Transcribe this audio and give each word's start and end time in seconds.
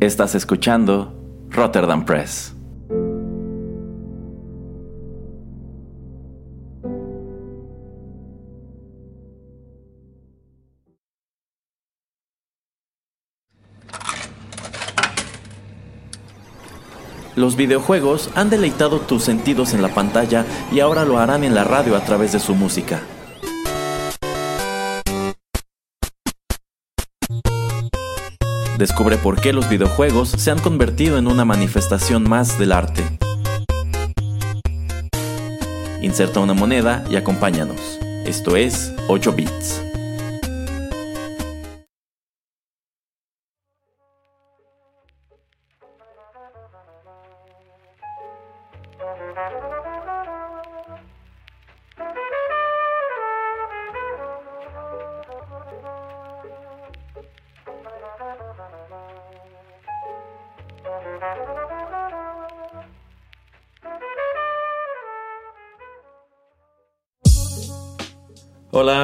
Estás 0.00 0.36
escuchando 0.36 1.12
Rotterdam 1.50 2.04
Press. 2.04 2.54
Los 17.34 17.56
videojuegos 17.56 18.30
han 18.36 18.50
deleitado 18.50 19.00
tus 19.00 19.24
sentidos 19.24 19.74
en 19.74 19.82
la 19.82 19.88
pantalla 19.88 20.46
y 20.70 20.78
ahora 20.78 21.04
lo 21.04 21.18
harán 21.18 21.42
en 21.42 21.56
la 21.56 21.64
radio 21.64 21.96
a 21.96 22.04
través 22.04 22.30
de 22.30 22.38
su 22.38 22.54
música. 22.54 23.00
Descubre 28.78 29.16
por 29.16 29.40
qué 29.40 29.52
los 29.52 29.68
videojuegos 29.68 30.28
se 30.28 30.52
han 30.52 30.60
convertido 30.60 31.18
en 31.18 31.26
una 31.26 31.44
manifestación 31.44 32.22
más 32.28 32.60
del 32.60 32.70
arte. 32.70 33.02
Inserta 36.00 36.38
una 36.38 36.54
moneda 36.54 37.02
y 37.10 37.16
acompáñanos. 37.16 37.98
Esto 38.24 38.54
es 38.54 38.92
8 39.08 39.32
bits. 39.32 39.87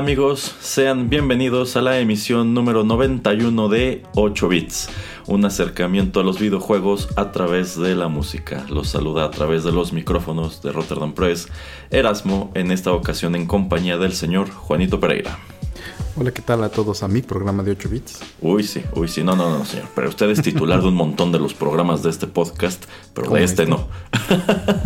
Amigos, 0.05 0.55
sean 0.61 1.09
bienvenidos 1.09 1.79
a 1.79 1.81
la 1.81 1.99
emisión 1.99 2.53
número 2.53 2.85
91 2.85 3.71
de 3.71 4.03
8 4.15 4.49
bits, 4.49 4.91
un 5.27 5.47
acercamiento 5.47 6.21
a 6.21 6.23
los 6.23 6.39
videojuegos 6.39 7.09
a 7.17 7.33
través 7.33 7.81
de 7.81 7.95
la 7.95 8.09
música. 8.09 8.67
Los 8.69 8.89
saluda 8.89 9.25
a 9.25 9.31
través 9.31 9.65
de 9.65 9.73
los 9.73 9.95
micrófonos 9.95 10.61
de 10.61 10.73
Rotterdam 10.73 11.15
Press 11.15 11.49
Erasmo, 11.91 12.51
en 12.53 12.71
esta 12.71 12.93
ocasión 12.93 13.35
en 13.35 13.47
compañía 13.47 13.97
del 13.97 14.13
señor 14.13 14.51
Juanito 14.51 15.01
Pereira. 15.01 15.39
Hola, 16.17 16.31
¿qué 16.31 16.43
tal 16.43 16.63
a 16.63 16.69
todos 16.69 17.03
a 17.03 17.09
mi 17.09 17.23
programa 17.23 17.65
de 17.65 17.73
8 17.73 17.89
bits? 17.89 18.21
Uy, 18.41 18.63
sí, 18.63 18.83
uy, 18.95 19.09
sí, 19.09 19.25
no, 19.25 19.35
no, 19.35 19.59
no, 19.59 19.65
señor. 19.65 19.89
Pero 19.97 20.09
usted 20.09 20.31
es 20.31 20.43
titular 20.43 20.81
de 20.81 20.87
un 20.87 20.95
montón 20.95 21.33
de 21.33 21.41
los 21.41 21.55
programas 21.55 22.05
de 22.05 22.11
este 22.11 22.29
podcast, 22.29 22.85
pero 23.13 23.33
de 23.33 23.43
este, 23.43 23.67
no. 23.67 23.89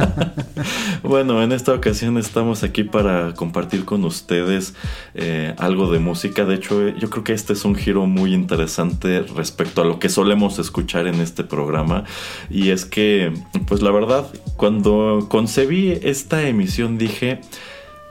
bueno, 1.02 1.42
en 1.42 1.52
esta 1.52 1.74
ocasión 1.74 2.16
estamos 2.16 2.62
aquí 2.62 2.82
para 2.82 3.34
compartir 3.34 3.84
con 3.84 4.06
ustedes 4.06 4.72
eh, 5.14 5.54
algo 5.58 5.92
de 5.92 5.98
música. 5.98 6.46
De 6.46 6.54
hecho, 6.54 6.88
yo 6.96 7.10
creo 7.10 7.24
que 7.24 7.34
este 7.34 7.52
es 7.52 7.66
un 7.66 7.74
giro 7.74 8.06
muy 8.06 8.32
interesante 8.32 9.20
respecto 9.20 9.82
a 9.82 9.84
lo 9.84 9.98
que 9.98 10.08
solemos 10.08 10.58
escuchar 10.58 11.06
en 11.06 11.20
este 11.20 11.44
programa. 11.44 12.04
Y 12.48 12.70
es 12.70 12.86
que, 12.86 13.34
pues 13.66 13.82
la 13.82 13.90
verdad, 13.90 14.26
cuando 14.56 15.26
concebí 15.28 15.92
esta 16.02 16.48
emisión 16.48 16.96
dije 16.96 17.42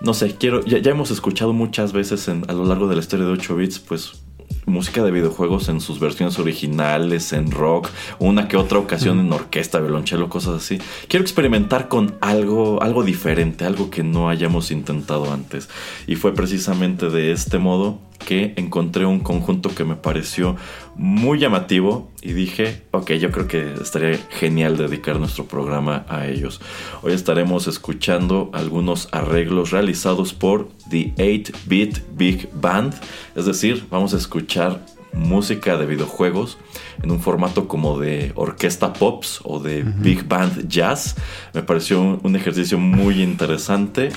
no 0.02 0.14
sé, 0.14 0.36
quiero, 0.36 0.64
ya, 0.64 0.78
hemos 0.90 1.12
escuchado 1.12 1.54
muchas 1.54 1.94
veces 1.94 2.28
a 2.30 2.54
lo 2.54 2.66
largo 2.66 2.88
de 2.88 2.96
la 2.96 3.02
historia 3.02 3.26
de 3.26 3.32
8 3.32 3.56
bits, 3.56 3.80
pues 3.80 4.22
música 4.66 5.02
de 5.04 5.12
videojuegos 5.12 5.70
en 5.70 5.80
sus 5.80 6.00
versiones 6.00 6.38
originales, 6.40 7.32
en 7.34 7.52
rock, 7.52 7.90
una 8.20 8.48
que 8.48 8.58
otra 8.58 8.80
ocasión 8.80 9.20
en 9.20 9.32
orquesta, 9.32 9.80
violonchelo, 9.80 10.30
cosas 10.30 10.56
así. 10.62 10.78
Quiero 11.08 11.24
experimentar 11.24 11.88
con 11.88 12.16
algo, 12.20 12.84
algo 12.84 13.04
diferente, 13.04 13.66
algo 13.66 13.90
que 13.90 14.04
no 14.04 14.30
hayamos 14.30 14.72
intentado 14.72 15.32
antes. 15.32 15.70
Y 16.06 16.16
fue 16.16 16.34
precisamente 16.34 17.10
de 17.10 17.32
este 17.32 17.58
modo 17.58 18.00
que 18.20 18.54
encontré 18.58 19.06
un 19.06 19.20
conjunto 19.20 19.74
que 19.74 19.84
me 19.84 19.96
pareció 19.96 20.56
muy 20.96 21.40
llamativo 21.40 22.12
y 22.22 22.34
dije, 22.34 22.84
ok, 22.92 23.12
yo 23.14 23.32
creo 23.32 23.48
que 23.48 23.74
estaría 23.82 24.18
genial 24.32 24.78
dedicar 24.78 25.20
nuestro 25.20 25.46
programa 25.46 26.06
a 26.10 26.28
ellos. 26.28 26.60
Hoy 27.04 27.14
estaremos 27.14 27.68
escuchando 27.68 28.50
algunos 28.54 29.08
arreglos 29.12 29.72
realizados 29.72 30.34
por 30.34 30.70
The 30.90 31.14
8-Bit 31.16 32.00
Big 32.16 32.50
Band, 32.54 32.94
es 33.36 33.46
decir, 33.46 33.86
vamos 33.90 34.14
a 34.14 34.18
escuchar 34.18 34.82
música 35.14 35.78
de 35.78 35.86
videojuegos 35.86 36.58
en 37.02 37.12
un 37.12 37.20
formato 37.20 37.68
como 37.68 38.00
de 38.00 38.32
orquesta 38.36 38.94
pops 38.94 39.42
o 39.44 39.60
de 39.60 39.84
big 39.84 40.28
band 40.28 40.68
jazz. 40.68 41.16
Me 41.54 41.64
pareció 41.64 42.20
un 42.22 42.36
ejercicio 42.36 42.78
muy 42.78 43.22
interesante 43.22 44.10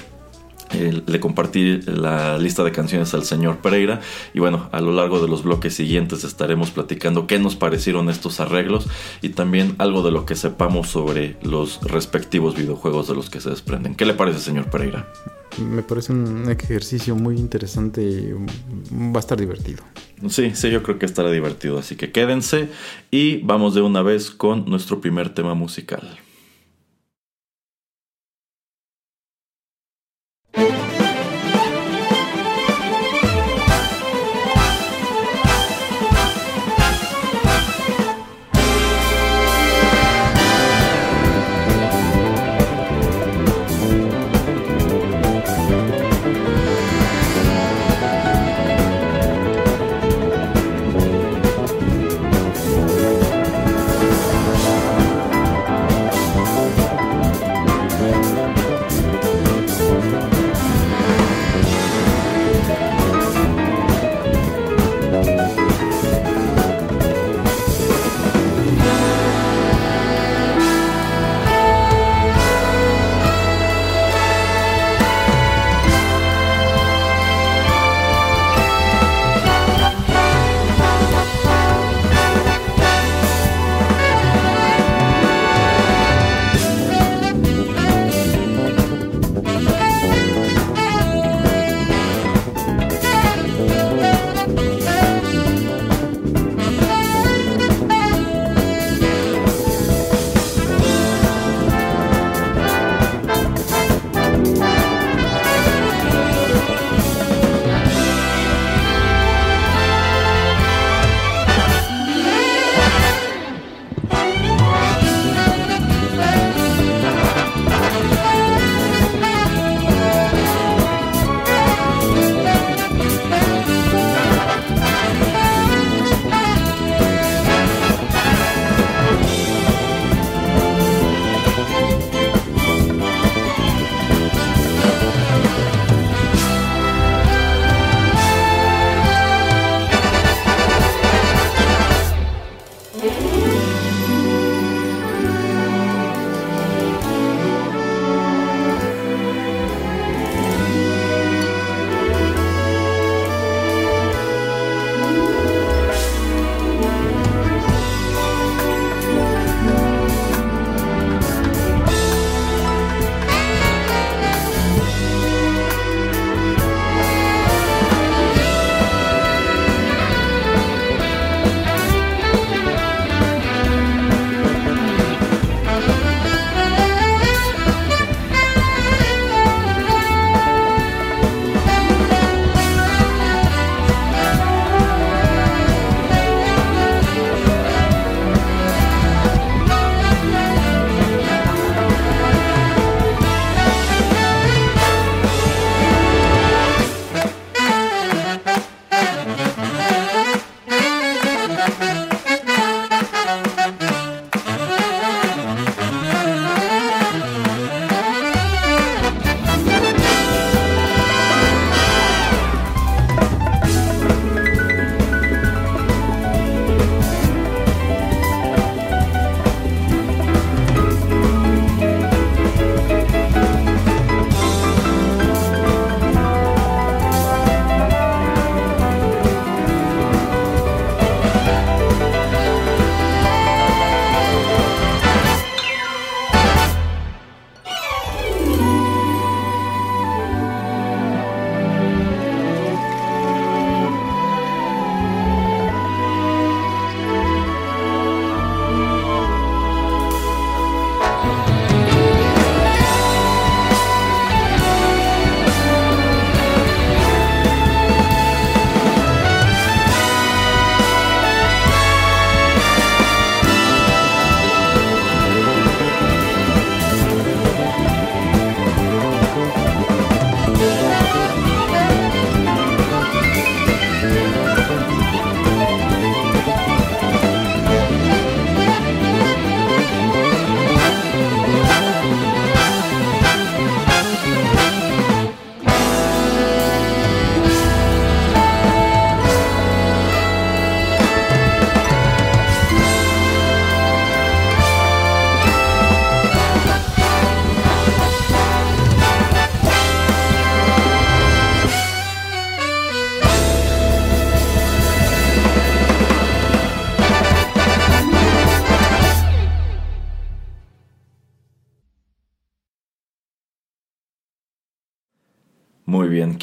le 0.72 1.20
compartí 1.20 1.80
la 1.82 2.38
lista 2.38 2.62
de 2.62 2.72
canciones 2.72 3.12
al 3.14 3.24
señor 3.24 3.58
Pereira 3.58 4.00
y 4.34 4.40
bueno, 4.40 4.68
a 4.72 4.80
lo 4.80 4.92
largo 4.92 5.20
de 5.20 5.28
los 5.28 5.42
bloques 5.42 5.74
siguientes 5.74 6.24
estaremos 6.24 6.70
platicando 6.70 7.26
qué 7.26 7.38
nos 7.38 7.56
parecieron 7.56 8.08
estos 8.08 8.40
arreglos 8.40 8.86
y 9.22 9.30
también 9.30 9.74
algo 9.78 10.02
de 10.02 10.12
lo 10.12 10.26
que 10.26 10.36
sepamos 10.36 10.88
sobre 10.88 11.36
los 11.42 11.80
respectivos 11.82 12.54
videojuegos 12.54 13.08
de 13.08 13.14
los 13.14 13.30
que 13.30 13.40
se 13.40 13.50
desprenden. 13.50 13.94
¿Qué 13.94 14.04
le 14.04 14.14
parece, 14.14 14.38
señor 14.38 14.70
Pereira? 14.70 15.08
Me 15.58 15.82
parece 15.82 16.12
un 16.12 16.48
ejercicio 16.48 17.16
muy 17.16 17.36
interesante 17.36 18.02
y 18.02 18.32
va 18.32 19.16
a 19.16 19.18
estar 19.18 19.38
divertido. 19.38 19.82
Sí, 20.28 20.52
sí, 20.54 20.70
yo 20.70 20.82
creo 20.82 20.98
que 20.98 21.06
estará 21.06 21.30
divertido, 21.30 21.78
así 21.78 21.96
que 21.96 22.12
quédense 22.12 22.68
y 23.10 23.38
vamos 23.38 23.74
de 23.74 23.82
una 23.82 24.02
vez 24.02 24.30
con 24.30 24.66
nuestro 24.66 25.00
primer 25.00 25.34
tema 25.34 25.54
musical. 25.54 26.18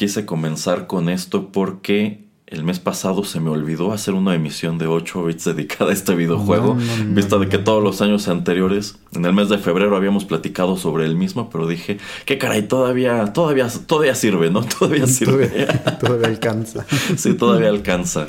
Quise 0.08 0.24
comenzar 0.24 0.86
con 0.86 1.10
esto 1.10 1.52
porque 1.52 2.24
el 2.46 2.64
mes 2.64 2.78
pasado 2.78 3.24
se 3.24 3.40
me 3.40 3.50
olvidó 3.50 3.92
hacer 3.92 4.14
una 4.14 4.34
emisión 4.34 4.78
de 4.78 4.86
8 4.86 5.22
bits 5.22 5.44
dedicada 5.44 5.90
a 5.90 5.92
este 5.92 6.14
videojuego, 6.14 6.78
vista 7.08 7.36
de 7.36 7.50
que 7.50 7.58
todos 7.58 7.84
los 7.84 8.00
años 8.00 8.26
anteriores, 8.26 8.98
en 9.12 9.26
el 9.26 9.34
mes 9.34 9.50
de 9.50 9.58
febrero 9.58 9.94
habíamos 9.96 10.24
platicado 10.24 10.78
sobre 10.78 11.04
el 11.04 11.14
mismo, 11.14 11.50
pero 11.50 11.66
dije, 11.66 11.98
qué 12.24 12.38
caray, 12.38 12.62
todavía, 12.66 13.34
todavía, 13.34 13.68
todavía 13.86 14.14
sirve, 14.14 14.50
¿no? 14.50 14.64
Todavía 14.78 15.06
sirve. 15.06 15.48
Todavía, 16.00 16.28
alcanza. 16.28 16.86
sí, 17.18 17.34
todavía 17.34 17.68
alcanza. 17.68 18.28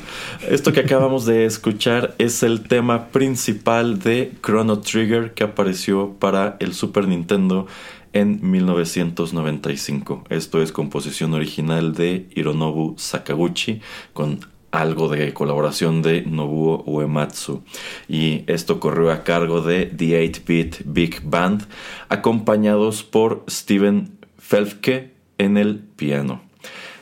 Esto 0.50 0.74
que 0.74 0.80
acabamos 0.80 1.24
de 1.24 1.46
escuchar 1.46 2.14
es 2.18 2.42
el 2.42 2.60
tema 2.68 3.06
principal 3.06 4.00
de 4.00 4.34
Chrono 4.42 4.80
Trigger 4.80 5.32
que 5.32 5.44
apareció 5.44 6.16
para 6.18 6.58
el 6.60 6.74
Super 6.74 7.08
Nintendo 7.08 7.66
en 8.12 8.38
1995. 8.50 10.24
Esto 10.28 10.62
es 10.62 10.72
composición 10.72 11.34
original 11.34 11.94
de 11.94 12.28
Hironobu 12.34 12.94
Sakaguchi 12.98 13.80
con 14.12 14.40
algo 14.70 15.08
de 15.08 15.32
colaboración 15.34 16.02
de 16.02 16.22
Nobuo 16.22 16.82
Uematsu. 16.86 17.62
Y 18.08 18.44
esto 18.46 18.80
corrió 18.80 19.10
a 19.10 19.24
cargo 19.24 19.62
de 19.62 19.86
The 19.86 20.24
8-Bit 20.24 20.82
Big 20.84 21.22
Band, 21.24 21.66
acompañados 22.08 23.02
por 23.02 23.44
Steven 23.48 24.18
Felfke 24.38 25.12
en 25.38 25.56
el 25.56 25.78
piano. 25.78 26.42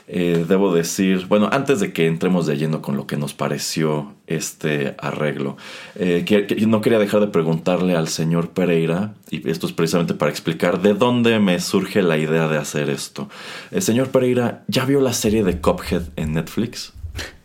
Eh, 0.07 0.43
debo 0.47 0.73
decir, 0.73 1.27
bueno, 1.27 1.49
antes 1.51 1.79
de 1.79 1.93
que 1.93 2.07
entremos 2.07 2.47
de 2.47 2.57
lleno 2.57 2.81
con 2.81 2.97
lo 2.97 3.05
que 3.05 3.15
nos 3.15 3.35
pareció 3.35 4.15
este 4.29 4.95
arreglo, 4.97 5.57
eh, 5.95 6.25
no 6.67 6.81
quería 6.81 6.99
dejar 6.99 7.19
de 7.19 7.27
preguntarle 7.27 7.95
al 7.95 8.07
señor 8.07 8.49
Pereira, 8.49 9.13
y 9.29 9.49
esto 9.49 9.67
es 9.67 9.73
precisamente 9.73 10.13
para 10.13 10.31
explicar 10.31 10.81
de 10.81 10.93
dónde 10.93 11.39
me 11.39 11.59
surge 11.59 12.01
la 12.01 12.17
idea 12.17 12.47
de 12.47 12.57
hacer 12.57 12.89
esto. 12.89 13.29
El 13.71 13.79
eh, 13.79 13.81
señor 13.81 14.09
Pereira, 14.09 14.63
¿ya 14.67 14.85
vio 14.85 15.01
la 15.01 15.13
serie 15.13 15.43
de 15.43 15.59
Cophead 15.59 16.03
en 16.15 16.33
Netflix? 16.33 16.93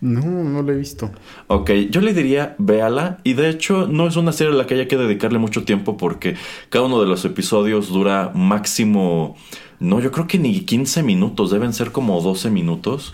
No, 0.00 0.22
no 0.22 0.62
la 0.62 0.72
he 0.72 0.76
visto. 0.76 1.10
Ok, 1.48 1.70
yo 1.90 2.00
le 2.00 2.14
diría, 2.14 2.54
véala. 2.58 3.18
Y 3.24 3.32
de 3.32 3.48
hecho, 3.48 3.88
no 3.88 4.06
es 4.06 4.14
una 4.14 4.30
serie 4.32 4.52
a 4.52 4.56
la 4.56 4.66
que 4.66 4.74
haya 4.74 4.86
que 4.86 4.96
dedicarle 4.96 5.38
mucho 5.38 5.64
tiempo 5.64 5.96
porque 5.96 6.36
cada 6.68 6.84
uno 6.84 7.00
de 7.00 7.08
los 7.08 7.24
episodios 7.24 7.88
dura 7.88 8.30
máximo 8.34 9.34
no, 9.80 10.00
yo 10.00 10.10
creo 10.10 10.26
que 10.26 10.38
ni 10.38 10.60
15 10.60 11.02
minutos, 11.02 11.50
deben 11.50 11.72
ser 11.72 11.92
como 11.92 12.20
12 12.20 12.50
minutos. 12.50 13.12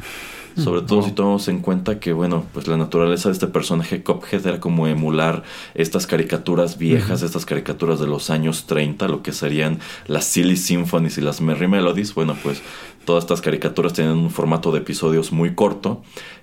Sobre 0.56 0.82
todo 0.82 1.02
si 1.02 1.12
tomamos 1.12 1.48
en 1.48 1.60
cuenta 1.60 2.00
que, 2.00 2.12
bueno, 2.12 2.44
pues 2.52 2.66
la 2.66 2.76
naturaleza 2.76 3.28
de 3.28 3.34
este 3.34 3.46
personaje 3.46 4.02
Cophead 4.02 4.46
era 4.46 4.60
como 4.60 4.86
emular 4.86 5.42
estas 5.74 6.06
caricaturas 6.06 6.78
viejas, 6.78 7.22
estas 7.22 7.46
caricaturas 7.46 8.00
de 8.00 8.06
los 8.06 8.30
años 8.30 8.66
30, 8.66 9.08
lo 9.08 9.22
que 9.22 9.32
serían 9.32 9.78
las 10.06 10.24
Silly 10.24 10.56
Symphonies 10.56 11.18
y 11.18 11.20
las 11.20 11.40
Merry 11.40 11.68
Melodies. 11.68 12.14
Bueno, 12.14 12.36
pues 12.42 12.62
todas 13.04 13.24
estas 13.24 13.40
caricaturas 13.40 13.92
tienen 13.92 14.18
un 14.18 14.30
formato 14.30 14.72
de 14.72 14.78
episodios 14.78 15.32
muy 15.32 15.54
corto. 15.54 16.02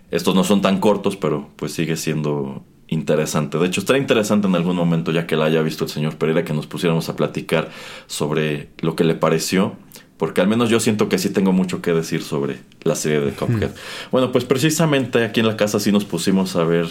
Estos 0.09 0.35
no 0.35 0.43
son 0.43 0.61
tan 0.61 0.79
cortos, 0.79 1.17
pero 1.17 1.49
pues 1.55 1.73
sigue 1.73 1.97
siendo 1.97 2.63
interesante. 2.87 3.57
De 3.57 3.67
hecho, 3.67 3.81
estaría 3.81 4.01
interesante 4.01 4.47
en 4.47 4.55
algún 4.55 4.75
momento, 4.75 5.11
ya 5.11 5.27
que 5.27 5.35
la 5.35 5.45
haya 5.45 5.61
visto 5.61 5.83
el 5.83 5.89
señor 5.89 6.17
Pereira, 6.17 6.45
que 6.45 6.53
nos 6.53 6.67
pusiéramos 6.67 7.09
a 7.09 7.15
platicar 7.15 7.69
sobre 8.07 8.69
lo 8.79 8.95
que 8.95 9.03
le 9.03 9.15
pareció 9.15 9.75
porque 10.17 10.41
al 10.41 10.47
menos 10.47 10.69
yo 10.69 10.79
siento 10.79 11.09
que 11.09 11.17
sí 11.17 11.29
tengo 11.29 11.53
mucho 11.53 11.81
que 11.81 11.93
decir 11.93 12.23
sobre 12.23 12.57
la 12.83 12.95
serie 12.95 13.21
de 13.21 13.31
Cuphead. 13.31 13.71
Bueno, 14.11 14.31
pues 14.31 14.45
precisamente 14.45 15.23
aquí 15.23 15.41
en 15.41 15.47
la 15.47 15.57
casa 15.57 15.79
sí 15.79 15.91
nos 15.91 16.05
pusimos 16.05 16.55
a 16.55 16.63
ver 16.63 16.87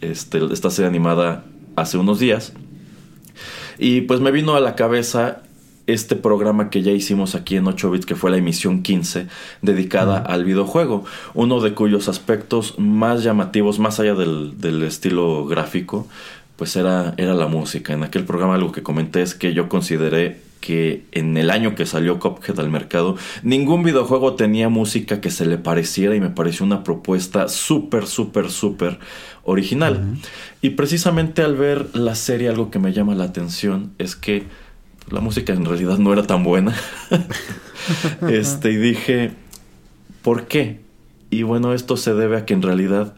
este, 0.00 0.40
esta 0.52 0.70
serie 0.70 0.88
animada 0.88 1.44
hace 1.76 1.98
unos 1.98 2.20
días. 2.20 2.52
Y 3.78 4.02
pues 4.02 4.20
me 4.20 4.30
vino 4.30 4.54
a 4.54 4.60
la 4.60 4.74
cabeza 4.76 5.42
este 5.88 6.16
programa 6.16 6.68
que 6.68 6.82
ya 6.82 6.92
hicimos 6.92 7.34
aquí 7.34 7.56
en 7.56 7.66
8 7.66 7.90
bits, 7.90 8.06
que 8.06 8.14
fue 8.14 8.30
la 8.30 8.36
emisión 8.36 8.82
15, 8.82 9.26
dedicada 9.62 10.18
al 10.18 10.44
videojuego. 10.44 11.04
Uno 11.34 11.60
de 11.60 11.74
cuyos 11.74 12.08
aspectos 12.08 12.74
más 12.78 13.24
llamativos, 13.24 13.78
más 13.78 13.98
allá 13.98 14.14
del, 14.14 14.60
del 14.60 14.82
estilo 14.82 15.46
gráfico, 15.46 16.06
pues 16.56 16.76
era, 16.76 17.14
era 17.16 17.34
la 17.34 17.46
música. 17.46 17.94
En 17.94 18.04
aquel 18.04 18.24
programa 18.24 18.56
algo 18.56 18.70
que 18.70 18.82
comenté 18.82 19.22
es 19.22 19.34
que 19.34 19.54
yo 19.54 19.68
consideré 19.68 20.47
que 20.60 21.04
en 21.12 21.36
el 21.36 21.50
año 21.50 21.74
que 21.74 21.86
salió 21.86 22.18
Cuphead 22.18 22.58
al 22.60 22.70
mercado, 22.70 23.16
ningún 23.42 23.82
videojuego 23.82 24.34
tenía 24.34 24.68
música 24.68 25.20
que 25.20 25.30
se 25.30 25.46
le 25.46 25.58
pareciera 25.58 26.14
y 26.14 26.20
me 26.20 26.30
pareció 26.30 26.66
una 26.66 26.84
propuesta 26.84 27.48
súper, 27.48 28.06
súper, 28.06 28.50
súper 28.50 28.98
original. 29.44 30.18
Y 30.60 30.70
precisamente 30.70 31.42
al 31.42 31.56
ver 31.56 31.94
la 31.94 32.14
serie 32.14 32.48
algo 32.48 32.70
que 32.70 32.78
me 32.78 32.92
llama 32.92 33.14
la 33.14 33.24
atención 33.24 33.92
es 33.98 34.16
que 34.16 34.44
la 35.10 35.20
música 35.20 35.52
en 35.52 35.64
realidad 35.64 35.98
no 35.98 36.12
era 36.12 36.26
tan 36.26 36.44
buena. 36.44 36.74
este, 38.28 38.72
y 38.72 38.76
dije, 38.76 39.32
¿por 40.22 40.46
qué? 40.46 40.80
Y 41.30 41.42
bueno, 41.42 41.72
esto 41.72 41.96
se 41.96 42.14
debe 42.14 42.38
a 42.38 42.44
que 42.44 42.54
en 42.54 42.62
realidad 42.62 43.14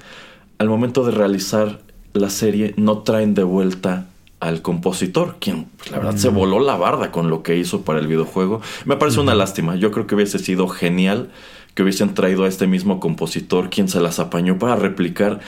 al 0.58 0.68
momento 0.68 1.04
de 1.04 1.12
realizar 1.12 1.80
la 2.12 2.28
serie 2.28 2.74
no 2.76 2.98
traen 2.98 3.34
de 3.34 3.44
vuelta 3.44 4.09
al 4.40 4.62
compositor, 4.62 5.36
quien 5.38 5.66
pues, 5.76 5.90
la 5.90 5.98
verdad 5.98 6.16
se 6.16 6.30
mm. 6.30 6.34
voló 6.34 6.60
la 6.60 6.76
barda 6.76 7.12
con 7.12 7.30
lo 7.30 7.42
que 7.42 7.56
hizo 7.56 7.82
para 7.82 8.00
el 8.00 8.06
videojuego. 8.06 8.60
Me 8.86 8.96
parece 8.96 9.20
una 9.20 9.34
lástima. 9.34 9.76
Yo 9.76 9.92
creo 9.92 10.06
que 10.06 10.14
hubiese 10.14 10.38
sido 10.38 10.66
genial 10.68 11.30
que 11.74 11.82
hubiesen 11.82 12.14
traído 12.14 12.44
a 12.44 12.48
este 12.48 12.66
mismo 12.66 12.98
compositor, 12.98 13.70
quien 13.70 13.88
se 13.88 14.00
las 14.00 14.18
apañó 14.18 14.58
para 14.58 14.76
replicar 14.76 15.40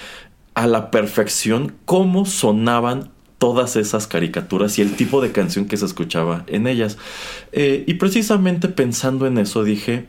a 0.54 0.66
la 0.66 0.90
perfección 0.90 1.74
cómo 1.84 2.26
sonaban 2.26 3.10
todas 3.38 3.74
esas 3.74 4.06
caricaturas 4.06 4.78
y 4.78 4.82
el 4.82 4.94
tipo 4.94 5.20
de 5.20 5.32
canción 5.32 5.64
que 5.64 5.76
se 5.76 5.84
escuchaba 5.84 6.44
en 6.46 6.68
ellas. 6.68 6.96
Eh, 7.50 7.82
y 7.88 7.94
precisamente 7.94 8.68
pensando 8.68 9.26
en 9.26 9.38
eso 9.38 9.64
dije, 9.64 10.06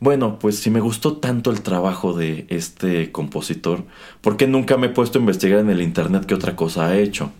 bueno, 0.00 0.38
pues 0.38 0.58
si 0.58 0.70
me 0.70 0.80
gustó 0.80 1.18
tanto 1.18 1.50
el 1.50 1.60
trabajo 1.60 2.14
de 2.14 2.46
este 2.48 3.12
compositor, 3.12 3.84
¿por 4.22 4.38
qué 4.38 4.46
nunca 4.46 4.78
me 4.78 4.86
he 4.86 4.90
puesto 4.90 5.18
a 5.18 5.20
investigar 5.20 5.60
en 5.60 5.68
el 5.68 5.82
internet 5.82 6.24
qué 6.24 6.34
otra 6.34 6.56
cosa 6.56 6.86
ha 6.86 6.98
hecho? 6.98 7.30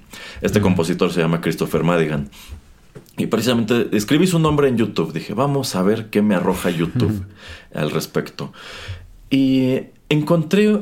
Este 0.43 0.61
compositor 0.61 1.11
se 1.11 1.21
llama 1.21 1.41
Christopher 1.41 1.85
Madigan. 1.85 2.29
Y 3.17 3.27
precisamente 3.27 3.89
escribí 3.97 4.27
su 4.27 4.39
nombre 4.39 4.69
en 4.69 4.77
YouTube. 4.77 5.13
Dije, 5.13 5.33
vamos 5.33 5.75
a 5.75 5.83
ver 5.83 6.11
qué 6.11 6.21
me 6.21 6.35
arroja 6.35 6.69
YouTube 6.69 7.25
al 7.75 7.91
respecto. 7.91 8.53
Y 9.31 9.81
encontré 10.11 10.81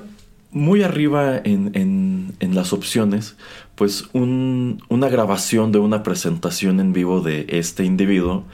muy 0.50 0.82
arriba 0.82 1.40
en, 1.42 2.34
las 2.40 2.72
opciones, 2.72 3.36
pues 3.76 4.08
una 4.12 5.08
grabación 5.08 5.70
de 5.70 5.78
una 5.78 6.02
presentación 6.02 6.80
en 6.80 6.92
vivo 6.92 7.20
de 7.20 7.46
este 7.50 7.84
individuo, 7.84 8.44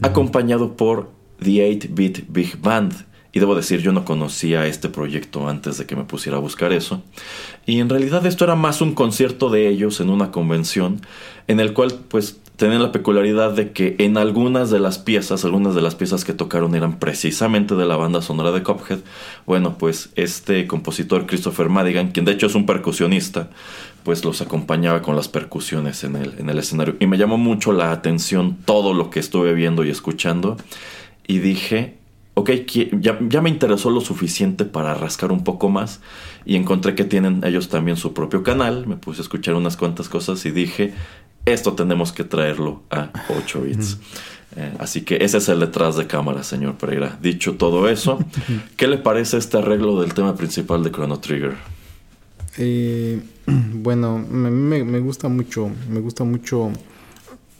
acompañado 0.00 0.74
por 0.74 1.10
The 1.42 1.70
8-Bit 1.70 2.26
Big 2.28 2.60
Band. 2.60 2.92
Y 3.34 3.40
debo 3.40 3.54
decir, 3.54 3.80
yo 3.80 3.92
no 3.92 4.04
conocía 4.04 4.66
este 4.66 4.90
proyecto 4.90 5.48
antes 5.48 5.78
de 5.78 5.86
que 5.86 5.96
me 5.96 6.04
pusiera 6.04 6.36
a 6.36 6.40
buscar 6.40 6.72
eso. 6.72 7.02
Y 7.64 7.80
en 7.80 7.88
realidad 7.88 8.26
esto 8.26 8.44
era 8.44 8.56
más 8.56 8.82
un 8.82 8.94
concierto 8.94 9.48
de 9.48 9.68
ellos 9.68 10.00
en 10.00 10.10
una 10.10 10.30
convención, 10.30 11.00
en 11.48 11.58
el 11.58 11.72
cual 11.72 11.94
pues 12.08 12.42
tenían 12.56 12.82
la 12.82 12.92
peculiaridad 12.92 13.52
de 13.52 13.72
que 13.72 13.96
en 13.98 14.18
algunas 14.18 14.70
de 14.70 14.78
las 14.78 14.98
piezas, 14.98 15.44
algunas 15.44 15.74
de 15.74 15.80
las 15.80 15.94
piezas 15.94 16.24
que 16.24 16.34
tocaron 16.34 16.74
eran 16.74 16.98
precisamente 16.98 17.74
de 17.74 17.86
la 17.86 17.96
banda 17.96 18.20
sonora 18.20 18.52
de 18.52 18.62
Cophead. 18.62 19.00
Bueno, 19.46 19.78
pues 19.78 20.10
este 20.14 20.66
compositor 20.66 21.26
Christopher 21.26 21.70
Madigan, 21.70 22.12
quien 22.12 22.26
de 22.26 22.32
hecho 22.32 22.46
es 22.46 22.54
un 22.54 22.66
percusionista, 22.66 23.48
pues 24.04 24.24
los 24.24 24.42
acompañaba 24.42 25.00
con 25.00 25.16
las 25.16 25.28
percusiones 25.28 26.04
en 26.04 26.16
el, 26.16 26.34
en 26.38 26.50
el 26.50 26.58
escenario. 26.58 26.96
Y 27.00 27.06
me 27.06 27.18
llamó 27.18 27.38
mucho 27.38 27.72
la 27.72 27.92
atención 27.92 28.58
todo 28.64 28.92
lo 28.92 29.10
que 29.10 29.20
estuve 29.20 29.54
viendo 29.54 29.84
y 29.84 29.90
escuchando 29.90 30.56
y 31.26 31.38
dije, 31.38 31.98
ok, 32.34 32.50
ya, 33.00 33.18
ya, 33.20 33.40
me 33.40 33.50
interesó 33.50 33.90
lo 33.90 34.00
suficiente 34.00 34.64
para 34.64 34.94
rascar 34.94 35.32
un 35.32 35.44
poco 35.44 35.68
más 35.68 36.00
y 36.44 36.56
encontré 36.56 36.94
que 36.94 37.04
tienen 37.04 37.42
ellos 37.44 37.68
también 37.68 37.96
su 37.96 38.14
propio 38.14 38.42
canal, 38.42 38.86
me 38.86 38.96
puse 38.96 39.20
a 39.20 39.22
escuchar 39.22 39.54
unas 39.54 39.76
cuantas 39.76 40.08
cosas 40.08 40.44
y 40.46 40.50
dije, 40.50 40.94
esto 41.44 41.74
tenemos 41.74 42.12
que 42.12 42.24
traerlo 42.24 42.82
a 42.90 43.10
8 43.28 43.62
bits. 43.62 43.98
Eh, 44.54 44.74
así 44.78 45.00
que 45.00 45.16
ese 45.24 45.38
es 45.38 45.48
el 45.48 45.60
detrás 45.60 45.96
de 45.96 46.06
cámara, 46.06 46.42
señor 46.42 46.76
Pereira. 46.76 47.18
Dicho 47.22 47.54
todo 47.54 47.88
eso, 47.88 48.18
¿qué 48.76 48.86
le 48.86 48.98
parece 48.98 49.38
este 49.38 49.58
arreglo 49.58 50.00
del 50.00 50.14
tema 50.14 50.34
principal 50.36 50.82
de 50.84 50.92
Chrono 50.92 51.18
Trigger? 51.20 51.56
Eh, 52.58 53.20
bueno, 53.46 54.18
me, 54.18 54.84
me, 54.84 55.00
gusta 55.00 55.28
mucho, 55.28 55.70
me 55.88 56.00
gusta 56.00 56.24
mucho 56.24 56.70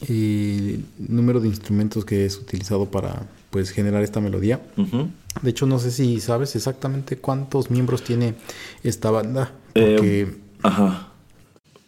el 0.09 0.85
número 0.99 1.40
de 1.40 1.49
instrumentos 1.49 2.04
que 2.04 2.26
es 2.26 2.37
utilizado 2.37 2.87
para 2.87 3.26
pues 3.53 3.71
generar 3.71 4.03
esta 4.03 4.21
melodía. 4.21 4.63
De 5.43 5.51
hecho, 5.51 5.67
no 5.67 5.79
sé 5.79 5.91
si 5.91 6.21
sabes 6.21 6.57
exactamente 6.57 7.19
cuántos 7.19 7.71
miembros 7.71 8.03
tiene 8.03 8.35
esta 8.83 9.11
banda. 9.11 9.53
Eh, 9.75 10.35
ajá. 10.63 11.13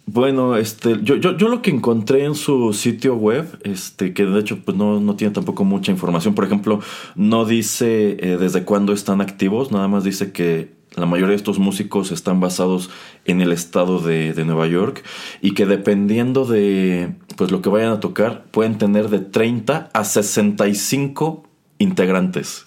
Bueno, 0.05 0.59
este, 0.59 1.01
yo, 1.03 1.17
yo, 1.17 1.39
yo, 1.39 1.49
lo 1.49 1.63
que 1.63 1.71
encontré 1.71 2.27
en 2.27 2.35
su 2.35 2.75
sitio 2.75 3.17
web, 3.17 3.59
este, 3.63 4.13
que 4.13 4.27
de 4.27 4.39
hecho 4.39 4.59
pues 4.63 4.77
no, 4.77 5.01
no 5.01 5.17
tiene 5.17 5.33
tampoco 5.33 5.65
mucha 5.65 5.91
información, 5.91 6.35
por 6.35 6.45
ejemplo, 6.45 6.81
no 7.15 7.47
dice 7.47 8.19
eh, 8.21 8.37
desde 8.39 8.65
cuándo 8.65 8.93
están 8.93 9.23
activos, 9.23 9.73
nada 9.73 9.89
más 9.89 10.05
dice 10.05 10.33
que 10.33 10.75
la 10.95 11.07
mayoría 11.07 11.31
de 11.31 11.37
estos 11.37 11.59
músicos 11.59 12.13
están 12.13 12.41
basados 12.41 12.91
en 13.25 13.41
el 13.41 13.51
estado 13.51 13.99
de, 13.99 14.35
de, 14.35 14.45
Nueva 14.45 14.67
York 14.67 15.03
y 15.41 15.53
que 15.53 15.65
dependiendo 15.65 16.45
de 16.45 17.15
pues, 17.37 17.51
lo 17.51 17.63
que 17.63 17.71
vayan 17.71 17.93
a 17.93 18.01
tocar, 18.01 18.45
pueden 18.51 18.77
tener 18.77 19.09
de 19.09 19.21
30 19.21 19.89
a 19.93 20.05
65 20.05 21.44
integrantes. 21.79 22.65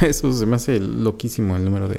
Eso 0.00 0.32
se 0.32 0.46
me 0.46 0.56
hace 0.56 0.80
loquísimo 0.80 1.56
el 1.56 1.64
número 1.64 1.88
de 1.88 1.98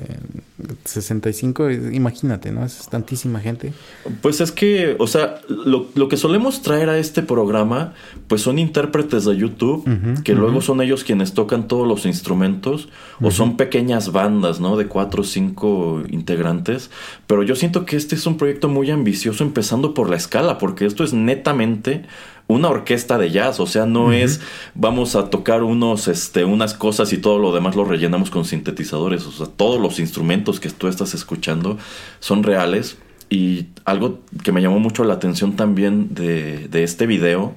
65. 0.85 1.69
Imagínate, 1.71 2.51
¿no? 2.51 2.65
Es 2.65 2.87
tantísima 2.89 3.39
gente. 3.39 3.73
Pues 4.21 4.41
es 4.41 4.51
que, 4.51 4.95
o 4.99 5.07
sea, 5.07 5.41
lo, 5.47 5.87
lo 5.95 6.07
que 6.07 6.17
solemos 6.17 6.61
traer 6.61 6.89
a 6.89 6.97
este 6.97 7.21
programa, 7.21 7.93
pues 8.27 8.41
son 8.41 8.59
intérpretes 8.59 9.25
de 9.25 9.35
YouTube, 9.37 9.83
que 10.23 10.33
luego 10.33 10.61
son 10.61 10.81
ellos 10.81 11.03
quienes 11.03 11.33
tocan 11.33 11.67
todos 11.67 11.87
los 11.87 12.05
instrumentos, 12.05 12.89
o 13.21 13.31
son 13.31 13.57
pequeñas 13.57 14.11
bandas, 14.11 14.59
¿no? 14.59 14.75
De 14.77 14.87
cuatro 14.87 15.21
o 15.21 15.25
cinco 15.25 16.03
integrantes. 16.09 16.89
Pero 17.27 17.43
yo 17.43 17.55
siento 17.55 17.85
que 17.85 17.95
este 17.95 18.15
es 18.15 18.25
un 18.25 18.37
proyecto 18.37 18.69
muy 18.69 18.89
ambicioso, 18.91 19.43
empezando 19.43 19.93
por 19.93 20.09
la 20.09 20.15
escala, 20.15 20.57
porque 20.57 20.85
esto 20.85 21.03
es 21.03 21.13
netamente 21.13 22.05
una 22.47 22.69
orquesta 22.69 23.17
de 23.17 23.31
jazz, 23.31 23.59
o 23.59 23.67
sea, 23.67 23.85
no 23.85 24.11
es 24.11 24.41
vamos 24.75 25.15
a 25.15 25.29
tocar 25.29 25.63
unos, 25.63 26.07
este, 26.07 26.45
unas 26.45 26.73
cosas 26.73 27.13
y 27.13 27.17
todo 27.17 27.39
lo 27.39 27.53
demás 27.53 27.75
lo 27.75 27.85
rellenamos 27.85 28.29
con 28.29 28.45
sintetizadores, 28.45 29.25
o 29.25 29.31
sea, 29.31 29.47
todos 29.47 29.81
los 29.81 29.99
instrumentos 29.99 30.59
que 30.59 30.69
tú 30.69 30.87
estás 30.87 31.13
escuchando 31.13 31.77
son 32.19 32.43
reales. 32.43 32.97
Y 33.29 33.67
algo 33.85 34.19
que 34.43 34.51
me 34.51 34.61
llamó 34.61 34.79
mucho 34.79 35.03
la 35.03 35.15
atención 35.15 35.55
también 35.55 36.13
de, 36.13 36.67
de 36.67 36.83
este 36.83 37.07
video 37.07 37.55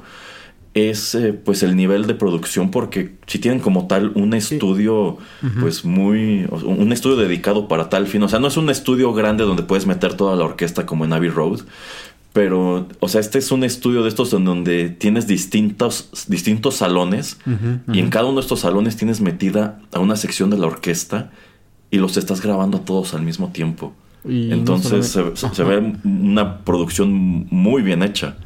es 0.77 1.15
eh, 1.15 1.33
pues 1.33 1.63
el 1.63 1.75
nivel 1.75 2.07
de 2.07 2.15
producción 2.15 2.71
porque 2.71 3.15
si 3.27 3.39
tienen 3.39 3.61
como 3.61 3.87
tal 3.87 4.13
un 4.15 4.35
estudio 4.35 5.17
pues 5.59 5.87
muy 5.87 6.47
un 6.51 6.93
estudio 6.93 7.17
dedicado 7.17 7.67
para 7.67 7.89
tal 7.89 8.07
fin 8.07 8.23
o 8.23 8.29
sea 8.29 8.41
no 8.41 8.49
es 8.49 8.59
un 8.59 8.69
estudio 8.69 9.15
grande 9.15 9.45
donde 9.45 9.63
puedes 9.63 9.87
meter 9.87 10.13
toda 10.15 10.37
la 10.37 10.45
orquesta 10.45 10.85
como 10.85 11.07
en 11.07 11.15
Abbey 11.15 11.31
Road 11.31 11.61
pero, 12.37 12.87
o 13.01 13.09
sea, 13.09 13.23
este 13.23 13.39
es 13.39 13.51
un 13.51 13.65
estudio 13.65 14.03
de 14.03 14.11
estos 14.11 14.31
en 14.35 14.45
donde 14.45 14.91
tienes 14.91 15.27
distintos, 15.27 16.27
distintos 16.29 16.75
salones 16.75 17.39
y 17.91 17.99
en 17.99 18.11
cada 18.11 18.27
uno 18.27 18.35
de 18.35 18.41
estos 18.43 18.61
salones 18.61 18.99
tienes 18.99 19.23
metida 19.23 19.81
a 19.91 20.01
una 20.01 20.17
sección 20.17 20.51
de 20.51 20.59
la 20.59 20.67
orquesta 20.67 21.33
y 21.91 21.97
los 21.97 22.19
estás 22.19 22.43
grabando 22.43 22.83
todos 22.83 23.15
al 23.15 23.23
mismo 23.23 23.53
tiempo. 23.53 23.95
Entonces 24.23 25.07
se, 25.07 25.65
ve 25.65 25.95
una 26.05 26.59
producción 26.59 27.47
muy 27.49 27.81
bien 27.81 28.03
hecha. 28.03 28.37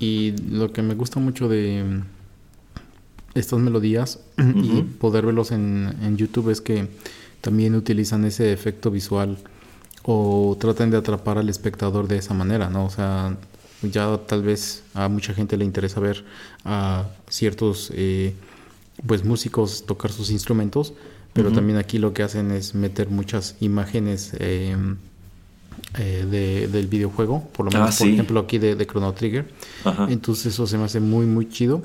Y 0.00 0.34
lo 0.50 0.72
que 0.72 0.82
me 0.82 0.94
gusta 0.96 1.20
mucho 1.20 1.48
de 1.48 2.00
estas 3.34 3.60
melodías 3.60 4.18
y 4.36 4.82
poder 4.82 5.26
verlos 5.26 5.52
en, 5.52 5.94
en 6.02 6.16
YouTube 6.16 6.50
es 6.50 6.60
que 6.60 6.88
también 7.40 7.76
utilizan 7.76 8.24
ese 8.24 8.52
efecto 8.52 8.90
visual 8.90 9.38
o 10.10 10.56
traten 10.58 10.90
de 10.90 10.96
atrapar 10.96 11.36
al 11.36 11.50
espectador 11.50 12.08
de 12.08 12.16
esa 12.16 12.32
manera, 12.32 12.70
¿no? 12.70 12.86
O 12.86 12.90
sea, 12.90 13.36
ya 13.82 14.16
tal 14.26 14.42
vez 14.42 14.82
a 14.94 15.06
mucha 15.08 15.34
gente 15.34 15.58
le 15.58 15.66
interesa 15.66 16.00
ver 16.00 16.24
a 16.64 17.04
ciertos 17.28 17.92
eh, 17.94 18.32
pues 19.06 19.22
músicos 19.22 19.84
tocar 19.84 20.10
sus 20.10 20.30
instrumentos, 20.30 20.94
pero 21.34 21.52
también 21.52 21.78
aquí 21.78 21.98
lo 21.98 22.14
que 22.14 22.22
hacen 22.22 22.50
es 22.52 22.74
meter 22.74 23.10
muchas 23.10 23.56
imágenes 23.60 24.32
em, 24.38 24.96
eh, 25.98 26.66
del 26.72 26.86
videojuego, 26.86 27.46
por 27.52 27.66
lo 27.66 27.70
menos 27.70 27.94
ah, 27.94 27.98
por 27.98 28.08
ejemplo 28.08 28.40
aquí 28.40 28.56
de, 28.56 28.86
Chrono 28.86 29.12
Trigger. 29.12 29.46
Entonces 30.08 30.54
eso 30.54 30.66
se 30.66 30.78
me 30.78 30.84
hace 30.84 31.00
muy 31.00 31.26
muy 31.26 31.50
chido. 31.50 31.82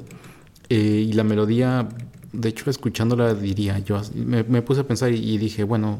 Eh, 0.69 1.05
y 1.09 1.11
la 1.11 1.25
melodía 1.25 1.89
de 2.33 2.49
hecho, 2.49 2.69
escuchándola 2.71 3.35
diría 3.35 3.77
yo, 3.79 4.01
me, 4.15 4.43
puse 4.63 4.81
a 4.81 4.87
pensar 4.87 5.11
y, 5.11 5.37
dije, 5.37 5.63
bueno, 5.63 5.99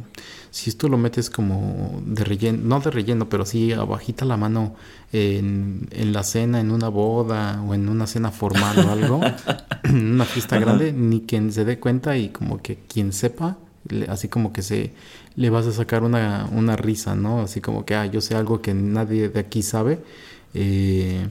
si 0.50 0.72
esto 0.72 0.90
lo 0.90 0.98
metes 0.98 1.30
como 1.30 2.02
de 2.06 2.24
relleno, 2.24 2.60
no 2.64 2.80
de 2.80 2.90
relleno, 2.90 3.30
pero 3.30 3.46
sí 3.46 3.72
abajita 3.72 4.26
la 4.26 4.36
mano 4.36 4.76
en, 5.12 5.88
la 5.92 6.24
cena, 6.24 6.60
en 6.60 6.72
una 6.72 6.90
boda 6.90 7.62
o 7.62 7.76
en 7.76 7.88
una 7.88 8.08
cena 8.08 8.32
formal 8.32 8.80
o 8.80 8.92
algo, 8.92 9.22
en 9.84 10.14
una 10.14 10.26
fiesta 10.26 10.58
grande, 10.58 10.92
ni 10.92 11.22
quien 11.22 11.52
se 11.52 11.66
dé 11.66 11.80
cuenta 11.80 12.18
y 12.18 12.30
como 12.30 12.64
que 12.64 12.80
quien 12.88 13.14
sepa, 13.14 13.58
así 14.08 14.28
como 14.28 14.52
que 14.54 14.64
se 14.64 14.92
le 15.36 15.52
vas 15.52 15.68
a 15.68 15.72
sacar 15.72 16.02
una, 16.02 16.50
una 16.52 16.76
risa, 16.76 17.16
¿no? 17.16 17.42
Así 17.42 17.62
como 17.62 17.86
que, 17.86 17.94
ah, 17.94 18.08
yo 18.08 18.22
sé 18.22 18.34
algo 18.34 18.60
que 18.60 18.74
nadie 18.74 19.30
de 19.30 19.40
aquí 19.40 19.62
sabe. 19.62 20.00
Eh, 20.56 21.28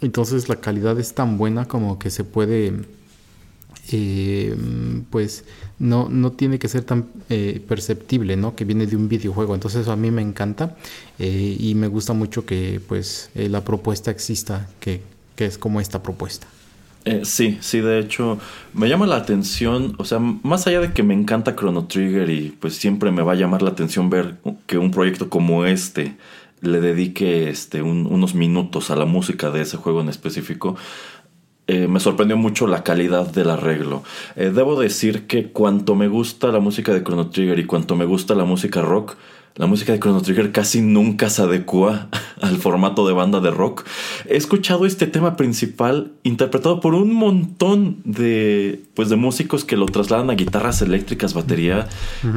entonces 0.00 0.48
la 0.48 0.56
calidad 0.56 0.98
es 0.98 1.14
tan 1.14 1.36
buena 1.36 1.66
como 1.66 1.98
que 1.98 2.10
se 2.10 2.24
puede 2.24 2.72
eh, 3.90 4.54
pues 5.10 5.44
no, 5.78 6.08
no 6.08 6.32
tiene 6.32 6.58
que 6.58 6.68
ser 6.68 6.84
tan 6.84 7.06
eh, 7.28 7.60
perceptible, 7.66 8.36
¿no? 8.36 8.54
Que 8.54 8.64
viene 8.64 8.86
de 8.86 8.96
un 8.96 9.08
videojuego. 9.08 9.54
Entonces 9.54 9.88
a 9.88 9.96
mí 9.96 10.10
me 10.10 10.22
encanta 10.22 10.76
eh, 11.18 11.56
y 11.58 11.74
me 11.74 11.88
gusta 11.88 12.12
mucho 12.12 12.46
que 12.46 12.80
pues 12.86 13.30
la 13.34 13.64
propuesta 13.64 14.10
exista, 14.10 14.68
que, 14.80 15.02
que, 15.34 15.46
es 15.46 15.58
como 15.58 15.80
esta 15.80 16.02
propuesta. 16.02 16.46
sí, 17.24 17.58
sí, 17.60 17.80
de 17.80 17.98
hecho 17.98 18.38
me 18.72 18.88
llama 18.88 19.06
la 19.06 19.16
atención, 19.16 19.94
o 19.98 20.04
sea, 20.04 20.20
más 20.20 20.66
allá 20.66 20.80
de 20.80 20.92
que 20.92 21.02
me 21.02 21.14
encanta 21.14 21.56
Chrono 21.56 21.86
Trigger 21.86 22.30
y 22.30 22.56
pues 22.60 22.76
siempre 22.76 23.10
me 23.10 23.22
va 23.22 23.32
a 23.32 23.36
llamar 23.36 23.62
la 23.62 23.70
atención 23.70 24.08
ver 24.08 24.36
que 24.66 24.78
un 24.78 24.92
proyecto 24.92 25.28
como 25.28 25.66
este 25.66 26.16
le 26.62 26.80
dedique 26.80 27.50
este, 27.50 27.82
unos 27.82 28.34
minutos 28.34 28.90
a 28.90 28.96
la 28.96 29.04
música 29.04 29.50
de 29.50 29.62
ese 29.62 29.76
juego 29.76 30.00
en 30.00 30.08
específico, 30.08 30.76
eh, 31.68 31.86
me 31.86 32.00
sorprendió 32.00 32.36
mucho 32.36 32.66
la 32.66 32.82
calidad 32.82 33.30
del 33.30 33.50
arreglo. 33.50 34.02
Eh, 34.34 34.50
debo 34.54 34.80
decir 34.80 35.26
que 35.26 35.52
cuanto 35.52 35.94
me 35.94 36.08
gusta 36.08 36.48
la 36.48 36.58
música 36.58 36.92
de 36.92 37.04
Chrono 37.04 37.30
Trigger 37.30 37.58
y 37.58 37.66
cuanto 37.66 37.94
me 37.94 38.04
gusta 38.04 38.34
la 38.34 38.44
música 38.44 38.82
rock, 38.82 39.16
la 39.54 39.66
música 39.66 39.92
de 39.92 40.00
Chrono 40.00 40.22
Trigger 40.22 40.50
casi 40.50 40.80
nunca 40.80 41.30
se 41.30 41.42
adecua 41.42 42.08
al 42.40 42.56
formato 42.56 43.06
de 43.06 43.12
banda 43.12 43.38
de 43.38 43.52
rock. 43.52 43.84
He 44.28 44.36
escuchado 44.36 44.86
este 44.86 45.06
tema 45.06 45.36
principal 45.36 46.12
interpretado 46.24 46.80
por 46.80 46.94
un 46.94 47.14
montón 47.14 47.98
de, 48.04 48.82
pues, 48.94 49.08
de 49.08 49.16
músicos 49.16 49.64
que 49.64 49.76
lo 49.76 49.86
trasladan 49.86 50.30
a 50.30 50.34
guitarras 50.34 50.82
eléctricas, 50.82 51.32
batería, 51.32 51.88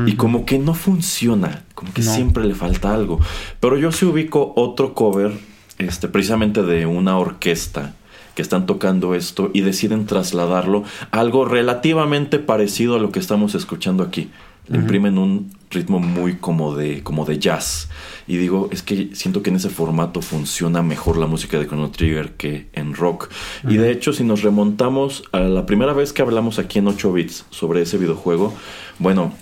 y 0.06 0.18
como 0.18 0.46
que 0.46 0.60
no 0.60 0.74
funciona, 0.76 1.64
como 1.74 1.94
que 1.94 2.04
siempre 2.04 2.46
le 2.46 2.54
falta 2.54 2.94
algo. 2.94 3.20
Pero 3.60 3.78
yo 3.78 3.92
sí 3.92 4.06
ubico 4.06 4.54
otro 4.56 4.94
cover, 4.94 5.32
este, 5.80 6.10
precisamente 6.10 6.64
de 6.64 6.86
una 6.86 7.18
orquesta 7.18 7.96
que 8.36 8.42
están 8.42 8.66
tocando 8.66 9.16
esto 9.16 9.50
y 9.54 9.62
deciden 9.62 10.06
trasladarlo 10.06 10.84
a 11.12 11.20
algo 11.20 11.46
relativamente 11.46 12.40
parecido 12.40 12.96
a 12.96 13.00
lo 13.00 13.12
que 13.12 13.20
estamos 13.20 13.56
escuchando 13.56 14.04
aquí. 14.04 14.30
Le 14.68 14.80
imprimen 14.80 15.20
un 15.20 15.52
ritmo 15.70 16.00
muy 16.00 16.38
como 16.38 16.76
de, 16.76 17.04
como 17.04 17.26
de 17.26 17.38
jazz. 17.38 17.88
Y 18.28 18.38
digo, 18.38 18.68
es 18.72 18.82
que 18.82 19.10
siento 19.14 19.44
que 19.44 19.52
en 19.52 19.58
ese 19.58 19.70
formato 19.70 20.24
funciona 20.24 20.82
mejor 20.82 21.18
la 21.18 21.28
música 21.28 21.60
de 21.60 21.68
Chrono 21.68 21.92
Trigger 21.92 22.32
que 22.34 22.68
en 22.74 22.96
rock. 22.96 23.30
Y 23.70 23.78
de 23.78 23.92
hecho, 23.92 24.12
si 24.12 24.24
nos 24.24 24.42
remontamos 24.42 25.24
a 25.32 25.42
la 25.42 25.68
primera 25.68 25.94
vez 25.94 26.14
que 26.14 26.24
hablamos 26.24 26.58
aquí 26.58 26.80
en 26.80 26.88
8 26.88 27.14
bits 27.14 27.46
sobre 27.52 27.84
ese 27.84 28.00
videojuego, 28.00 28.56
bueno, 28.98 29.34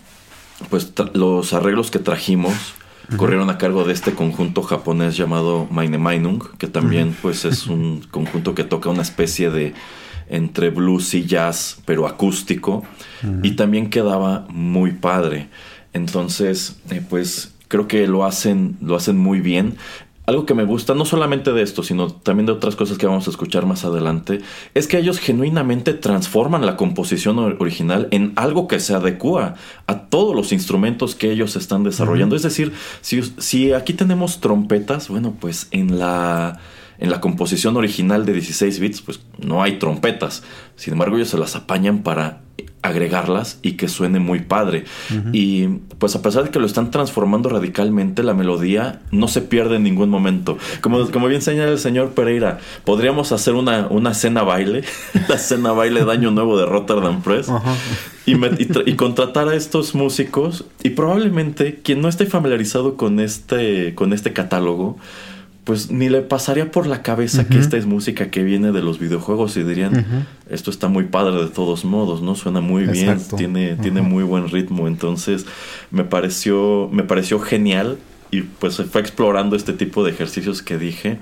pues 0.69 0.91
los 1.13 1.53
arreglos 1.53 1.89
que 1.89 2.00
trajimos 2.00 2.53
corrieron 3.17 3.50
a 3.50 3.57
cargo 3.57 3.83
de 3.83 3.93
este 3.93 4.13
conjunto 4.13 4.62
japonés 4.63 5.17
llamado 5.17 5.67
Maine 5.69 5.98
Mainung, 5.98 6.41
que 6.57 6.67
también 6.67 7.15
pues 7.22 7.45
es 7.45 7.67
un 7.67 8.01
conjunto 8.12 8.55
que 8.55 8.63
toca 8.63 8.89
una 8.89 9.01
especie 9.01 9.50
de 9.50 9.74
entre 10.29 10.69
blues 10.69 11.13
y 11.13 11.25
jazz, 11.25 11.81
pero 11.86 12.07
acústico, 12.07 12.83
y 13.43 13.51
también 13.51 13.89
quedaba 13.89 14.45
muy 14.50 14.91
padre. 14.91 15.50
Entonces, 15.93 16.77
eh, 16.89 17.01
pues 17.07 17.53
creo 17.67 17.88
que 17.88 18.07
lo 18.07 18.25
hacen, 18.25 18.77
lo 18.81 18.95
hacen 18.95 19.17
muy 19.17 19.41
bien 19.41 19.75
algo 20.25 20.46
que 20.46 20.53
me 20.53 20.63
gusta, 20.63 20.94
no 20.96 21.06
solamente 21.06 21.51
de 21.51 21.62
esto, 21.62 21.84
sino 21.84 22.12
también 22.12 22.46
de 22.46 22.53
otras 22.53 22.75
cosas 22.75 22.98
que 22.98 23.06
vamos 23.06 23.27
a 23.27 23.32
escuchar 23.32 23.65
más 23.65 23.84
adelante, 23.84 24.42
es 24.74 24.88
que 24.88 24.98
ellos 24.98 25.20
genuinamente 25.20 25.94
transforman 25.94 26.65
la 26.65 26.77
composición 26.77 27.39
original 27.39 28.08
en 28.12 28.34
algo 28.36 28.68
que 28.68 28.80
se 28.80 28.94
adecua 28.94 29.56
a 29.88 30.00
todos 30.06 30.36
los 30.36 30.53
instrumentos 30.53 31.15
que 31.15 31.32
ellos 31.32 31.56
están 31.56 31.84
desarrollando. 31.84 32.36
Es 32.36 32.44
decir, 32.44 32.74
si, 33.01 33.22
si 33.38 33.74
aquí 33.74 33.94
tenemos 33.94 34.39
trompetas, 34.39 35.10
bueno, 35.10 35.36
pues 35.39 35.68
en 35.72 36.00
la 36.00 36.60
en 37.00 37.10
la 37.10 37.20
composición 37.20 37.75
original 37.75 38.25
de 38.25 38.34
16 38.34 38.80
bits, 38.80 39.01
pues 39.01 39.20
no 39.38 39.62
hay 39.62 39.77
trompetas. 39.77 40.43
Sin 40.78 40.93
embargo, 40.93 41.17
ellos 41.17 41.28
se 41.28 41.38
las 41.38 41.56
apañan 41.56 42.04
para 42.04 42.42
agregarlas 42.84 43.60
y 43.62 43.72
que 43.74 43.88
suene 43.88 44.20
muy 44.20 44.42
padre. 44.42 44.84
Y 45.32 45.68
pues 45.98 46.16
a 46.16 46.22
pesar 46.22 46.44
de 46.44 46.50
que 46.50 46.60
lo 46.60 46.66
están 46.66 46.92
transformando 46.92 47.50
radicalmente, 47.50 48.24
la 48.24 48.34
melodía 48.34 49.02
no 49.10 49.30
se 49.30 49.42
pierde 49.42 49.78
en 49.78 49.84
ningún 49.84 50.10
momento. 50.10 50.58
Como, 50.82 51.10
como 51.10 51.28
bien 51.28 51.42
señala 51.42 51.72
el 51.72 51.80
señor 51.80 52.12
Pereira, 52.12 52.60
podríamos 52.84 53.32
hacer 53.32 53.54
una, 53.54 53.88
una 53.88 54.12
escena 54.12 54.44
baile, 54.44 54.84
la 55.30 55.36
escena 55.36 55.72
baile 55.72 56.04
de 56.04 56.12
Año 56.12 56.32
Nuevo 56.32 56.58
de 56.58 56.66
Rotterdam 56.66 57.22
Press, 57.22 57.48
y, 58.26 58.34
y, 58.34 58.96
contratar 58.96 59.48
a 59.48 59.56
estos 59.56 59.96
músicos. 59.96 60.66
Y 60.84 60.89
probablemente 60.92 61.80
quien 61.82 62.02
no 62.02 62.10
esté 62.10 62.26
familiarizado 62.26 62.98
con 62.98 63.22
este, 63.22 63.96
con 63.96 64.12
este 64.12 64.34
catálogo, 64.34 64.98
pues 65.63 65.91
ni 65.91 66.10
le 66.10 66.21
pasaría 66.21 66.71
por 66.71 66.88
la 66.88 67.02
cabeza 67.02 67.47
que 67.47 67.58
esta 67.58 67.78
es 67.78 67.86
música 67.86 68.30
que 68.30 68.43
viene 68.43 68.71
de 68.71 68.82
los 68.82 68.99
videojuegos 68.99 69.56
y 69.56 69.63
dirían, 69.63 70.28
esto 70.49 70.69
está 70.69 70.89
muy 70.89 71.06
padre 71.06 71.41
de 71.41 71.49
todos 71.49 71.86
modos, 71.86 72.21
¿no? 72.21 72.36
Suena 72.36 72.60
muy 72.60 72.86
bien, 72.86 73.21
tiene, 73.38 73.76
tiene 73.78 74.02
muy 74.02 74.23
buen 74.23 74.49
ritmo. 74.49 74.88
Entonces, 74.88 75.45
me 75.89 76.04
pareció, 76.04 76.89
me 76.91 77.04
pareció 77.04 77.39
genial 77.39 77.97
y 78.30 78.41
pues 78.41 78.73
se 78.76 78.84
fue 78.84 78.99
explorando 78.99 79.56
este 79.56 79.71
tipo 79.71 80.04
de 80.04 80.12
ejercicios 80.12 80.62
que 80.62 80.78
dije. 80.78 81.19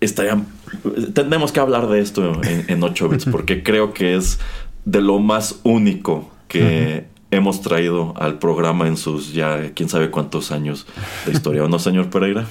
Estaría, 0.00 0.42
tenemos 1.14 1.50
que 1.50 1.60
hablar 1.60 1.88
de 1.88 2.00
esto 2.00 2.42
en, 2.42 2.64
en 2.68 2.82
8 2.82 3.08
bits 3.08 3.24
porque 3.26 3.62
creo 3.62 3.94
que 3.94 4.16
es 4.16 4.38
de 4.84 5.00
lo 5.00 5.18
más 5.18 5.60
único 5.62 6.30
que 6.46 7.06
hemos 7.30 7.62
traído 7.62 8.12
al 8.16 8.38
programa 8.38 8.86
en 8.86 8.96
sus 8.96 9.32
ya 9.32 9.72
quién 9.74 9.88
sabe 9.88 10.10
cuántos 10.10 10.50
años 10.50 10.86
de 11.24 11.32
historia, 11.32 11.64
¿o 11.64 11.68
no, 11.68 11.78
señor 11.78 12.10
Pereira? 12.10 12.46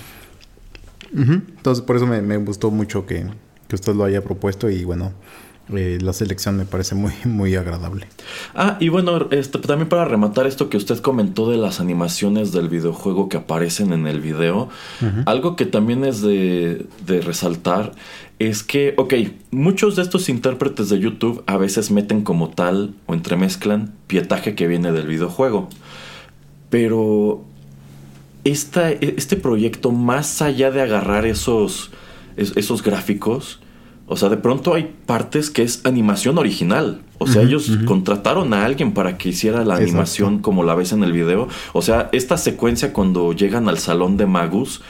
Entonces, 1.15 1.83
por 1.83 1.95
eso 1.95 2.07
me, 2.07 2.37
gustó 2.37 2.71
mucho 2.71 3.05
que, 3.05 3.25
que 3.67 3.75
usted 3.75 3.95
lo 3.95 4.03
haya 4.03 4.23
propuesto 4.23 4.69
y 4.69 4.83
bueno, 4.83 5.13
eh, 5.73 5.97
la 6.01 6.11
selección 6.11 6.57
me 6.57 6.65
parece 6.65 6.93
muy, 6.93 7.13
muy 7.25 7.55
agradable. 7.55 8.07
Ah, 8.53 8.77
y 8.81 8.89
bueno, 8.89 9.27
este, 9.31 9.59
también 9.59 9.87
para 9.87 10.03
rematar 10.03 10.45
esto 10.45 10.69
que 10.69 10.75
usted 10.75 10.99
comentó 10.99 11.49
de 11.49 11.57
las 11.57 11.79
animaciones 11.79 12.51
del 12.51 12.67
videojuego 12.67 13.29
que 13.29 13.37
aparecen 13.37 13.93
en 13.93 14.05
el 14.05 14.19
video, 14.19 14.69
algo 15.25 15.55
que 15.55 15.65
también 15.65 16.03
es 16.03 16.21
de, 16.21 16.85
de, 17.05 17.21
resaltar 17.21 17.93
es 18.39 18.63
que, 18.63 18.93
ok, 18.97 19.13
muchos 19.51 19.95
de 19.95 20.01
estos 20.01 20.27
intérpretes 20.27 20.89
de 20.89 20.99
YouTube 20.99 21.43
a 21.47 21.55
veces 21.55 21.91
meten 21.91 22.23
como 22.23 22.49
tal 22.49 22.93
o 23.05 23.13
entremezclan 23.13 23.93
pietaje 24.07 24.55
que 24.55 24.67
viene 24.67 24.91
del 24.91 25.07
videojuego, 25.07 25.69
pero 26.69 27.45
esta, 28.43 28.91
este 28.91 29.35
proyecto, 29.35 29.91
más 29.91 30.41
allá 30.41 30.71
de 30.71 30.81
agarrar 30.81 31.25
esos, 31.25 31.91
esos 32.35 32.83
gráficos, 32.83 33.59
o 34.05 34.17
sea, 34.17 34.29
de 34.29 34.37
pronto 34.37 34.73
hay 34.73 34.93
partes 35.05 35.49
que 35.49 35.63
es 35.63 35.85
animación 35.85 36.37
original. 36.37 37.01
O 37.19 37.27
sea, 37.27 37.41
ellos 37.41 37.71
contrataron 37.85 38.53
a 38.53 38.65
alguien 38.65 38.93
para 38.93 39.17
que 39.17 39.29
hiciera 39.29 39.63
la 39.63 39.77
animación 39.77 40.39
como 40.39 40.63
la 40.63 40.75
ves 40.75 40.91
en 40.91 41.03
el 41.03 41.13
video. 41.13 41.47
O 41.71 41.81
sea, 41.81 42.09
esta 42.11 42.37
secuencia 42.37 42.91
cuando 42.91 43.31
llegan 43.31 43.69
al 43.69 43.77
salón 43.77 44.17
de 44.17 44.25
Magus 44.25 44.81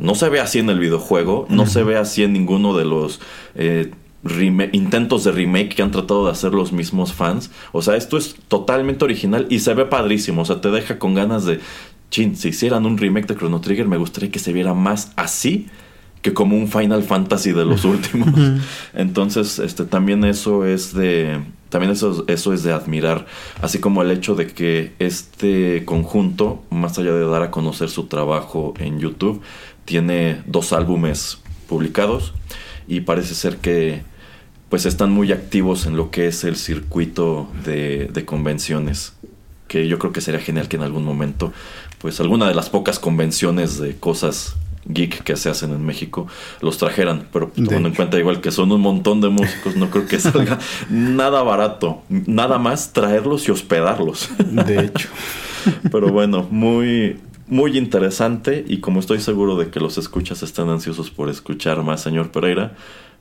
no 0.00 0.16
se 0.16 0.28
ve 0.28 0.40
así 0.40 0.58
en 0.58 0.68
el 0.68 0.80
videojuego, 0.80 1.46
no 1.48 1.66
se 1.66 1.84
ve 1.84 1.96
así 1.96 2.24
en 2.24 2.32
ninguno 2.32 2.76
de 2.76 2.84
los 2.84 3.20
eh, 3.54 3.92
intentos 4.72 5.24
de 5.24 5.32
remake 5.32 5.76
que 5.76 5.82
han 5.82 5.92
tratado 5.92 6.26
de 6.26 6.32
hacer 6.32 6.52
los 6.52 6.72
mismos 6.72 7.12
fans. 7.12 7.52
O 7.70 7.82
sea, 7.82 7.96
esto 7.96 8.18
es 8.18 8.34
totalmente 8.48 9.04
original 9.04 9.46
y 9.48 9.60
se 9.60 9.74
ve 9.74 9.84
padrísimo. 9.84 10.42
O 10.42 10.44
sea, 10.44 10.60
te 10.60 10.70
deja 10.70 10.98
con 10.98 11.14
ganas 11.14 11.44
de, 11.44 11.60
chin, 12.10 12.36
si 12.36 12.48
hicieran 12.48 12.86
un 12.86 12.98
remake 12.98 13.26
de 13.26 13.36
Chrono 13.36 13.60
Trigger, 13.60 13.88
me 13.88 13.96
gustaría 13.96 14.30
que 14.30 14.38
se 14.38 14.52
viera 14.52 14.74
más 14.74 15.12
así 15.16 15.68
que 16.22 16.34
como 16.34 16.56
un 16.56 16.68
Final 16.68 17.04
Fantasy 17.04 17.52
de 17.52 17.64
los 17.64 17.84
últimos. 17.84 18.28
Entonces, 18.94 19.60
este 19.60 19.84
también 19.84 20.24
eso 20.24 20.64
es 20.64 20.92
de 20.92 21.40
también 21.68 21.92
eso, 21.92 22.24
eso 22.28 22.52
es 22.52 22.62
de 22.62 22.72
admirar, 22.72 23.26
así 23.60 23.78
como 23.78 24.02
el 24.02 24.10
hecho 24.10 24.34
de 24.34 24.46
que 24.46 24.92
este 24.98 25.84
conjunto, 25.84 26.62
más 26.70 26.98
allá 26.98 27.12
de 27.12 27.26
dar 27.26 27.42
a 27.42 27.50
conocer 27.50 27.90
su 27.90 28.06
trabajo 28.06 28.74
en 28.78 28.98
YouTube, 28.98 29.42
tiene 29.84 30.42
dos 30.46 30.72
álbumes 30.72 31.38
publicados 31.68 32.34
y 32.88 33.00
parece 33.00 33.34
ser 33.34 33.58
que 33.58 34.02
pues 34.68 34.86
están 34.86 35.12
muy 35.12 35.32
activos 35.32 35.86
en 35.86 35.96
lo 35.96 36.10
que 36.10 36.26
es 36.26 36.44
el 36.44 36.56
circuito 36.56 37.48
de, 37.64 38.08
de 38.12 38.24
convenciones 38.24 39.12
que 39.68 39.88
yo 39.88 39.98
creo 39.98 40.12
que 40.12 40.20
sería 40.20 40.40
genial 40.40 40.68
que 40.68 40.76
en 40.76 40.82
algún 40.82 41.04
momento 41.04 41.52
pues 41.98 42.20
alguna 42.20 42.48
de 42.48 42.54
las 42.54 42.70
pocas 42.70 42.98
convenciones 42.98 43.78
de 43.78 43.96
cosas 43.96 44.56
geek 44.88 45.24
que 45.24 45.36
se 45.36 45.50
hacen 45.50 45.72
en 45.72 45.84
México 45.84 46.26
los 46.60 46.78
trajeran, 46.78 47.28
pero 47.32 47.50
tomando 47.54 47.88
en 47.88 47.94
cuenta 47.94 48.18
igual 48.18 48.40
que 48.40 48.50
son 48.50 48.70
un 48.72 48.80
montón 48.80 49.20
de 49.20 49.28
músicos, 49.28 49.76
no 49.76 49.90
creo 49.90 50.06
que 50.06 50.18
salga 50.20 50.58
nada 50.88 51.42
barato, 51.42 52.02
nada 52.08 52.58
más 52.58 52.92
traerlos 52.92 53.48
y 53.48 53.50
hospedarlos. 53.50 54.30
De 54.38 54.80
hecho. 54.84 55.08
Pero 55.90 56.08
bueno, 56.08 56.46
muy 56.50 57.18
muy 57.48 57.78
interesante 57.78 58.64
y 58.66 58.78
como 58.78 59.00
estoy 59.00 59.20
seguro 59.20 59.56
de 59.56 59.70
que 59.70 59.80
los 59.80 59.98
escuchas 59.98 60.42
están 60.42 60.68
ansiosos 60.68 61.10
por 61.10 61.28
escuchar 61.28 61.82
más, 61.82 62.02
señor 62.02 62.30
Pereira, 62.32 62.74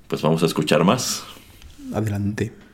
pues 0.07 0.21
vamos 0.21 0.43
a 0.43 0.47
escuchar 0.47 0.83
más. 0.83 1.23
Adelante. 1.93 2.64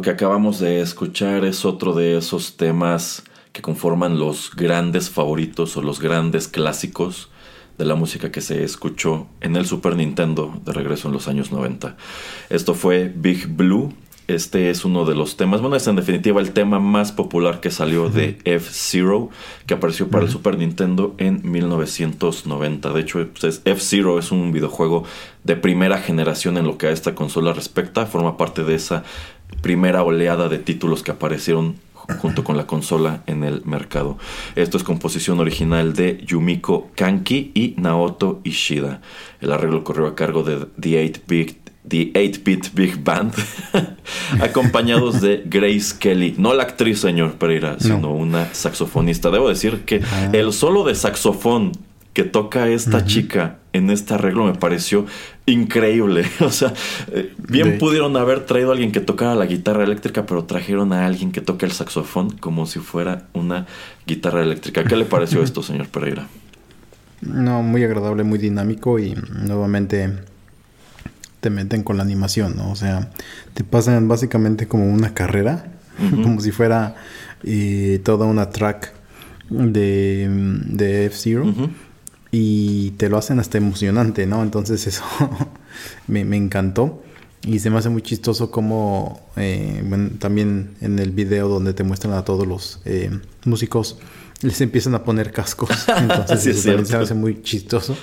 Lo 0.00 0.04
que 0.04 0.08
acabamos 0.08 0.58
de 0.58 0.80
escuchar 0.80 1.44
es 1.44 1.66
otro 1.66 1.92
de 1.92 2.16
esos 2.16 2.56
temas 2.56 3.22
que 3.52 3.60
conforman 3.60 4.18
los 4.18 4.50
grandes 4.56 5.10
favoritos 5.10 5.76
o 5.76 5.82
los 5.82 6.00
grandes 6.00 6.48
clásicos 6.48 7.28
de 7.76 7.84
la 7.84 7.96
música 7.96 8.32
que 8.32 8.40
se 8.40 8.64
escuchó 8.64 9.26
en 9.42 9.56
el 9.56 9.66
Super 9.66 9.96
Nintendo 9.96 10.58
de 10.64 10.72
regreso 10.72 11.08
en 11.08 11.12
los 11.12 11.28
años 11.28 11.52
90. 11.52 11.98
Esto 12.48 12.72
fue 12.72 13.12
Big 13.14 13.46
Blue. 13.48 13.92
Este 14.26 14.70
es 14.70 14.86
uno 14.86 15.04
de 15.04 15.14
los 15.14 15.36
temas, 15.36 15.60
bueno, 15.60 15.76
es 15.76 15.86
en 15.86 15.96
definitiva 15.96 16.40
el 16.40 16.52
tema 16.52 16.78
más 16.78 17.12
popular 17.12 17.60
que 17.60 17.70
salió 17.70 18.08
de 18.08 18.38
F-Zero, 18.44 19.28
que 19.66 19.74
apareció 19.74 20.08
para 20.08 20.24
el 20.24 20.30
Super 20.30 20.56
Nintendo 20.56 21.16
en 21.18 21.42
1990. 21.42 22.92
De 22.92 23.00
hecho, 23.00 23.28
pues, 23.38 23.60
F-Zero 23.64 24.20
es 24.20 24.30
un 24.30 24.52
videojuego 24.52 25.02
de 25.42 25.56
primera 25.56 25.98
generación 25.98 26.56
en 26.58 26.66
lo 26.66 26.78
que 26.78 26.86
a 26.86 26.90
esta 26.90 27.16
consola 27.16 27.52
respecta, 27.52 28.06
forma 28.06 28.36
parte 28.36 28.62
de 28.62 28.76
esa 28.76 29.02
primera 29.60 30.02
oleada 30.02 30.48
de 30.48 30.58
títulos 30.58 31.02
que 31.02 31.10
aparecieron 31.10 31.76
junto 32.18 32.44
con 32.44 32.56
la 32.56 32.66
consola 32.66 33.22
en 33.26 33.44
el 33.44 33.64
mercado. 33.64 34.18
Esto 34.56 34.76
es 34.76 34.82
composición 34.82 35.40
original 35.40 35.94
de 35.94 36.22
Yumiko 36.24 36.90
Kanki 36.94 37.52
y 37.54 37.74
Naoto 37.76 38.40
Ishida. 38.44 39.00
El 39.40 39.52
arreglo 39.52 39.84
corrió 39.84 40.06
a 40.06 40.14
cargo 40.14 40.42
de 40.42 40.66
The 40.80 41.04
8-Bit 41.04 41.70
The 41.88 42.12
8-Bit 42.12 42.74
Big 42.74 43.02
Band, 43.02 43.32
acompañados 44.40 45.20
de 45.22 45.42
Grace 45.46 45.96
Kelly, 45.98 46.34
no 46.36 46.52
la 46.52 46.64
actriz, 46.64 47.00
señor 47.00 47.32
Pereira, 47.34 47.80
sino 47.80 48.12
una 48.12 48.52
saxofonista. 48.54 49.30
Debo 49.30 49.48
decir 49.48 49.84
que 49.86 50.02
ah. 50.04 50.28
el 50.32 50.52
solo 50.52 50.84
de 50.84 50.94
saxofón 50.94 51.72
que 52.12 52.24
toca 52.24 52.68
esta 52.68 53.04
chica 53.04 53.58
en 53.72 53.90
este 53.90 54.14
arreglo 54.14 54.44
me 54.44 54.54
pareció 54.54 55.06
increíble. 55.46 56.24
O 56.40 56.50
sea, 56.50 56.72
eh, 57.12 57.32
bien 57.38 57.78
pudieron 57.78 58.16
haber 58.16 58.46
traído 58.46 58.70
a 58.70 58.72
alguien 58.72 58.92
que 58.92 59.00
tocara 59.00 59.34
la 59.34 59.46
guitarra 59.46 59.84
eléctrica, 59.84 60.26
pero 60.26 60.44
trajeron 60.44 60.92
a 60.92 61.06
alguien 61.06 61.30
que 61.32 61.40
toca 61.40 61.66
el 61.66 61.72
saxofón 61.72 62.30
como 62.30 62.66
si 62.66 62.80
fuera 62.80 63.28
una 63.32 63.66
guitarra 64.06 64.42
eléctrica. 64.42 64.84
¿Qué 64.84 64.96
le 64.96 65.04
pareció 65.04 65.42
esto, 65.44 65.62
señor 65.62 65.88
Pereira? 65.88 66.26
No, 67.20 67.62
muy 67.62 67.84
agradable, 67.84 68.24
muy 68.24 68.38
dinámico 68.38 68.98
y 68.98 69.14
nuevamente 69.44 70.10
te 71.40 71.50
meten 71.50 71.82
con 71.82 71.96
la 71.96 72.02
animación, 72.02 72.56
¿no? 72.56 72.70
O 72.70 72.76
sea, 72.76 73.10
te 73.54 73.62
pasan 73.62 74.08
básicamente 74.08 74.66
como 74.66 74.90
una 74.92 75.14
carrera, 75.14 75.72
como 76.22 76.40
si 76.40 76.50
fuera 76.50 76.96
eh, 77.44 78.00
toda 78.02 78.24
una 78.24 78.48
track 78.48 78.94
de, 79.50 80.28
de 80.66 81.06
F-Zero 81.06 81.44
y 82.30 82.92
te 82.92 83.08
lo 83.08 83.18
hacen 83.18 83.40
hasta 83.40 83.58
emocionante, 83.58 84.26
¿no? 84.26 84.42
Entonces 84.42 84.86
eso 84.86 85.04
me, 86.06 86.20
encantó. 86.36 87.02
Y 87.42 87.58
se 87.60 87.70
me 87.70 87.78
hace 87.78 87.88
muy 87.88 88.02
chistoso 88.02 88.50
como 88.50 89.20
eh, 89.36 89.82
también 90.18 90.74
en 90.82 90.98
el 90.98 91.10
video 91.10 91.48
donde 91.48 91.72
te 91.72 91.84
muestran 91.84 92.12
a 92.12 92.22
todos 92.22 92.46
los 92.46 92.80
eh, 92.84 93.10
músicos 93.44 93.96
les 94.42 94.60
empiezan 94.60 94.94
a 94.94 95.04
poner 95.04 95.32
cascos. 95.32 95.70
Entonces 95.96 96.46
eso 96.46 96.68
también 96.68 96.86
se 96.86 96.96
me 96.96 97.02
hace 97.02 97.14
muy 97.14 97.42
chistoso. 97.42 97.96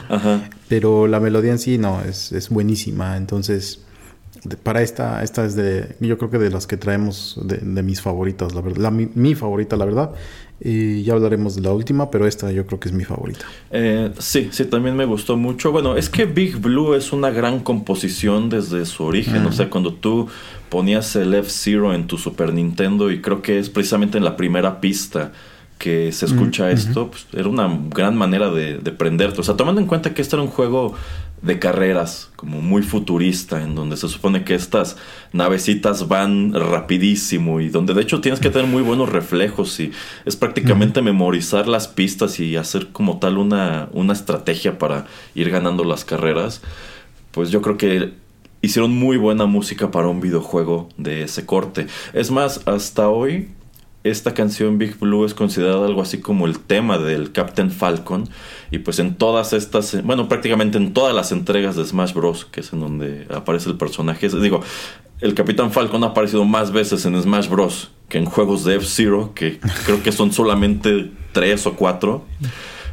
Pero 0.68 1.08
la 1.08 1.20
melodía 1.20 1.52
en 1.52 1.60
sí 1.60 1.78
no, 1.78 2.02
es, 2.02 2.32
es 2.32 2.50
buenísima. 2.50 3.18
Entonces, 3.18 3.80
para 4.56 4.82
esta, 4.82 5.24
esta 5.24 5.46
es 5.46 5.56
de, 5.56 5.96
yo 6.00 6.18
creo 6.18 6.30
que 6.30 6.38
de 6.38 6.50
las 6.50 6.68
que 6.68 6.78
traemos 6.78 7.40
de, 7.44 7.84
mis 7.84 8.02
favoritas, 8.02 8.54
la 8.54 8.62
verdad. 8.62 8.92
mi, 8.92 9.36
favorita, 9.36 9.76
la 9.76 9.86
verdad. 9.86 10.12
Y 10.60 11.04
ya 11.04 11.14
hablaremos 11.14 11.56
de 11.56 11.62
la 11.62 11.72
última, 11.72 12.10
pero 12.10 12.26
esta 12.26 12.52
yo 12.52 12.66
creo 12.66 12.80
que 12.80 12.90
es 12.90 12.94
mi 12.94 13.04
favorita. 13.04 13.46
Eh, 13.70 14.12
sí, 14.18 14.50
sí, 14.52 14.66
también 14.66 14.96
me 14.96 15.06
gustó 15.06 15.38
mucho. 15.38 15.72
Bueno, 15.72 15.96
es 15.96 16.10
que 16.10 16.26
Big 16.26 16.58
Blue 16.58 16.96
es 16.96 17.14
una 17.14 17.30
gran 17.30 17.60
composición 17.60 18.50
desde 18.50 18.86
su 18.86 19.04
origen. 19.04 19.46
O 19.46 19.52
sea, 19.52 19.70
cuando 19.70 19.94
tú 19.94 20.28
ponías 20.70 21.16
el 21.16 21.34
F-Zero 21.36 21.94
en 21.94 22.08
tu 22.08 22.18
Super 22.18 22.54
Nintendo, 22.54 23.12
y 23.12 23.22
creo 23.22 23.42
que 23.42 23.60
es 23.60 23.70
precisamente 23.70 24.18
en 24.18 24.24
la 24.24 24.36
primera 24.36 24.82
pista 24.82 25.32
que 25.78 26.12
se 26.12 26.26
escucha 26.26 26.72
esto, 26.72 27.12
pues, 27.12 27.28
era 27.34 27.48
una 27.48 27.70
gran 27.90 28.16
manera 28.16 28.50
de, 28.50 28.80
de 28.80 28.92
prenderte. 28.92 29.42
O 29.42 29.44
sea, 29.44 29.56
tomando 29.56 29.80
en 29.80 29.86
cuenta 29.86 30.14
que 30.14 30.24
este 30.24 30.36
era 30.36 30.42
un 30.42 30.50
juego 30.50 30.96
de 31.42 31.60
carreras, 31.60 32.32
como 32.36 32.62
muy 32.62 32.82
futurista, 32.82 33.62
en 33.62 33.76
donde 33.76 33.96
se 33.98 34.08
supone 34.08 34.44
que 34.44 34.56
estas 34.56 34.98
navecitas 35.34 36.08
van 36.08 36.54
rapidísimo 36.54 37.62
y 37.62 37.70
donde 37.70 37.94
de 37.94 38.02
hecho 38.02 38.22
tienes 38.22 38.40
que 38.40 38.50
tener 38.50 38.68
muy 38.68 38.82
buenos 38.82 39.10
reflejos 39.10 39.80
y 39.80 39.92
es 40.26 40.36
prácticamente 40.36 41.02
memorizar 41.02 41.68
las 41.68 41.88
pistas 41.88 42.40
y 42.40 42.56
hacer 42.56 42.88
como 42.88 43.20
tal 43.20 43.38
una, 43.38 43.90
una 43.94 44.14
estrategia 44.14 44.80
para 44.80 45.06
ir 45.36 45.50
ganando 45.52 45.84
las 45.84 46.06
carreras, 46.06 46.62
pues 47.32 47.52
yo 47.52 47.62
creo 47.62 47.78
que 47.78 48.14
hicieron 48.62 48.92
muy 48.92 49.18
buena 49.18 49.46
música 49.46 49.92
para 49.92 50.08
un 50.08 50.22
videojuego 50.22 50.90
de 50.98 51.22
ese 51.22 51.46
corte. 51.46 51.88
Es 52.14 52.32
más, 52.32 52.62
hasta 52.66 53.10
hoy 53.10 53.50
esta 54.10 54.34
canción 54.34 54.78
Big 54.78 54.98
Blue 55.00 55.26
es 55.26 55.34
considerada 55.34 55.86
algo 55.86 56.02
así 56.02 56.20
como 56.20 56.46
el 56.46 56.60
tema 56.60 56.98
del 56.98 57.32
Captain 57.32 57.72
Falcon. 57.72 58.30
Y 58.72 58.80
pues 58.80 59.00
en 59.00 59.16
todas 59.16 59.54
estas, 59.54 60.04
bueno, 60.04 60.28
prácticamente 60.28 60.78
en 60.78 60.94
todas 60.94 61.16
las 61.16 61.32
entregas 61.32 61.76
de 61.76 61.86
Smash 61.86 62.14
Bros., 62.14 62.46
que 62.46 62.62
es 62.62 62.74
en 62.74 62.80
donde 62.80 63.28
aparece 63.34 63.70
el 63.70 63.78
personaje. 63.78 64.30
Digo, 64.30 64.62
el 65.22 65.34
Capitán 65.34 65.72
Falcon 65.72 66.04
ha 66.04 66.08
aparecido 66.08 66.46
más 66.46 66.72
veces 66.72 67.06
en 67.06 67.22
Smash 67.22 67.50
Bros. 67.50 67.92
que 68.10 68.18
en 68.18 68.26
juegos 68.26 68.64
de 68.64 68.76
F-Zero, 68.76 69.34
que 69.34 69.60
creo 69.86 70.02
que 70.04 70.12
son 70.12 70.32
solamente 70.32 71.12
tres 71.34 71.66
o 71.68 71.74
cuatro. 71.74 72.26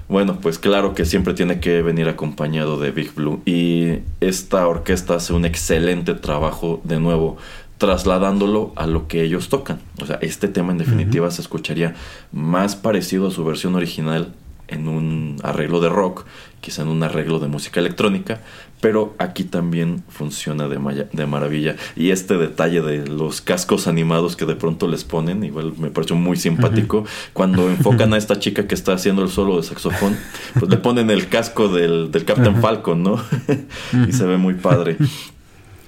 Bueno, 0.08 0.38
pues 0.40 0.58
claro 0.58 0.94
que 0.94 1.06
siempre 1.06 1.32
tiene 1.32 1.60
que 1.60 1.80
venir 1.80 2.08
acompañado 2.08 2.78
de 2.78 2.90
Big 2.90 3.14
Blue. 3.14 3.40
Y 3.46 4.00
esta 4.20 4.66
orquesta 4.68 5.14
hace 5.14 5.32
un 5.32 5.44
excelente 5.44 6.14
trabajo 6.14 6.80
de 6.84 7.00
nuevo 7.00 7.38
trasladándolo 7.78 8.72
a 8.76 8.86
lo 8.86 9.08
que 9.08 9.22
ellos 9.22 9.48
tocan. 9.48 9.80
O 10.00 10.06
sea, 10.06 10.18
este 10.22 10.48
tema 10.48 10.72
en 10.72 10.78
definitiva 10.78 11.30
se 11.30 11.42
escucharía 11.42 11.94
más 12.32 12.76
parecido 12.76 13.28
a 13.28 13.30
su 13.30 13.44
versión 13.44 13.74
original 13.74 14.32
en 14.68 14.88
un 14.88 15.36
arreglo 15.42 15.80
de 15.80 15.88
rock, 15.88 16.24
quizá 16.60 16.82
en 16.82 16.88
un 16.88 17.02
arreglo 17.02 17.38
de 17.38 17.48
música 17.48 17.80
electrónica, 17.80 18.40
pero 18.80 19.14
aquí 19.18 19.44
también 19.44 20.02
funciona 20.08 20.68
de, 20.68 21.06
de 21.12 21.26
maravilla. 21.26 21.76
Y 21.96 22.10
este 22.10 22.36
detalle 22.36 22.80
de 22.80 23.06
los 23.06 23.40
cascos 23.40 23.86
animados 23.86 24.36
que 24.36 24.46
de 24.46 24.56
pronto 24.56 24.88
les 24.88 25.04
ponen, 25.04 25.44
igual 25.44 25.74
me 25.78 25.90
pareció 25.90 26.16
muy 26.16 26.36
simpático, 26.36 27.04
cuando 27.32 27.68
enfocan 27.68 28.14
a 28.14 28.16
esta 28.18 28.38
chica 28.38 28.66
que 28.66 28.74
está 28.74 28.94
haciendo 28.94 29.22
el 29.22 29.28
solo 29.28 29.56
de 29.56 29.62
saxofón, 29.62 30.16
pues 30.58 30.70
le 30.70 30.76
ponen 30.78 31.10
el 31.10 31.28
casco 31.28 31.68
del, 31.68 32.10
del 32.10 32.24
Captain 32.24 32.60
Falcon, 32.60 33.02
¿no? 33.02 33.22
y 34.08 34.12
se 34.12 34.24
ve 34.24 34.36
muy 34.36 34.54
padre. 34.54 34.96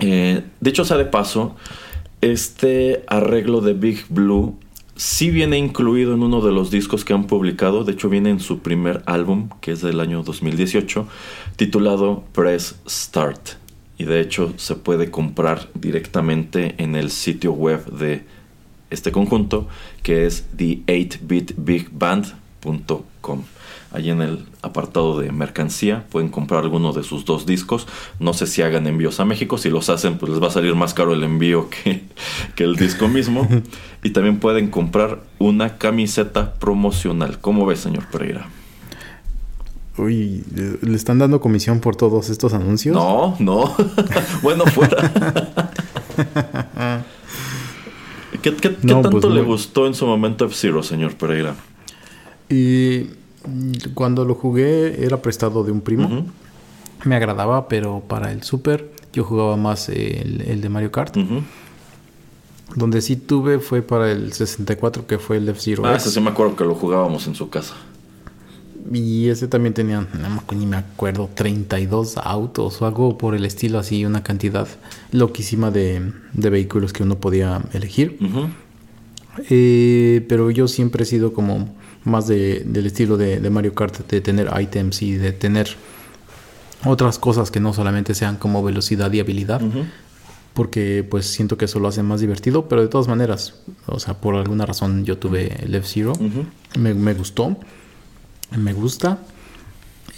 Eh, 0.01 0.43
de 0.61 0.71
hecho, 0.71 0.85
sea 0.85 0.97
de 0.97 1.07
paso, 1.07 1.57
este 2.21 3.05
arreglo 3.07 3.61
de 3.61 3.75
Big 3.75 4.05
Blue 4.09 4.57
sí 4.97 5.31
viene 5.31 5.59
incluido 5.59 6.15
en 6.15 6.23
uno 6.23 6.41
de 6.41 6.53
los 6.53 6.71
discos 6.71 7.05
que 7.05 7.13
han 7.13 7.27
publicado. 7.27 7.85
De 7.85 7.93
hecho, 7.93 8.09
viene 8.09 8.31
en 8.31 8.41
su 8.41 8.61
primer 8.61 9.03
álbum, 9.07 9.51
que 9.61 9.73
es 9.73 9.83
del 9.83 10.01
año 10.01 10.23
2018, 10.23 11.07
titulado 11.57 12.25
Press 12.33 12.77
Start. 12.89 13.51
Y 13.99 14.05
de 14.05 14.21
hecho, 14.21 14.55
se 14.57 14.75
puede 14.75 15.11
comprar 15.11 15.69
directamente 15.75 16.75
en 16.79 16.97
el 16.97 17.11
sitio 17.11 17.53
web 17.53 17.85
de 17.93 18.25
este 18.91 19.13
conjunto, 19.13 19.69
que 20.03 20.27
es 20.27 20.47
the8bitbigband.com. 20.57 23.43
Allí 23.93 24.11
en 24.11 24.21
el 24.21 24.45
apartado 24.63 25.19
de 25.19 25.33
mercancía 25.33 26.05
pueden 26.11 26.29
comprar 26.29 26.65
alguno 26.65 26.93
de 26.93 27.03
sus 27.03 27.25
dos 27.25 27.47
discos. 27.47 27.87
No 28.19 28.35
sé 28.35 28.47
si 28.47 28.63
hagan 28.63 28.87
envíos 28.87 29.21
a 29.21 29.25
México. 29.25 29.59
Si 29.59 29.71
los 29.71 29.89
hacen, 29.89 30.19
pues 30.19 30.33
les 30.33 30.43
va 30.43 30.49
a 30.49 30.51
salir 30.51 30.75
más 30.75 30.93
caro 30.93 31.15
el 31.15 31.23
envío 31.23 31.71
que, 31.71 32.03
que 32.55 32.65
el 32.65 32.77
disco 32.77 33.09
mismo. 33.09 33.49
y 34.03 34.11
también 34.11 34.39
pueden 34.39 34.69
comprar 34.71 35.21
una 35.39 35.79
camiseta 35.79 36.55
promocional. 36.55 37.39
¿Cómo 37.41 37.65
ves, 37.65 37.81
señor 37.81 38.07
Pereira? 38.07 38.49
Uy, 39.99 40.45
¿le 40.83 40.95
están 40.95 41.19
dando 41.19 41.41
comisión 41.41 41.81
por 41.81 41.97
todos 41.97 42.29
estos 42.29 42.53
anuncios? 42.53 42.95
No, 42.95 43.35
no. 43.39 43.75
bueno, 44.43 44.67
fuera. 44.67 45.11
¿Qué, 48.43 48.55
qué, 48.55 48.69
tanto 48.69 49.11
pues 49.11 49.25
le 49.25 49.43
gustó 49.43 49.87
en 49.87 49.95
su 49.95 50.07
momento 50.07 50.45
F-Zero, 50.45 50.83
señor 50.83 51.15
Pereira? 51.15 51.55
Y 52.51 53.07
cuando 53.95 54.25
lo 54.25 54.35
jugué 54.35 55.05
era 55.05 55.23
prestado 55.23 55.65
de 55.65 55.73
un 55.73 55.81
primo. 55.81 56.27
Me 57.05 57.17
agradaba, 57.17 57.69
pero 57.69 58.03
para 58.07 58.33
el 58.33 58.43
Super 58.43 58.91
yo 59.13 59.25
jugaba 59.25 59.57
más 59.57 59.89
el, 59.89 60.61
de 60.61 60.69
Mario 60.69 60.93
Kart. 60.93 61.17
Donde 62.75 63.01
sí 63.01 63.17
tuve 63.17 63.61
fue 63.61 63.81
para 63.81 64.11
el 64.11 64.33
64, 64.33 65.07
que 65.07 65.19
fue 65.19 65.37
el 65.39 65.49
F-Zero. 65.49 65.87
Ah, 65.87 65.97
ese 65.97 66.11
sí 66.11 66.21
me 66.21 66.31
acuerdo 66.31 66.57
que 66.57 66.65
lo 66.65 66.75
jugábamos 66.75 67.27
en 67.27 67.35
su 67.35 67.49
casa. 67.49 67.75
Y 68.93 69.29
ese 69.29 69.49
también 69.49 69.75
tenía, 69.75 70.01
no, 70.01 70.43
ni 70.55 70.67
me 70.67 70.77
acuerdo, 70.77 71.29
32 71.35 72.19
autos 72.19 72.81
o 72.83 72.87
algo 72.87 73.19
por 73.19 73.35
el 73.35 73.45
estilo, 73.45 73.79
así, 73.79 74.05
una 74.05 74.23
cantidad 74.23 74.69
loquísima 75.13 75.71
de, 75.71 76.13
vehículos 76.35 76.93
que 76.93 77.03
uno 77.03 77.17
podía 77.17 77.63
elegir. 77.73 78.19
Eh, 79.49 80.25
pero 80.29 80.51
yo 80.51 80.69
siempre 80.69 81.03
he 81.03 81.07
sido 81.07 81.33
como 81.33 81.75
más 82.07 82.27
de, 82.27 82.63
del 82.65 82.87
estilo 82.87 83.17
de, 83.17 83.39
Mario 83.51 83.75
Kart, 83.75 84.09
de 84.09 84.21
tener 84.21 84.51
items 84.61 85.03
y 85.03 85.15
de 85.15 85.33
tener 85.33 85.69
otras 86.85 87.19
cosas 87.19 87.51
que 87.51 87.61
no 87.61 87.73
solamente 87.73 88.15
sean 88.15 88.37
como 88.37 88.63
velocidad 88.63 89.13
y 89.13 89.21
habilidad. 89.21 89.61
porque 90.55 91.07
pues 91.09 91.27
siento 91.27 91.59
que 91.59 91.67
eso 91.67 91.81
lo 91.81 91.89
hace 91.89 92.03
más 92.03 92.21
divertido, 92.21 92.67
pero 92.67 92.81
de 92.81 92.89
todas 92.89 93.09
maneras, 93.09 93.57
o 93.85 94.01
sea, 94.01 94.15
por 94.15 94.37
alguna 94.37 94.65
razón 94.65 95.05
yo 95.05 95.19
tuve 95.19 95.55
el 95.63 95.75
F-Zero, 95.75 96.15
me, 96.79 97.13
gustó, 97.13 97.59
me 98.57 98.73
gusta, 98.73 99.19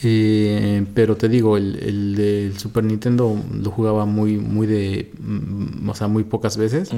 eh, 0.05 0.87
pero 0.95 1.17
te 1.17 1.29
digo, 1.29 1.57
el, 1.57 1.77
el 1.83 2.15
del 2.15 2.59
Super 2.59 2.85
Nintendo 2.85 3.37
lo 3.53 3.71
jugaba 3.73 4.07
muy, 4.07 4.37
muy 4.37 4.69
de, 4.69 5.11
mm, 5.19 5.89
o 5.89 5.95
sea, 5.97 6.07
muy 6.07 6.23
pocas 6.23 6.57
veces, 6.57 6.91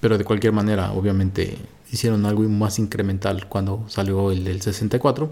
pero 0.00 0.16
de 0.16 0.24
cualquier 0.24 0.54
manera, 0.54 0.92
obviamente, 0.92 1.58
hicieron 1.92 2.26
algo 2.26 2.42
más 2.48 2.78
incremental 2.78 3.48
cuando 3.48 3.84
salió 3.88 4.30
el 4.30 4.44
del 4.44 4.60
64. 4.60 5.30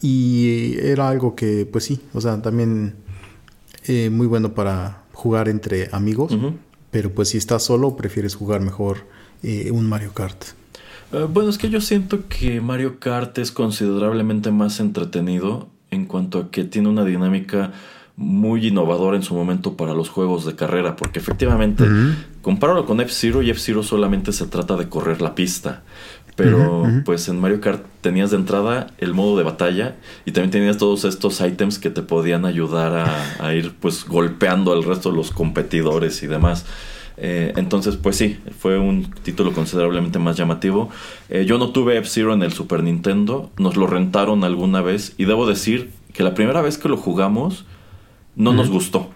Y 0.00 0.76
era 0.80 1.08
algo 1.08 1.34
que, 1.34 1.66
pues 1.70 1.84
sí, 1.84 2.00
o 2.12 2.20
sea, 2.20 2.42
también 2.42 2.96
eh, 3.86 4.10
muy 4.10 4.26
bueno 4.26 4.52
para 4.52 5.04
jugar 5.12 5.48
entre 5.48 5.88
amigos, 5.92 6.36
pero 6.90 7.12
pues 7.12 7.28
si 7.30 7.38
estás 7.38 7.62
solo 7.62 7.96
prefieres 7.96 8.34
jugar 8.34 8.60
mejor 8.60 9.06
eh, 9.42 9.70
un 9.70 9.88
Mario 9.88 10.12
Kart. 10.12 10.44
Eh, 11.12 11.26
bueno, 11.32 11.50
es 11.50 11.58
que 11.58 11.70
yo 11.70 11.80
siento 11.80 12.28
que 12.28 12.60
Mario 12.60 12.98
Kart 12.98 13.38
es 13.38 13.52
considerablemente 13.52 14.50
más 14.50 14.80
entretenido 14.80 15.68
en 15.90 16.06
cuanto 16.06 16.38
a 16.38 16.50
que 16.50 16.64
tiene 16.64 16.88
una 16.88 17.04
dinámica 17.04 17.72
muy 18.16 18.68
innovadora 18.68 19.16
en 19.16 19.22
su 19.22 19.34
momento 19.34 19.76
para 19.76 19.92
los 19.92 20.08
juegos 20.08 20.46
de 20.46 20.54
carrera, 20.54 20.96
porque 20.96 21.18
efectivamente, 21.18 21.84
compáralo 22.40 22.86
con 22.86 23.00
F-Zero 23.00 23.42
y 23.42 23.50
F-Zero 23.50 23.82
solamente 23.82 24.32
se 24.32 24.46
trata 24.46 24.76
de 24.76 24.88
correr 24.88 25.20
la 25.20 25.34
pista. 25.34 25.82
Pero 26.34 26.86
pues 27.06 27.28
en 27.28 27.40
Mario 27.40 27.62
Kart 27.62 27.82
tenías 28.02 28.30
de 28.30 28.36
entrada 28.36 28.88
el 28.98 29.14
modo 29.14 29.38
de 29.38 29.42
batalla 29.42 29.96
y 30.26 30.32
también 30.32 30.50
tenías 30.50 30.76
todos 30.76 31.06
estos 31.06 31.40
ítems 31.40 31.78
que 31.78 31.88
te 31.88 32.02
podían 32.02 32.44
ayudar 32.44 33.08
a, 33.40 33.54
ir 33.54 33.72
pues 33.80 34.04
golpeando 34.06 34.72
al 34.72 34.84
resto 34.84 35.10
de 35.10 35.16
los 35.16 35.30
competidores 35.30 36.22
y 36.22 36.26
demás. 36.26 36.66
Eh, 37.16 37.54
entonces, 37.56 37.96
pues 37.96 38.16
sí, 38.16 38.38
fue 38.58 38.78
un 38.78 39.10
título 39.22 39.54
considerablemente 39.54 40.18
más 40.18 40.36
llamativo. 40.36 40.90
Eh, 41.30 41.46
yo 41.46 41.56
no 41.56 41.70
tuve 41.70 41.96
F-Zero 41.96 42.34
en 42.34 42.42
el 42.42 42.52
Super 42.52 42.82
Nintendo, 42.82 43.50
nos 43.56 43.76
lo 43.76 43.86
rentaron 43.86 44.44
alguna 44.44 44.82
vez 44.82 45.14
y 45.16 45.24
debo 45.24 45.46
decir 45.46 45.90
que 46.12 46.22
la 46.22 46.34
primera 46.34 46.60
vez 46.60 46.76
que 46.76 46.90
lo 46.90 46.98
jugamos 46.98 47.64
no 48.36 48.52
nos 48.52 48.70
gustó. 48.70 49.10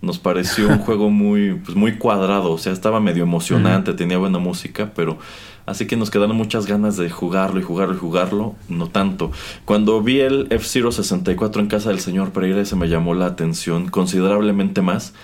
Nos 0.00 0.18
pareció 0.18 0.68
un 0.68 0.78
juego 0.86 1.10
muy, 1.10 1.54
pues, 1.54 1.76
muy 1.76 1.96
cuadrado, 1.98 2.50
o 2.50 2.58
sea, 2.58 2.72
estaba 2.72 2.98
medio 2.98 3.22
emocionante, 3.22 3.94
tenía 3.94 4.18
buena 4.18 4.40
música, 4.40 4.92
pero 4.96 5.18
Así 5.64 5.86
que 5.86 5.96
nos 5.96 6.10
quedaron 6.10 6.36
muchas 6.36 6.66
ganas 6.66 6.96
de 6.96 7.08
jugarlo 7.08 7.60
y 7.60 7.62
jugarlo 7.62 7.94
y 7.94 7.98
jugarlo, 7.98 8.56
no 8.68 8.88
tanto. 8.88 9.30
Cuando 9.64 10.02
vi 10.02 10.20
el 10.20 10.48
F-Zero 10.50 10.90
64 10.90 11.62
en 11.62 11.68
casa 11.68 11.90
del 11.90 12.00
señor 12.00 12.32
Pereira, 12.32 12.64
se 12.64 12.74
me 12.74 12.88
llamó 12.88 13.14
la 13.14 13.26
atención 13.26 13.88
considerablemente 13.88 14.82
más. 14.82 15.14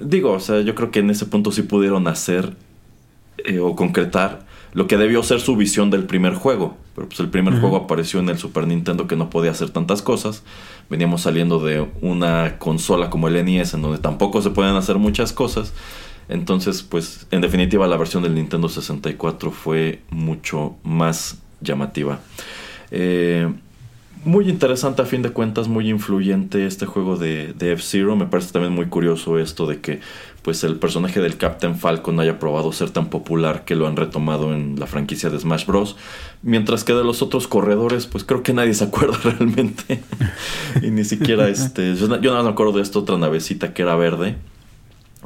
Digo, 0.00 0.32
o 0.32 0.40
sea, 0.40 0.62
yo 0.62 0.74
creo 0.74 0.90
que 0.90 1.00
en 1.00 1.10
ese 1.10 1.26
punto 1.26 1.52
sí 1.52 1.62
pudieron 1.62 2.08
hacer 2.08 2.54
eh, 3.44 3.58
o 3.58 3.76
concretar 3.76 4.46
lo 4.72 4.86
que 4.86 4.96
debió 4.96 5.22
ser 5.22 5.40
su 5.40 5.54
visión 5.54 5.90
del 5.90 6.04
primer 6.04 6.34
juego. 6.34 6.78
Pero 6.94 7.08
pues 7.08 7.18
el 7.20 7.28
primer 7.28 7.58
juego 7.58 7.76
apareció 7.76 8.20
en 8.20 8.28
el 8.28 8.38
Super 8.38 8.66
Nintendo 8.66 9.08
que 9.08 9.16
no 9.16 9.28
podía 9.28 9.50
hacer 9.50 9.70
tantas 9.70 10.00
cosas. 10.00 10.44
Veníamos 10.88 11.22
saliendo 11.22 11.58
de 11.58 11.88
una 12.00 12.58
consola 12.58 13.10
como 13.10 13.26
el 13.26 13.44
NES 13.44 13.74
en 13.74 13.82
donde 13.82 13.98
tampoco 13.98 14.40
se 14.42 14.50
pueden 14.50 14.76
hacer 14.76 14.98
muchas 14.98 15.32
cosas. 15.32 15.72
Entonces, 16.28 16.82
pues, 16.82 17.26
en 17.30 17.40
definitiva, 17.40 17.86
la 17.86 17.96
versión 17.96 18.22
del 18.22 18.34
Nintendo 18.34 18.68
64 18.68 19.50
fue 19.50 20.02
mucho 20.10 20.76
más 20.84 21.42
llamativa. 21.60 22.20
Eh, 22.90 23.52
muy 24.24 24.48
interesante 24.48 25.02
a 25.02 25.04
fin 25.04 25.22
de 25.22 25.30
cuentas, 25.30 25.68
muy 25.68 25.90
influyente 25.90 26.66
este 26.66 26.86
juego 26.86 27.16
de, 27.16 27.52
de 27.52 27.72
F-Zero. 27.72 28.16
Me 28.16 28.26
parece 28.26 28.52
también 28.52 28.72
muy 28.72 28.86
curioso 28.86 29.38
esto 29.38 29.66
de 29.66 29.80
que 29.80 30.00
pues 30.44 30.62
el 30.62 30.76
personaje 30.76 31.20
del 31.20 31.38
Captain 31.38 31.74
Falcon 31.74 32.20
haya 32.20 32.38
probado 32.38 32.70
ser 32.70 32.90
tan 32.90 33.08
popular 33.08 33.64
que 33.64 33.74
lo 33.74 33.86
han 33.86 33.96
retomado 33.96 34.52
en 34.52 34.78
la 34.78 34.86
franquicia 34.86 35.30
de 35.30 35.40
Smash 35.40 35.64
Bros. 35.64 35.96
Mientras 36.42 36.84
que 36.84 36.92
de 36.92 37.02
los 37.02 37.22
otros 37.22 37.48
corredores, 37.48 38.06
pues 38.06 38.24
creo 38.24 38.42
que 38.42 38.52
nadie 38.52 38.74
se 38.74 38.84
acuerda 38.84 39.18
realmente. 39.24 40.02
y 40.82 40.90
ni 40.90 41.04
siquiera 41.04 41.48
este. 41.48 41.96
Yo, 41.96 42.20
yo 42.20 42.34
no 42.34 42.42
me 42.42 42.50
acuerdo 42.50 42.74
de 42.74 42.82
esta 42.82 42.98
otra 42.98 43.16
navecita 43.16 43.72
que 43.72 43.82
era 43.82 43.96
verde 43.96 44.36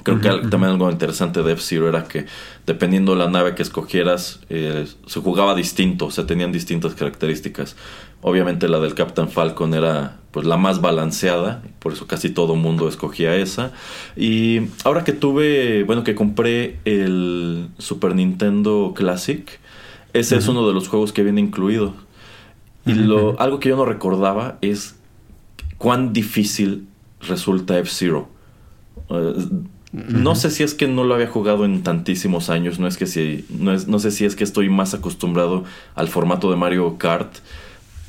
Creo 0.02 0.20
que 0.20 0.28
también 0.48 0.72
algo 0.72 0.90
interesante 0.90 1.42
de 1.42 1.52
F-Zero 1.52 1.88
era 1.88 2.04
que 2.04 2.26
dependiendo 2.66 3.12
de 3.12 3.18
la 3.18 3.28
nave 3.28 3.54
que 3.54 3.62
escogieras, 3.62 4.40
eh, 4.48 4.86
se 5.06 5.20
jugaba 5.20 5.54
distinto, 5.54 6.06
o 6.06 6.10
sea, 6.10 6.26
tenían 6.26 6.52
distintas 6.52 6.94
características. 6.94 7.76
Obviamente 8.20 8.68
la 8.68 8.80
del 8.80 8.94
Captain 8.94 9.28
Falcon 9.28 9.74
era 9.74 10.16
pues 10.30 10.46
la 10.46 10.56
más 10.56 10.80
balanceada, 10.80 11.62
por 11.78 11.92
eso 11.92 12.06
casi 12.06 12.30
todo 12.30 12.54
mundo 12.56 12.88
escogía 12.88 13.34
esa. 13.36 13.72
Y 14.16 14.62
ahora 14.84 15.04
que 15.04 15.12
tuve, 15.12 15.84
bueno, 15.84 16.04
que 16.04 16.14
compré 16.14 16.78
el 16.84 17.68
Super 17.78 18.14
Nintendo 18.14 18.92
Classic, 18.94 19.58
ese 20.12 20.36
es 20.36 20.48
uno 20.48 20.66
de 20.66 20.74
los 20.74 20.88
juegos 20.88 21.12
que 21.12 21.22
viene 21.22 21.40
incluido. 21.40 21.94
Y 22.86 22.94
lo, 22.94 23.38
algo 23.40 23.60
que 23.60 23.68
yo 23.68 23.76
no 23.76 23.84
recordaba 23.84 24.58
es 24.62 24.96
cuán 25.76 26.12
difícil 26.12 26.88
resulta 27.20 27.78
F-Zero. 27.78 28.28
Eh, 29.10 29.34
no 29.92 30.34
sé 30.34 30.50
si 30.50 30.62
es 30.62 30.74
que 30.74 30.86
no 30.86 31.04
lo 31.04 31.14
había 31.14 31.28
jugado 31.28 31.64
en 31.64 31.82
tantísimos 31.82 32.50
años, 32.50 32.78
no 32.78 32.86
es 32.86 32.98
que 32.98 33.06
si, 33.06 33.46
no, 33.48 33.72
es, 33.72 33.88
no 33.88 33.98
sé 33.98 34.10
si 34.10 34.24
es 34.24 34.36
que 34.36 34.44
estoy 34.44 34.68
más 34.68 34.92
acostumbrado 34.92 35.64
al 35.94 36.08
formato 36.08 36.50
de 36.50 36.56
Mario 36.56 36.98
Kart, 36.98 37.36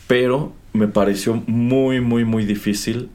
pero 0.07 0.51
me 0.73 0.87
pareció 0.87 1.41
muy, 1.47 2.01
muy, 2.01 2.25
muy 2.25 2.45
difícil 2.45 3.09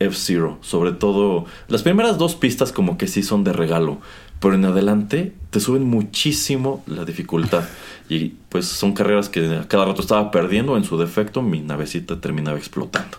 F-Zero. 0.00 0.58
Sobre 0.60 0.92
todo, 0.92 1.46
las 1.68 1.82
primeras 1.82 2.18
dos 2.18 2.34
pistas 2.34 2.72
como 2.72 2.98
que 2.98 3.06
sí 3.06 3.22
son 3.22 3.44
de 3.44 3.52
regalo, 3.52 3.98
pero 4.40 4.54
en 4.54 4.64
adelante 4.64 5.32
te 5.50 5.60
suben 5.60 5.84
muchísimo 5.84 6.82
la 6.86 7.04
dificultad. 7.04 7.64
Y 8.08 8.34
pues 8.50 8.66
son 8.66 8.92
carreras 8.92 9.30
que 9.30 9.46
a 9.56 9.66
cada 9.66 9.86
rato 9.86 10.02
estaba 10.02 10.30
perdiendo, 10.30 10.76
en 10.76 10.84
su 10.84 10.98
defecto 10.98 11.40
mi 11.40 11.60
navecita 11.60 12.20
terminaba 12.20 12.58
explotando. 12.58 13.16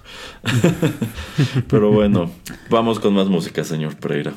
pero 1.67 1.91
bueno, 1.91 2.29
vamos 2.69 2.99
con 2.99 3.15
más 3.15 3.27
música, 3.27 3.63
señor 3.63 3.95
Pereira. 3.95 4.33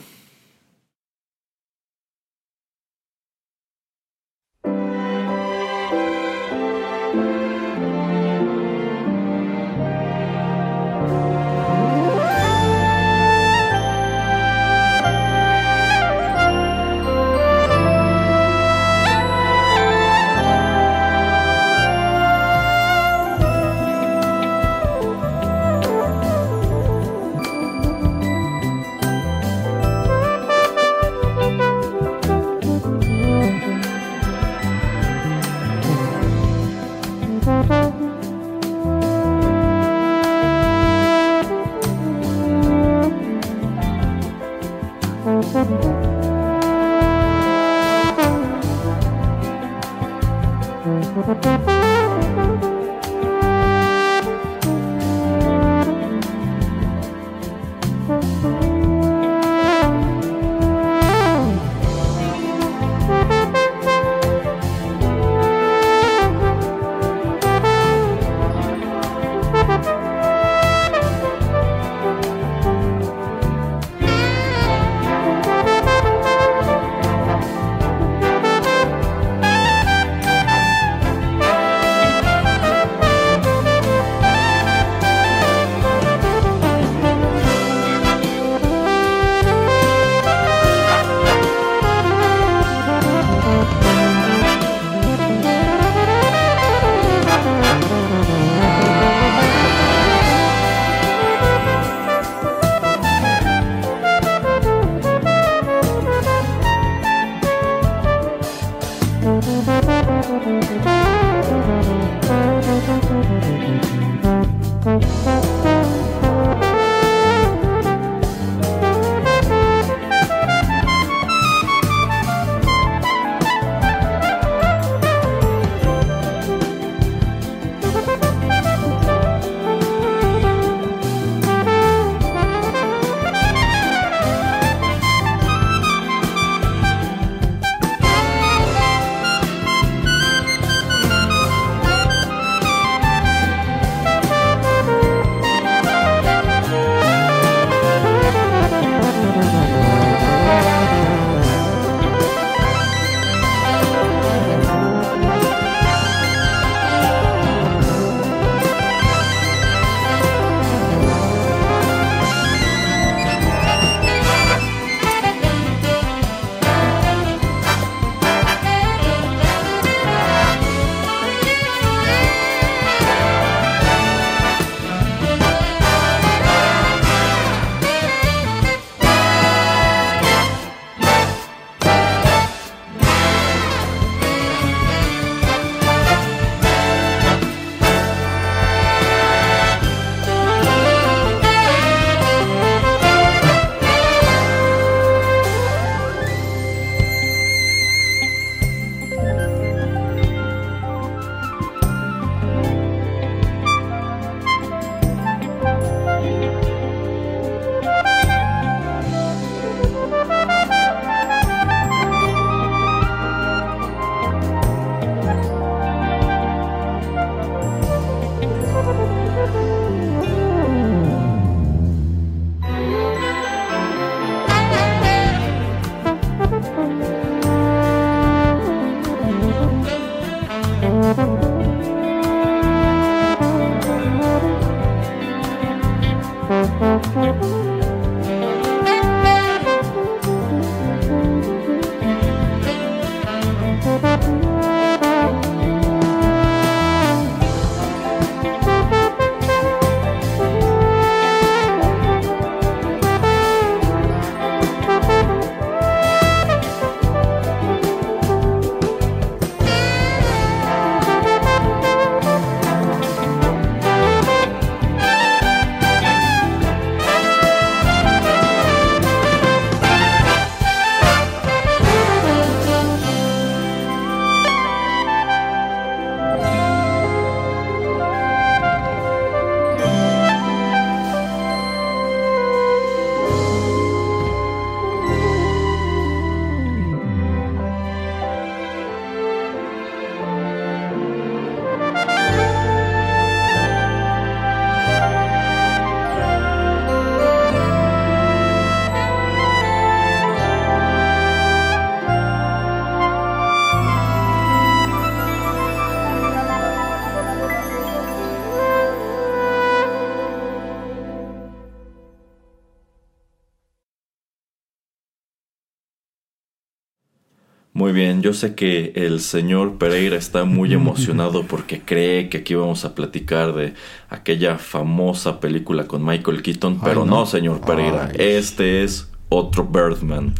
Muy 317.89 317.95
bien, 317.95 318.21
yo 318.21 318.35
sé 318.35 318.55
que 318.55 318.93
el 318.97 319.19
señor 319.19 319.79
Pereira 319.79 320.19
está 320.19 320.45
muy 320.45 320.75
emocionado 320.75 321.45
porque 321.45 321.81
cree 321.81 322.29
que 322.29 322.37
aquí 322.37 322.55
vamos 322.55 322.85
a 322.85 322.95
platicar 322.95 323.55
de 323.55 323.73
aquella 324.11 324.59
famosa 324.59 325.41
película 325.41 325.87
con 325.87 326.05
Michael 326.05 326.43
Keaton, 326.43 326.81
pero 326.85 327.07
no. 327.07 327.25
señor 327.25 327.63
Pereira, 327.63 328.13
este 328.19 328.85
es 328.85 329.09
otro 329.31 329.65
Birdman. 329.65 330.35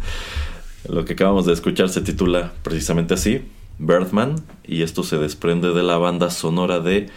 Lo 0.87 1.05
que 1.05 1.13
acabamos 1.13 1.47
de 1.47 1.53
escuchar 1.53 1.89
se 1.89 2.01
titula 2.01 2.53
precisamente 2.61 3.15
así, 3.15 3.41
Birdman, 3.79 4.35
y 4.63 4.83
esto 4.83 5.01
se 5.01 5.17
desprende 5.17 5.73
de 5.73 5.81
la 5.81 5.97
banda 5.97 6.29
sonora 6.29 6.79
de 6.79 7.09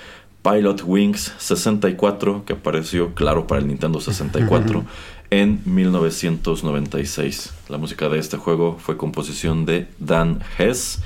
Pilot 0.43 0.83
Wings 0.87 1.35
64, 1.37 2.47
que 2.47 2.55
apareció, 2.55 3.14
claro, 3.14 3.47
para 3.47 3.61
el 3.61 3.66
Nintendo 3.66 4.01
64 4.01 4.87
en 5.33 5.62
1996. 5.64 7.55
La 7.70 7.78
música 7.78 8.11
de 8.11 8.18
este 8.18 8.37
juego 8.37 8.76
fue 8.78 8.99
composición 8.99 9.64
de 9.64 9.89
Dan 9.99 10.41
Hess 10.59 11.01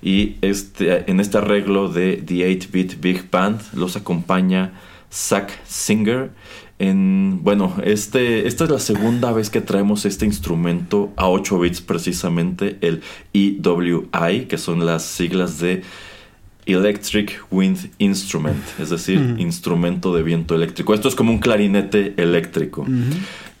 y 0.00 0.36
este, 0.40 1.10
en 1.10 1.18
este 1.18 1.38
arreglo 1.38 1.88
de 1.88 2.22
The 2.24 2.48
8-Bit 2.48 3.00
Big 3.00 3.28
Band 3.28 3.60
los 3.74 3.96
acompaña 3.96 4.72
Zach 5.12 5.50
Singer. 5.66 6.30
En, 6.78 7.40
bueno, 7.42 7.74
este, 7.82 8.46
esta 8.46 8.64
es 8.64 8.70
la 8.70 8.78
segunda 8.78 9.32
vez 9.32 9.50
que 9.50 9.60
traemos 9.60 10.04
este 10.04 10.26
instrumento 10.26 11.12
a 11.16 11.28
8 11.28 11.58
bits 11.58 11.80
precisamente, 11.80 12.78
el 12.82 13.02
EWI, 13.32 14.46
que 14.46 14.58
son 14.58 14.86
las 14.86 15.02
siglas 15.02 15.58
de 15.58 15.82
Electric 16.66 17.46
Wind 17.50 17.90
Instrument, 17.98 18.62
es 18.78 18.90
decir, 18.90 19.34
instrumento 19.38 20.14
de 20.14 20.22
viento 20.22 20.54
eléctrico. 20.54 20.94
Esto 20.94 21.08
es 21.08 21.16
como 21.16 21.32
un 21.32 21.38
clarinete 21.38 22.14
eléctrico. 22.16 22.86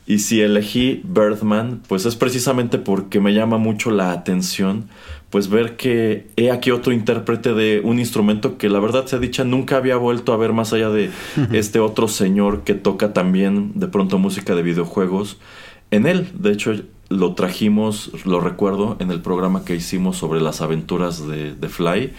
Y 0.06 0.18
si 0.18 0.40
elegí 0.40 1.00
Birdman, 1.04 1.80
pues 1.86 2.06
es 2.06 2.16
precisamente 2.16 2.78
porque 2.78 3.20
me 3.20 3.34
llama 3.34 3.58
mucho 3.58 3.90
la 3.90 4.10
atención, 4.10 4.88
pues 5.30 5.48
ver 5.48 5.76
que 5.76 6.28
he 6.36 6.50
aquí 6.50 6.72
otro 6.72 6.92
intérprete 6.92 7.54
de 7.54 7.80
un 7.84 7.98
instrumento 8.00 8.58
que 8.58 8.68
la 8.68 8.80
verdad 8.80 9.06
se 9.06 9.16
ha 9.16 9.18
dicha 9.20 9.44
nunca 9.44 9.76
había 9.76 9.96
vuelto 9.96 10.32
a 10.32 10.36
ver 10.36 10.52
más 10.52 10.72
allá 10.72 10.90
de 10.90 11.10
este 11.52 11.78
otro 11.78 12.08
señor 12.08 12.64
que 12.64 12.74
toca 12.74 13.12
también 13.12 13.72
de 13.76 13.86
pronto 13.86 14.18
música 14.18 14.54
de 14.54 14.62
videojuegos. 14.62 15.38
En 15.92 16.06
él, 16.06 16.28
de 16.34 16.50
hecho, 16.50 16.74
lo 17.08 17.34
trajimos, 17.34 18.10
lo 18.24 18.40
recuerdo, 18.40 18.96
en 18.98 19.10
el 19.10 19.20
programa 19.20 19.64
que 19.64 19.76
hicimos 19.76 20.16
sobre 20.16 20.40
las 20.40 20.62
aventuras 20.62 21.28
de, 21.28 21.54
de 21.54 21.68
Fly. 21.68 22.12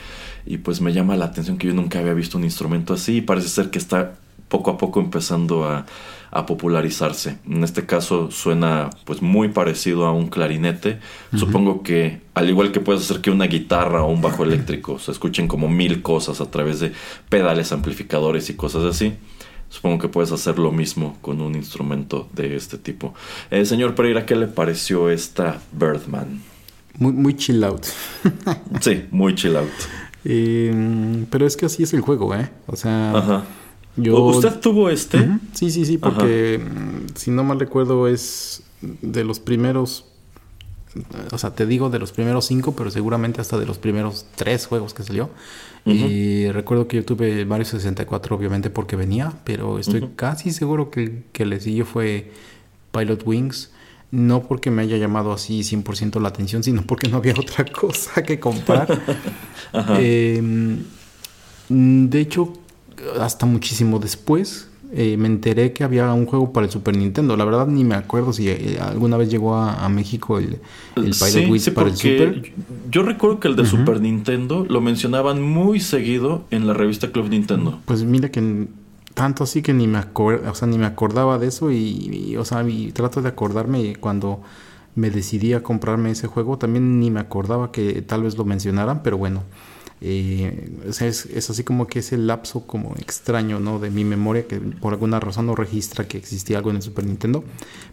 Y 0.46 0.58
pues 0.58 0.82
me 0.82 0.94
llama 0.94 1.16
la 1.16 1.26
atención 1.26 1.58
que 1.58 1.68
yo 1.68 1.74
nunca 1.74 2.00
había 2.00 2.14
visto 2.14 2.38
un 2.38 2.44
instrumento 2.44 2.94
así 2.94 3.18
y 3.18 3.22
parece 3.22 3.48
ser 3.48 3.70
que 3.70 3.80
está 3.80 4.16
poco 4.50 4.72
a 4.72 4.78
poco 4.78 5.00
empezando 5.00 5.66
a, 5.66 5.86
a 6.34 6.48
popularizarse. 6.48 7.38
En 7.48 7.64
este 7.64 7.86
caso 7.86 8.32
suena 8.32 8.90
pues 9.06 9.22
muy 9.22 9.50
parecido 9.50 10.08
a 10.08 10.12
un 10.12 10.28
clarinete. 10.28 11.00
Supongo 11.36 11.84
que 11.84 12.22
al 12.34 12.50
igual 12.50 12.72
que 12.72 12.80
puedes 12.80 13.04
hacer 13.04 13.22
que 13.22 13.30
una 13.30 13.46
guitarra 13.46 14.04
o 14.04 14.12
un 14.12 14.22
bajo 14.22 14.44
eléctrico 14.44 14.98
se 14.98 15.12
escuchen 15.12 15.48
como 15.48 15.70
mil 15.70 16.02
cosas 16.02 16.42
a 16.42 16.50
través 16.50 16.80
de 16.80 16.92
pedales, 17.30 17.72
amplificadores 17.72 18.50
y 18.50 18.56
cosas 18.56 18.84
así. 18.84 19.14
Supongo 19.70 20.00
que 20.00 20.08
puedes 20.08 20.32
hacer 20.32 20.58
lo 20.58 20.72
mismo 20.72 21.18
con 21.22 21.40
un 21.40 21.56
instrumento 21.56 22.28
de 22.34 22.56
este 22.56 22.80
tipo. 22.80 23.14
Eh, 23.52 23.66
señor 23.66 23.94
Pereira, 23.94 24.26
¿qué 24.26 24.36
le 24.36 24.48
pareció 24.48 25.12
esta 25.12 25.62
Birdman? 25.72 26.42
Muy, 26.98 27.14
muy 27.14 27.36
chill 27.36 27.64
out. 27.64 27.86
sí, 28.82 29.06
muy 29.12 29.36
chill 29.36 29.56
out. 29.56 29.70
Eh, 30.26 31.26
pero 31.30 31.46
es 31.46 31.58
que 31.58 31.66
así 31.66 31.84
es 31.84 31.94
el 31.94 32.00
juego, 32.00 32.34
¿eh? 32.34 32.50
O 32.66 32.78
sea, 32.78 33.12
Ajá. 33.12 33.44
¿Usted 33.98 34.60
tuvo 34.60 34.89
este? 34.89 35.38
Sí, 35.54 35.70
sí, 35.70 35.86
sí, 35.86 35.98
porque 35.98 36.60
mm, 36.60 37.16
si 37.16 37.32
no 37.32 37.44
mal 37.44 37.60
recuerdo 37.60 38.08
es 38.08 38.64
de 38.82 39.24
los 39.24 39.39
primeros, 39.39 40.06
o 41.32 41.38
sea, 41.38 41.54
te 41.54 41.66
digo 41.66 41.89
de 41.89 42.00
los 42.00 42.12
primeros 42.12 42.46
cinco, 42.46 42.76
pero 42.76 42.89
seguramente 42.89 43.39
hasta 43.39 43.58
de 43.60 43.66
los 43.66 43.78
primeros 43.78 44.26
tres 44.36 44.66
juegos 44.66 44.94
que 44.94 45.04
salió. 45.04 45.30
Y 45.86 46.50
recuerdo 46.52 46.88
que 46.88 46.98
yo 46.98 47.06
tuve 47.06 47.46
Mario 47.46 47.66
64, 47.66 48.36
obviamente, 48.38 48.70
porque 48.70 48.96
venía, 48.96 49.34
pero 49.44 49.80
estoy 49.80 50.12
casi 50.16 50.52
seguro 50.52 50.89
que, 50.89 51.24
que 51.34 51.46
le 51.46 51.60
siguió 51.60 51.86
fue 51.86 52.32
Pilot 52.91 53.24
Wings. 53.26 53.72
No 54.10 54.44
porque 54.44 54.70
me 54.70 54.84
haya 54.84 54.96
llamado 54.98 55.34
así 55.34 55.62
100% 55.62 56.22
la 56.22 56.30
atención, 56.30 56.64
sino 56.64 56.84
porque 56.84 57.10
no 57.10 57.18
había 57.18 57.34
otra 57.38 57.66
cosa 57.66 58.24
que 58.24 58.39
comprar. 58.39 58.88
Em, 59.98 60.84
de 61.68 62.20
hecho, 62.20 62.54
hasta 63.20 63.45
muchísimo 63.45 63.99
después 63.99 64.68
eh, 64.95 65.18
me 65.18 65.28
enteré 65.28 65.74
que 65.74 65.84
había 65.84 66.14
un 66.14 66.28
juego 66.28 66.54
para 66.54 66.68
el 66.68 66.72
Super 66.72 66.95
Nintendo. 66.95 67.36
La 67.36 67.45
verdad 67.45 67.66
ni 67.66 67.84
me 67.84 67.95
acuerdo 67.95 68.32
si 68.32 68.49
eh, 68.49 68.78
alguna 68.80 69.18
vez 69.18 69.30
llegó 69.30 69.56
a, 69.56 69.89
México 69.89 70.38
el, 70.38 70.60
el 70.95 71.12
Pilot 71.12 71.49
Wings 71.49 71.70
para 71.72 71.89
el 71.89 71.97
Super. 71.97 72.54
Yo 72.91 73.01
recuerdo 73.01 73.39
que 73.39 73.47
el 73.47 73.56
de 73.56 73.66
Super 73.66 73.99
Nintendo 73.99 74.68
lo 74.70 74.82
mencionaban 74.82 75.41
muy 75.41 75.80
seguido 75.80 76.45
en 76.51 76.68
la 76.68 76.76
revista 76.76 77.12
Club 77.12 77.30
Nintendo. 77.30 77.80
Pues 77.86 78.04
mira 78.04 78.30
que 78.30 78.68
tanto 79.16 79.43
así 79.43 79.64
que 79.64 79.74
ni 79.74 79.88
me 79.88 79.99
o 80.14 80.56
sea, 80.56 80.68
ni 80.68 80.78
me 80.78 80.86
acordaba 80.86 81.39
de 81.39 81.47
eso 81.47 81.72
y, 81.72 82.36
o 82.38 82.45
sea, 82.45 82.64
y 82.68 82.91
trato 82.91 83.24
de 83.24 83.30
acordarme 83.30 83.95
cuando 83.95 84.41
me 84.93 85.10
decidí 85.10 85.54
a 85.54 85.64
comprarme 85.64 86.12
ese 86.12 86.28
juego, 86.28 86.60
también 86.60 86.99
ni 86.99 87.10
me 87.10 87.20
acordaba 87.20 87.72
que 87.72 88.04
tal 88.04 88.22
vez 88.22 88.38
lo 88.38 88.45
mencionaran, 88.45 89.01
pero 89.01 89.18
bueno. 89.18 89.41
Eh, 90.06 90.70
es, 90.99 91.49
así 91.49 91.64
como 91.64 91.88
que 91.88 91.99
ese 91.99 92.18
lapso 92.18 92.68
como 92.68 92.93
extraño, 92.99 93.62
¿no? 93.62 93.80
De 93.80 93.89
mi 93.89 94.04
memoria 94.04 94.45
que 94.45 94.58
por 94.60 94.91
alguna 94.91 95.18
razón 95.22 95.45
no 95.45 95.56
registra 95.56 96.06
que 96.10 96.18
existía 96.18 96.58
algo 96.58 96.72
en 96.72 96.76
el 96.76 96.82
Super 96.82 97.06
Nintendo. 97.06 97.45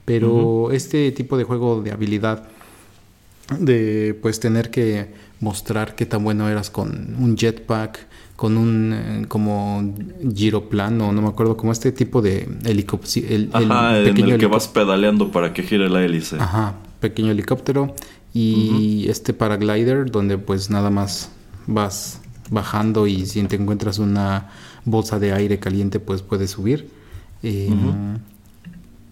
Pero 0.04 0.72
este 0.72 1.12
tipo 1.12 1.38
de 1.38 1.44
juego 1.44 1.82
de 1.82 1.92
habilidad, 1.92 2.48
de 3.60 4.18
pues 4.20 4.40
tener 4.40 4.70
que 4.70 5.12
mostrar 5.38 5.94
qué 5.94 6.04
tan 6.04 6.24
bueno 6.24 6.48
eras 6.48 6.68
con 6.68 7.14
un 7.16 7.36
jetpack, 7.36 8.08
con 8.34 8.56
un 8.56 8.92
eh, 8.92 9.24
como 9.28 9.94
giroplano, 10.34 11.12
no 11.12 11.22
me 11.22 11.28
acuerdo, 11.28 11.56
como 11.56 11.70
este 11.70 11.92
tipo 11.92 12.22
de 12.22 12.48
helicóptero. 12.64 13.28
El, 13.28 13.50
Ajá, 13.52 13.96
en 14.00 14.18
el 14.18 14.36
que 14.36 14.46
vas 14.46 14.66
pedaleando 14.66 15.30
para 15.30 15.52
que 15.52 15.62
gire 15.62 15.88
la 15.88 16.04
hélice. 16.04 16.38
Ajá, 16.40 16.74
pequeño 16.98 17.30
helicóptero. 17.30 17.94
Y 18.34 19.06
este 19.08 19.32
paraglider, 19.32 20.10
donde 20.10 20.38
pues 20.38 20.70
nada 20.70 20.90
más 20.90 21.30
vas 21.70 22.20
bajando 22.50 23.06
y 23.06 23.26
si 23.26 23.42
te 23.44 23.56
encuentras 23.56 23.98
una 23.98 24.50
bolsa 24.84 25.18
de 25.18 25.32
aire 25.32 25.58
caliente 25.58 26.00
pues 26.00 26.22
puedes 26.22 26.50
subir. 26.50 26.90
Eh, 27.42 27.70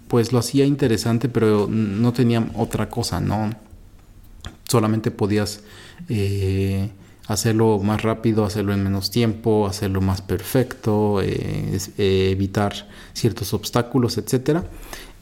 pues 0.09 0.33
lo 0.33 0.39
hacía 0.39 0.67
interesante 0.67 1.29
pero 1.29 1.67
no 1.69 2.13
tenía 2.13 2.47
otra 2.55 2.89
cosa, 2.91 3.21
¿no? 3.21 3.51
Solamente 4.69 5.11
podías 5.11 5.63
eh, 6.09 6.91
hacerlo 7.27 7.79
más 7.79 8.03
rápido, 8.03 8.45
hacerlo 8.45 8.75
en 8.75 8.85
menos 8.85 9.11
tiempo, 9.11 9.67
hacerlo 9.67 10.01
más 10.03 10.21
perfecto, 10.21 11.23
eh, 11.23 11.79
evitar 11.97 12.89
ciertos 13.15 13.55
obstáculos, 13.55 14.19
etcétera. 14.19 14.65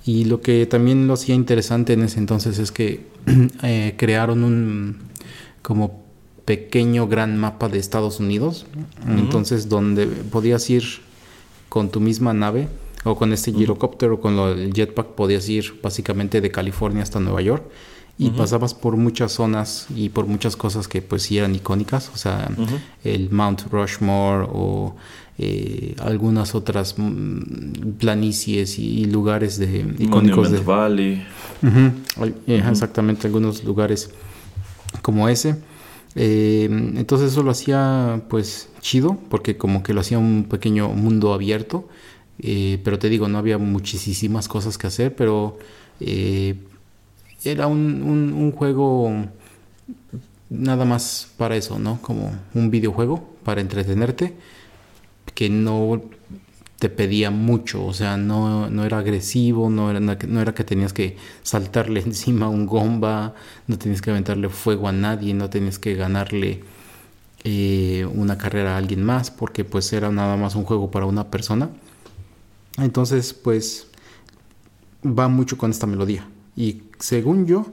Y 0.04 0.24
lo 0.24 0.40
que 0.40 0.66
también 0.66 1.06
lo 1.08 1.14
hacía 1.14 1.34
interesante 1.34 1.92
en 1.92 2.02
ese 2.02 2.18
entonces 2.18 2.58
es 2.58 2.72
que 2.72 3.06
crearon 3.96 4.44
un 4.44 4.98
como 5.62 6.05
pequeño 6.46 7.06
gran 7.08 7.36
mapa 7.36 7.68
de 7.68 7.78
Estados 7.78 8.20
Unidos. 8.20 8.64
Entonces, 9.06 9.68
donde 9.68 10.06
podías 10.06 10.70
ir 10.70 10.84
con 11.68 11.90
tu 11.90 12.00
misma 12.00 12.32
nave 12.32 12.68
o 13.04 13.16
con 13.16 13.32
este 13.34 13.52
girocóptero 13.52 14.14
o 14.14 14.20
con 14.20 14.38
el 14.38 14.72
jetpack, 14.72 15.08
podías 15.08 15.46
ir 15.48 15.78
básicamente 15.82 16.40
de 16.40 16.50
California 16.50 17.02
hasta 17.02 17.20
Nueva 17.20 17.42
York 17.42 17.64
y 18.18 18.30
pasabas 18.30 18.72
por 18.72 18.96
muchas 18.96 19.32
zonas 19.32 19.88
y 19.94 20.08
por 20.08 20.26
muchas 20.26 20.56
cosas 20.56 20.88
que 20.88 21.02
pues 21.02 21.24
sí 21.24 21.36
eran 21.36 21.54
icónicas, 21.54 22.10
o 22.14 22.16
sea, 22.16 22.48
el 23.04 23.30
Mount 23.30 23.64
Rushmore 23.70 24.48
o 24.50 24.96
eh, 25.36 25.94
algunas 25.98 26.54
otras 26.54 26.94
mm, 26.96 27.98
planicies 27.98 28.78
y, 28.78 29.04
lugares 29.04 29.58
de 29.58 29.94
icónicos 29.98 30.50
de 30.50 30.60
Valley. 30.60 31.26
Exactamente, 32.46 33.26
algunos 33.26 33.62
lugares 33.64 34.10
como 35.02 35.28
ese. 35.28 35.56
Eh, 36.18 36.64
entonces 36.64 37.32
eso 37.32 37.42
lo 37.42 37.50
hacía 37.50 38.22
pues 38.28 38.70
chido, 38.80 39.18
porque 39.28 39.58
como 39.58 39.82
que 39.82 39.92
lo 39.92 40.00
hacía 40.00 40.18
un 40.18 40.44
pequeño 40.44 40.88
mundo 40.88 41.34
abierto. 41.34 41.88
Eh, 42.38 42.80
pero 42.82 42.98
te 42.98 43.08
digo, 43.08 43.28
no 43.28 43.38
había 43.38 43.58
muchísimas 43.58 44.48
cosas 44.48 44.78
que 44.78 44.86
hacer, 44.86 45.14
pero 45.14 45.58
eh, 46.00 46.56
era 47.44 47.66
un, 47.66 48.02
un, 48.02 48.52
juego 48.52 49.10
nada 50.50 50.84
más 50.84 51.30
para 51.36 51.56
eso, 51.56 51.78
¿no? 51.78 52.00
Como 52.02 52.32
un 52.54 52.70
videojuego 52.70 53.26
para 53.44 53.60
entretenerte, 53.60 54.34
que 55.34 55.48
no 55.48 56.02
te 56.78 56.90
pedía 56.90 57.30
mucho, 57.30 57.84
o 57.84 57.94
sea, 57.94 58.16
no, 58.16 58.68
no 58.68 58.84
era 58.84 58.98
agresivo, 58.98 59.70
no 59.70 59.90
era, 59.90 60.00
no 60.00 60.40
era 60.40 60.54
que 60.54 60.64
tenías 60.64 60.92
que 60.92 61.16
saltarle 61.42 62.00
encima 62.06 62.46
a 62.46 62.48
un 62.48 62.66
gomba, 62.66 63.34
no 63.66 63.78
tenías 63.78 64.02
que 64.02 64.10
aventarle 64.10 64.48
fuego 64.48 64.88
a 64.88 64.92
nadie, 64.92 65.32
no 65.34 65.48
tenías 65.48 65.78
que 65.78 65.94
ganarle 65.94 66.62
eh, 67.44 68.06
una 68.12 68.36
carrera 68.36 68.74
a 68.74 68.78
alguien 68.78 69.02
más, 69.02 69.30
porque 69.30 69.64
pues 69.64 69.92
era 69.92 70.10
nada 70.10 70.36
más 70.36 70.54
un 70.54 70.64
juego 70.64 70.90
para 70.90 71.06
una 71.06 71.30
persona. 71.30 71.70
Entonces, 72.78 73.32
pues 73.32 73.86
va 75.04 75.28
mucho 75.28 75.56
con 75.56 75.70
esta 75.70 75.86
melodía. 75.86 76.28
Y 76.56 76.82
según 76.98 77.46
yo, 77.46 77.66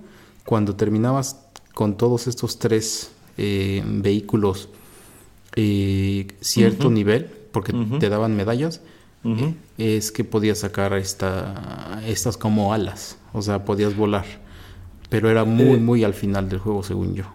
cuando 0.45 0.75
terminabas 0.75 1.39
con 1.73 1.97
todos 1.97 2.27
estos 2.27 2.59
tres 2.59 3.11
eh, 3.37 3.83
vehículos 3.85 4.69
eh, 5.55 6.27
cierto 6.41 6.89
nivel, 6.89 7.29
porque 7.51 7.73
te 7.99 8.09
daban 8.09 8.35
medallas, 8.35 8.81
eh, 9.25 9.55
es 9.77 10.11
que 10.11 10.23
podías 10.23 10.59
sacar 10.59 10.93
esta, 10.93 12.01
estas 12.05 12.37
como 12.37 12.73
alas, 12.73 13.17
o 13.31 13.41
sea, 13.41 13.65
podías 13.65 13.95
volar. 13.95 14.25
Pero 15.09 15.29
era 15.29 15.43
muy, 15.43 15.79
muy 15.79 16.03
al 16.03 16.13
final 16.13 16.49
del 16.49 16.59
juego, 16.59 16.83
según 16.83 17.13
yo. 17.13 17.25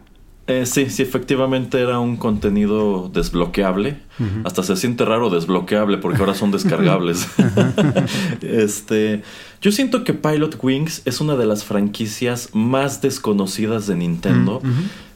Eh, 0.49 0.65
sí, 0.65 0.89
sí, 0.89 1.03
efectivamente 1.03 1.79
era 1.79 1.99
un 1.99 2.17
contenido 2.17 3.11
desbloqueable. 3.13 3.99
Hasta 4.45 4.63
se 4.63 4.77
siente 4.77 5.05
raro 5.05 5.29
desbloqueable 5.29 5.99
porque 5.99 6.21
ahora 6.21 6.35
son 6.35 6.51
descargables. 6.51 7.29
este, 8.41 9.23
yo 9.61 9.71
siento 9.71 10.05
que 10.05 10.15
Pilot 10.15 10.59
Wings 10.63 11.03
es 11.05 11.21
una 11.21 11.37
de 11.37 11.45
las 11.45 11.65
franquicias 11.65 12.49
más 12.55 13.03
desconocidas 13.03 13.87
de 13.87 13.97
Nintendo. 13.97 14.63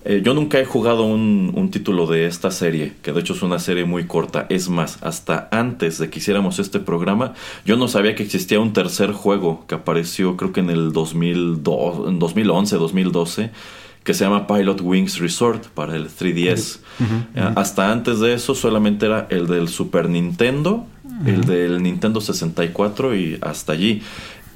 Eh, 0.05 0.20
yo 0.24 0.34
nunca 0.34 0.59
he 0.59 0.64
jugado 0.64 1.05
un, 1.05 1.53
un, 1.55 1.70
título 1.70 2.07
de 2.07 2.26
esta 2.26 2.50
serie, 2.50 2.94
que 3.03 3.12
de 3.12 3.20
hecho 3.20 3.34
es 3.34 3.42
una 3.42 3.59
serie 3.59 3.84
muy 3.84 4.07
corta. 4.07 4.46
Es 4.48 4.68
más, 4.68 4.98
hasta 5.03 5.48
antes 5.53 5.98
de 5.98 6.11
que 6.11 6.18
hiciéramos 6.18 6.59
este 6.59 6.80
programa, 6.80 7.34
yo 7.64 7.76
no 7.76 7.86
sabía 7.86 8.14
que 8.14 8.24
existía 8.24 8.59
un 8.59 8.72
tercer 8.72 9.12
juego 9.12 9.64
que 9.68 9.76
apareció 9.76 10.36
creo 10.36 10.53
que 10.53 10.61
en 10.61 10.70
el 10.70 10.92
2002, 10.92 12.09
en 12.09 12.18
2011, 12.18 12.76
2012 12.76 13.50
que 14.05 14.14
se 14.14 14.24
llama 14.24 14.46
Pilot 14.46 14.80
Wings 14.80 15.18
Resort 15.18 15.66
para 15.68 15.96
el 15.96 16.09
3DS. 16.09 16.80
Eh, 17.34 17.53
hasta 17.55 17.92
antes 17.92 18.18
de 18.20 18.34
eso 18.34 18.55
solamente 18.55 19.07
era 19.07 19.26
el 19.30 19.46
del 19.46 19.68
Super 19.68 20.09
Nintendo, 20.09 20.86
el 21.24 21.44
del 21.44 21.82
Nintendo 21.82 22.20
64 22.20 23.14
y 23.14 23.38
hasta 23.40 23.72
allí. 23.72 24.03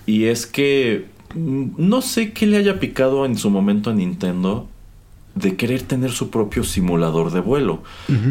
Y 0.05 0.25
es 0.25 0.47
que 0.47 1.07
mm, 1.35 1.67
no 1.79 2.03
sé 2.03 2.33
qué 2.33 2.47
le 2.47 2.57
haya 2.57 2.81
picado 2.81 3.25
en 3.25 3.37
su 3.37 3.51
momento 3.51 3.91
a 3.91 3.95
Nintendo 3.95 4.69
de 5.37 5.55
querer 5.55 5.83
tener 5.83 6.11
su 6.11 6.31
propio 6.31 6.65
simulador 6.65 7.31
de 7.31 7.41
vuelo. 7.41 7.83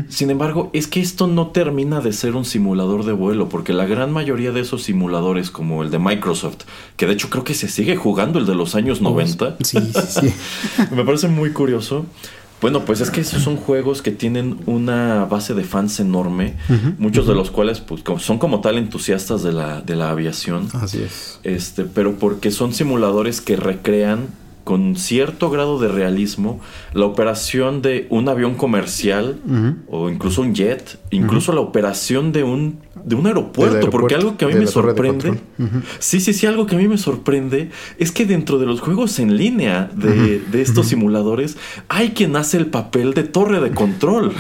Sin 0.10 0.32
embargo, 0.32 0.72
es 0.74 0.88
que 0.88 1.00
esto 1.00 1.28
no 1.28 1.48
termina 1.48 2.02
de 2.02 2.12
ser 2.12 2.36
un 2.36 2.46
simulador 2.46 3.06
de 3.06 3.14
vuelo, 3.14 3.48
porque 3.48 3.74
la 3.74 3.86
gran 3.86 4.12
mayoría 4.12 4.52
de 4.52 4.62
esos 4.62 4.84
simuladores, 4.84 5.52
como 5.52 5.84
el 5.84 5.92
de 5.92 6.00
Microsoft, 6.00 6.64
que 6.98 7.06
de 7.06 7.14
hecho 7.14 7.30
creo 7.30 7.44
que 7.44 7.54
se 7.54 7.68
sigue 7.68 7.96
jugando 7.96 8.40
el 8.40 8.48
de 8.48 8.56
los 8.56 8.74
años 8.74 9.02
90, 9.02 9.58
sí, 9.64 9.78
sí, 9.80 10.22
sí. 10.22 10.34
me 10.96 11.06
parece 11.06 11.28
muy 11.28 11.52
curioso. 11.52 12.06
Bueno, 12.60 12.86
pues 12.86 13.02
es 13.02 13.12
que 13.12 13.22
esos 13.22 13.44
son 13.44 13.58
juegos 13.58 14.02
que 14.02 14.12
tienen 14.12 14.58
una 14.66 15.26
base 15.26 15.54
de 15.54 15.64
fans 15.64 16.00
enorme, 16.00 16.56
muchos 16.98 17.28
de 17.28 17.36
los 17.36 17.52
cuales 17.52 17.82
pues, 17.82 18.02
son 18.18 18.40
como 18.40 18.62
tal 18.62 18.80
entusiastas 18.80 19.44
de 19.44 19.52
la, 19.52 19.82
de 19.82 19.96
la 19.96 20.10
aviación. 20.10 20.70
Así 20.74 21.04
es. 21.04 21.40
Este, 21.44 21.84
pero 21.84 22.16
porque 22.16 22.50
son 22.50 22.74
simuladores 22.74 23.42
que 23.42 23.58
recrean 23.58 24.30
con 24.66 24.96
cierto 24.96 25.52
grado 25.52 25.80
de 25.80 25.88
realismo 25.88 26.60
la 26.92 27.06
operación 27.06 27.84
de 27.84 28.08
un 28.10 28.28
avión 28.28 28.56
comercial 28.56 29.40
o 29.88 30.10
incluso 30.10 30.42
un 30.42 30.56
jet, 30.56 31.00
incluso 31.12 31.54
la 31.54 31.62
operación 31.62 32.32
de 32.32 32.44
un, 32.44 32.80
de 33.04 33.14
un 33.14 33.28
aeropuerto, 33.28 33.92
porque 33.92 34.16
algo 34.16 34.38
que 34.38 34.46
a 34.46 34.48
mí 34.48 34.56
me 34.56 34.66
sorprende, 34.66 35.40
sí, 36.00 36.20
sí, 36.20 36.34
sí, 36.34 36.48
algo 36.48 36.66
que 36.66 36.76
a 36.76 36.80
mí 36.80 36.88
me 36.88 36.98
sorprende 36.98 37.70
es 38.00 38.12
que 38.12 38.26
dentro 38.26 38.58
de 38.58 38.66
los 38.66 38.82
juegos 38.82 39.20
en 39.20 39.38
línea 39.38 39.90
de, 39.94 40.40
de 40.40 40.62
estos 40.64 40.88
simuladores 40.88 41.58
hay 41.88 42.10
quien 42.10 42.36
hace 42.36 42.58
el 42.58 42.66
papel 42.66 43.14
de 43.14 43.24
torre 43.24 43.62
de 43.62 43.70
control. 43.70 44.34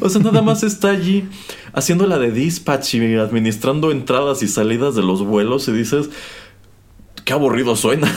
o 0.00 0.08
sea, 0.08 0.20
nada 0.20 0.42
más 0.42 0.62
está 0.64 0.90
allí 0.90 1.28
haciendo 1.72 2.08
la 2.08 2.18
de 2.18 2.32
dispatch 2.32 2.94
y 2.94 3.14
administrando 3.16 3.92
entradas 3.92 4.42
y 4.42 4.48
salidas 4.48 4.96
de 4.96 5.02
los 5.02 5.24
vuelos 5.24 5.68
y 5.68 5.72
dices, 5.72 6.10
qué 7.24 7.32
aburrido 7.32 7.76
suena. 7.76 8.12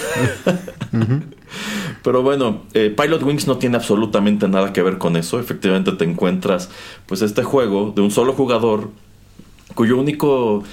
Pero 2.03 2.23
bueno, 2.23 2.63
eh, 2.73 2.93
Pilot 2.95 3.23
Wings 3.23 3.47
no 3.47 3.57
tiene 3.57 3.77
absolutamente 3.77 4.47
nada 4.47 4.71
que 4.73 4.81
ver 4.81 4.97
con 4.97 5.17
eso. 5.17 5.39
Efectivamente 5.39 5.91
te 5.93 6.05
encuentras 6.05 6.69
pues 7.05 7.21
este 7.21 7.43
juego 7.43 7.91
de 7.95 8.01
un 8.01 8.11
solo 8.11 8.33
jugador 8.33 8.91
cuyo 9.75 9.97
único 9.97 10.63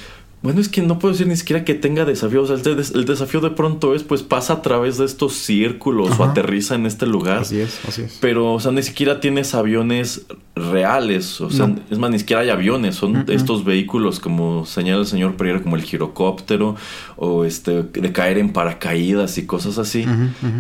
bueno, 0.45 0.61
es 0.61 0.69
que 0.69 0.83
no 0.83 0.99
puedo 0.99 1.13
decir 1.13 1.27
ni 1.27 1.37
siquiera 1.37 1.65
que 1.65 1.73
tenga 1.73 2.05
desafíos. 2.05 2.51
El, 2.51 2.79
el 2.79 3.05
desafío 3.07 3.41
de 3.41 3.49
pronto 3.49 3.95
es, 3.95 4.03
pues 4.03 4.23
pasa 4.23 4.53
a 4.53 4.61
través 4.61 4.99
de 4.99 5.07
estos 5.07 5.33
círculos 5.33 6.21
o 6.21 6.25
aterriza 6.25 6.75
en 6.75 6.85
este 6.85 7.07
lugar. 7.07 7.39
Así 7.39 7.61
es, 7.61 7.81
así 7.89 8.03
es. 8.03 8.19
Pero, 8.21 8.53
o 8.53 8.61
sea, 8.61 8.71
ni 8.71 8.83
siquiera 8.83 9.21
tienes 9.21 9.55
aviones 9.55 10.27
reales. 10.55 11.41
O 11.41 11.49
sea, 11.49 11.75
es 11.91 11.99
más, 11.99 12.11
ni 12.11 12.19
siquiera 12.19 12.43
hay 12.43 12.51
aviones. 12.51 12.95
Son 12.95 13.25
estos 13.29 13.65
vehículos, 13.65 14.21
como 14.21 14.67
señala 14.67 15.01
el 15.01 15.07
señor 15.07 15.37
Pereira, 15.37 15.63
como 15.63 15.77
el 15.77 15.83
girocóptero 15.83 16.77
o 17.17 17.47
este, 17.47 17.83
de 17.83 18.13
caer 18.13 18.37
en 18.37 18.53
paracaídas 18.53 19.39
y 19.39 19.47
cosas 19.47 19.79
así. 19.79 20.05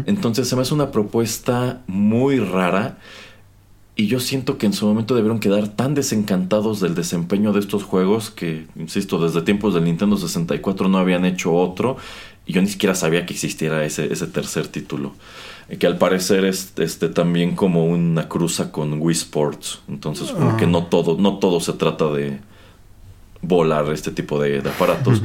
Entonces, 0.06 0.48
se 0.48 0.56
me 0.56 0.62
hace 0.62 0.72
una 0.72 0.92
propuesta 0.92 1.82
muy 1.86 2.38
rara. 2.38 2.96
Y 3.96 4.08
yo 4.08 4.18
siento 4.18 4.58
que 4.58 4.66
en 4.66 4.72
su 4.72 4.86
momento 4.86 5.14
debieron 5.14 5.38
quedar 5.38 5.68
tan 5.68 5.94
desencantados 5.94 6.80
del 6.80 6.96
desempeño 6.96 7.52
de 7.52 7.60
estos 7.60 7.84
juegos 7.84 8.30
que, 8.30 8.66
insisto, 8.74 9.20
desde 9.20 9.42
tiempos 9.42 9.74
del 9.74 9.84
Nintendo 9.84 10.16
64 10.16 10.88
no 10.88 10.98
habían 10.98 11.24
hecho 11.24 11.54
otro 11.54 11.96
y 12.46 12.52
yo 12.52 12.60
ni 12.60 12.68
siquiera 12.68 12.94
sabía 12.94 13.24
que 13.24 13.34
existiera 13.34 13.84
ese, 13.84 14.12
ese 14.12 14.26
tercer 14.26 14.66
título. 14.66 15.12
Eh, 15.68 15.78
que 15.78 15.86
al 15.86 15.96
parecer 15.96 16.44
es 16.44 16.72
este, 16.76 17.08
también 17.08 17.54
como 17.54 17.86
una 17.86 18.28
cruza 18.28 18.72
con 18.72 19.00
Wii 19.00 19.16
Sports. 19.16 19.80
Entonces, 19.88 20.30
como 20.30 20.56
que 20.56 20.66
no 20.66 20.78
ah. 20.78 20.86
todo, 20.90 21.16
no 21.16 21.38
todo 21.38 21.60
se 21.60 21.72
trata 21.74 22.10
de 22.10 22.40
volar 23.42 23.90
este 23.92 24.10
tipo 24.10 24.40
de, 24.40 24.60
de 24.60 24.70
aparatos. 24.70 25.22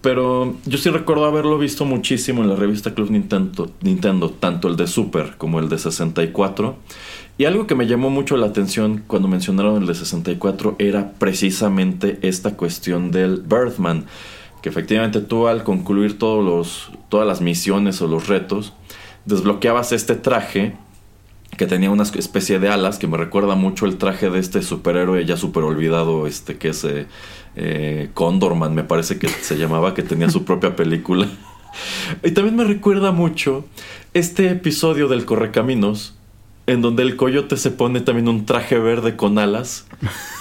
Pero 0.00 0.56
yo 0.64 0.78
sí 0.78 0.88
recuerdo 0.88 1.26
haberlo 1.26 1.58
visto 1.58 1.84
muchísimo 1.84 2.42
en 2.42 2.48
la 2.48 2.56
revista 2.56 2.94
Club 2.94 3.10
Nintendo, 3.10 3.70
Nintendo, 3.82 4.30
tanto 4.30 4.68
el 4.68 4.76
de 4.76 4.86
Super 4.86 5.36
como 5.36 5.60
el 5.60 5.68
de 5.68 5.78
64. 5.78 6.76
Y 7.40 7.46
algo 7.46 7.66
que 7.66 7.74
me 7.74 7.86
llamó 7.86 8.10
mucho 8.10 8.36
la 8.36 8.48
atención 8.48 9.02
cuando 9.06 9.26
mencionaron 9.26 9.80
el 9.80 9.86
de 9.86 9.94
64 9.94 10.76
era 10.78 11.12
precisamente 11.12 12.18
esta 12.20 12.54
cuestión 12.54 13.10
del 13.12 13.40
Birthman, 13.40 14.04
que 14.60 14.68
efectivamente 14.68 15.22
tú 15.22 15.48
al 15.48 15.64
concluir 15.64 16.18
todos 16.18 16.44
los, 16.44 16.92
todas 17.08 17.26
las 17.26 17.40
misiones 17.40 18.02
o 18.02 18.08
los 18.08 18.28
retos, 18.28 18.74
desbloqueabas 19.24 19.92
este 19.92 20.16
traje 20.16 20.74
que 21.56 21.66
tenía 21.66 21.90
una 21.90 22.02
especie 22.02 22.58
de 22.58 22.68
alas 22.68 22.98
que 22.98 23.06
me 23.06 23.16
recuerda 23.16 23.54
mucho 23.54 23.86
el 23.86 23.96
traje 23.96 24.28
de 24.28 24.38
este 24.38 24.60
superhéroe 24.60 25.24
ya 25.24 25.38
super 25.38 25.62
olvidado, 25.62 26.26
este 26.26 26.58
que 26.58 26.68
es 26.68 26.84
eh, 26.84 27.06
eh, 27.56 28.10
Condorman, 28.12 28.74
me 28.74 28.84
parece 28.84 29.18
que 29.18 29.28
se 29.28 29.56
llamaba, 29.56 29.94
que 29.94 30.02
tenía 30.02 30.28
su 30.28 30.44
propia 30.44 30.76
película. 30.76 31.26
y 32.22 32.32
también 32.32 32.56
me 32.56 32.64
recuerda 32.64 33.12
mucho 33.12 33.64
este 34.12 34.50
episodio 34.50 35.08
del 35.08 35.24
Correcaminos 35.24 36.19
en 36.70 36.82
donde 36.82 37.02
el 37.02 37.16
coyote 37.16 37.56
se 37.56 37.72
pone 37.72 38.00
también 38.00 38.28
un 38.28 38.46
traje 38.46 38.78
verde 38.78 39.16
con 39.16 39.38
alas 39.38 39.88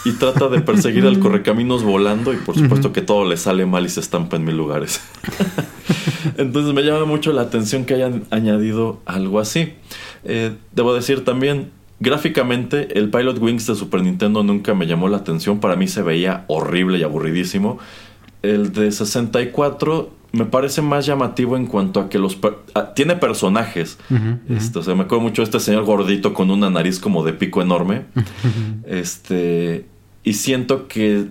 y 0.06 0.12
trata 0.12 0.48
de 0.48 0.62
perseguir 0.62 1.06
al 1.08 1.20
correcaminos 1.22 1.84
volando 1.84 2.34
y 2.34 2.38
por 2.38 2.56
supuesto 2.56 2.94
que 2.94 3.02
todo 3.02 3.28
le 3.28 3.36
sale 3.36 3.66
mal 3.66 3.84
y 3.86 3.90
se 3.90 4.00
estampa 4.00 4.36
en 4.36 4.46
mil 4.46 4.56
lugares. 4.56 5.02
Entonces 6.38 6.74
me 6.76 6.84
llama 6.84 7.06
mucho 7.06 7.34
la 7.34 7.42
atención 7.42 7.84
que 7.86 7.96
hayan 7.96 8.26
añadido 8.30 9.00
algo 9.08 9.40
así. 9.40 9.74
Eh, 10.24 10.56
debo 10.72 10.94
decir 10.94 11.26
también, 11.26 11.72
gráficamente 12.00 13.00
el 13.00 13.10
Pilot 13.10 13.40
Wings 13.40 13.66
de 13.66 13.74
Super 13.74 14.04
Nintendo 14.04 14.44
nunca 14.44 14.76
me 14.76 14.86
llamó 14.86 15.10
la 15.10 15.18
atención, 15.18 15.60
para 15.60 15.76
mí 15.76 15.88
se 15.88 16.04
veía 16.04 16.46
horrible 16.48 17.00
y 17.00 17.04
aburridísimo. 17.04 17.80
El 18.44 18.72
de 18.72 18.92
64 18.92 20.19
me 20.32 20.46
parece 20.46 20.82
más 20.82 21.06
llamativo 21.06 21.58
en 21.58 21.66
cuanto 21.66 22.00
a 22.00 22.10
que 22.10 22.20
los 22.20 22.38
ah, 22.76 22.94
tiene 22.94 23.16
personajes. 23.16 23.98
Este, 24.50 24.80
o 24.80 24.84
sea, 24.84 24.96
me 24.96 25.04
acuerdo 25.04 25.24
mucho 25.24 25.42
de 25.42 25.46
este 25.46 25.60
señor 25.60 25.86
gordito 25.86 26.34
con 26.34 26.52
una 26.52 26.70
nariz 26.70 27.00
como 27.00 27.24
de 27.24 27.34
pico 27.34 27.62
enorme. 27.62 28.04
este 28.88 29.86
y 30.24 30.34
siento 30.34 30.88
que 30.88 31.28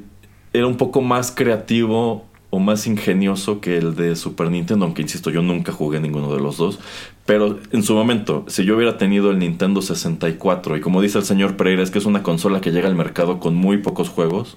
era 0.53 0.67
un 0.67 0.77
poco 0.77 1.03
más 1.03 1.31
creativo 1.31 2.27
o 2.51 2.59
más 2.59 2.87
ingenioso 2.87 3.61
que 3.61 3.77
el 3.77 3.95
de 3.95 4.17
Super 4.17 4.51
Nintendo, 4.51 4.87
aunque 4.87 5.03
insisto, 5.03 5.31
yo 5.31 5.43
nunca 5.43 5.71
jugué 5.71 6.01
ninguno 6.01 6.33
de 6.35 6.41
los 6.41 6.57
dos. 6.57 6.79
Pero 7.27 7.59
en 7.73 7.83
su 7.83 7.95
momento, 7.95 8.47
si 8.49 8.65
yo 8.65 8.75
hubiera 8.75 8.97
tenido 8.97 9.31
el 9.31 9.39
Nintendo 9.39 9.83
64, 9.83 10.79
y 10.79 10.81
como 10.81 11.03
dice 11.03 11.19
el 11.19 11.25
señor 11.25 11.57
Pereira, 11.57 11.83
es 11.83 11.91
que 11.91 11.99
es 11.99 12.07
una 12.07 12.23
consola 12.23 12.63
que 12.63 12.71
llega 12.71 12.89
al 12.89 12.95
mercado 12.95 13.39
con 13.39 13.55
muy 13.55 13.79
pocos 13.79 14.09
juegos, 14.09 14.57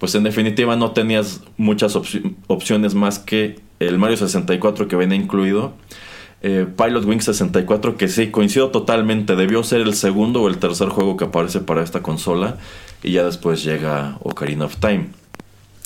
pues 0.00 0.14
en 0.14 0.22
definitiva 0.24 0.76
no 0.76 0.92
tenías 0.92 1.42
muchas 1.58 1.94
opciones 2.46 2.94
más 2.94 3.18
que 3.18 3.60
el 3.80 3.98
Mario 3.98 4.16
64 4.16 4.88
que 4.88 4.96
venía 4.96 5.16
incluido. 5.16 5.74
Eh, 6.40 6.66
Pilot 6.74 7.04
Wings 7.04 7.26
64, 7.26 7.98
que 7.98 8.08
sí, 8.08 8.30
coincido 8.30 8.70
totalmente, 8.70 9.36
debió 9.36 9.62
ser 9.62 9.82
el 9.82 9.92
segundo 9.92 10.40
o 10.40 10.48
el 10.48 10.56
tercer 10.56 10.88
juego 10.88 11.18
que 11.18 11.26
aparece 11.26 11.60
para 11.60 11.82
esta 11.82 12.02
consola. 12.02 12.56
Y 13.02 13.12
ya 13.12 13.24
después 13.24 13.62
llega 13.62 14.16
Ocarina 14.22 14.64
of 14.64 14.76
Time. 14.76 15.08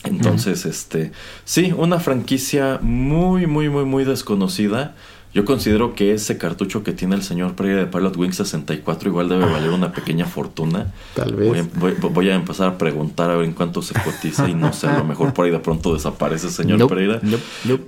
Entonces, 0.04 0.64
este, 0.64 1.10
sí, 1.44 1.74
una 1.76 1.98
franquicia 1.98 2.78
muy, 2.82 3.48
muy, 3.48 3.68
muy, 3.68 3.84
muy 3.84 4.04
desconocida. 4.04 4.94
Yo 5.34 5.44
considero 5.44 5.94
que 5.94 6.12
ese 6.14 6.38
cartucho 6.38 6.84
que 6.84 6.92
tiene 6.92 7.16
el 7.16 7.22
señor 7.22 7.56
Pereira 7.56 7.80
de 7.80 7.86
Pilot 7.86 8.16
Wings 8.16 8.36
64 8.36 9.08
igual 9.08 9.28
debe 9.28 9.44
valer 9.44 9.70
una 9.70 9.90
pequeña 9.92 10.26
fortuna. 10.26 10.92
Tal 11.14 11.34
vez. 11.34 11.68
Voy 11.74 12.30
a, 12.30 12.36
empezar 12.36 12.68
a 12.68 12.78
preguntar 12.78 13.30
a 13.30 13.36
ver 13.36 13.46
en 13.46 13.52
cuánto 13.52 13.82
se 13.82 13.94
cotiza 13.94 14.48
y 14.48 14.54
no 14.54 14.72
sé, 14.72 14.86
a 14.86 14.98
lo 14.98 15.04
mejor 15.14 15.34
por 15.34 15.46
ahí 15.46 15.50
de 15.50 15.58
pronto 15.58 15.92
desaparece 15.92 16.46
el 16.46 16.52
señor 16.52 16.88
Pereira. 16.88 17.20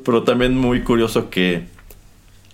Pero 0.05 0.25
también 0.25 0.59
muy 0.59 0.83
curioso 0.83 1.31
que 1.31 1.69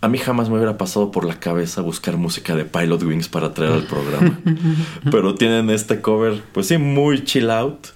a 0.03 0.09
mí 0.09 0.19
jamás 0.19 0.51
me 0.51 0.57
hubiera 0.57 0.77
pasado 0.77 1.11
por 1.11 1.25
la 1.25 1.39
cabeza 1.39 1.81
buscar 1.81 2.17
música 2.17 2.55
de 2.55 2.65
Pilot 2.65 3.03
Wings 3.05 3.29
para 3.29 3.55
traer 3.55 3.73
al 3.73 3.87
programa. 3.87 4.41
Pero 5.11 5.37
tienen 5.37 5.71
este 5.71 6.01
cover, 6.01 6.43
pues 6.53 6.67
sí, 6.67 6.77
muy 6.77 7.25
chill 7.25 7.51
out. 7.51 7.87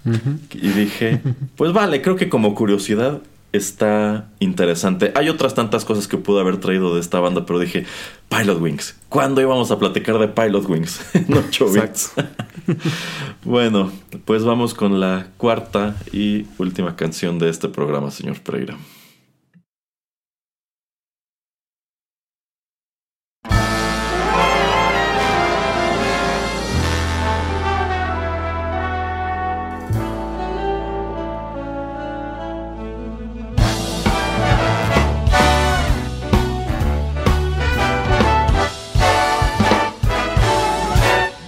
Y 0.55 0.69
dije, 0.69 1.21
pues 1.57 1.73
vale, 1.73 2.01
creo 2.01 2.17
que 2.17 2.29
como 2.29 2.55
curiosidad 2.55 3.21
está 3.53 4.29
interesante. 4.39 5.13
Hay 5.15 5.29
otras 5.29 5.55
tantas 5.55 5.85
cosas 5.85 6.09
que 6.09 6.19
pude 6.19 6.41
haber 6.41 6.59
traído 6.59 6.95
de 6.95 7.01
esta 7.01 7.21
banda, 7.21 7.47
pero 7.47 7.59
dije, 7.59 7.87
Pilot 8.29 8.61
Wings. 8.61 8.97
¿Cuándo 9.09 9.41
íbamos 9.41 9.71
a 9.71 9.79
platicar 9.79 10.19
de 10.19 10.29
Pilot 10.29 10.69
Wings? 10.69 11.01
8 11.49 11.73
bits. 11.73 12.13
bueno, 13.45 13.93
pues 14.25 14.45
vamos 14.45 14.75
con 14.75 15.01
la 15.01 15.29
cuarta 15.37 15.97
y 16.13 16.47
última 16.59 16.97
canción 16.97 17.39
de 17.39 17.49
este 17.49 17.69
programa, 17.69 18.11
señor 18.11 18.41
Pereira. 18.41 18.77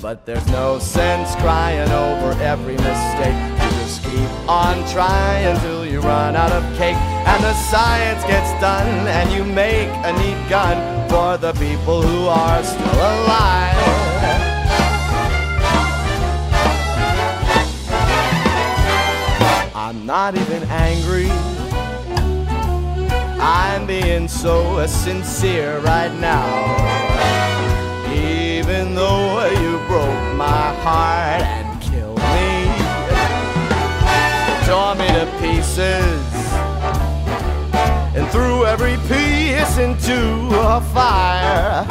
But 0.00 0.24
there's 0.24 0.46
no 0.46 0.78
sense 0.78 1.34
crying 1.36 1.90
over 1.90 2.32
every 2.40 2.72
mistake. 2.72 3.36
You 3.62 3.70
just 3.82 4.02
keep 4.02 4.30
on 4.48 4.76
trying 4.88 5.60
till 5.60 5.84
you 5.84 6.00
run 6.00 6.36
out 6.36 6.52
of 6.52 6.62
cake. 6.78 6.96
And 6.96 7.44
the 7.44 7.52
science 7.52 8.24
gets 8.24 8.50
done, 8.62 8.88
and 9.08 9.30
you 9.30 9.44
make 9.44 9.88
a 9.88 10.12
neat 10.12 10.48
gun 10.48 10.78
for 11.10 11.36
the 11.36 11.52
people 11.52 12.00
who 12.00 12.28
are 12.28 12.64
still 12.64 12.94
alive. 12.94 13.76
I'm 19.74 20.06
not 20.06 20.34
even 20.34 20.62
angry. 20.70 21.28
I'm 23.38 23.86
being 23.86 24.28
so 24.28 24.86
sincere 24.86 25.78
right 25.80 26.12
now 26.14 27.09
though 28.94 29.46
you 29.60 29.78
broke 29.86 30.36
my 30.36 30.74
heart 30.84 31.42
and 31.42 31.80
killed 31.80 32.18
me, 32.18 32.66
tore 34.66 34.94
me 34.94 35.08
to 35.18 35.26
pieces, 35.40 36.24
and 38.16 38.28
threw 38.30 38.64
every 38.64 38.96
piece 39.08 39.78
into 39.78 40.48
a 40.52 40.80
fire. 40.92 41.86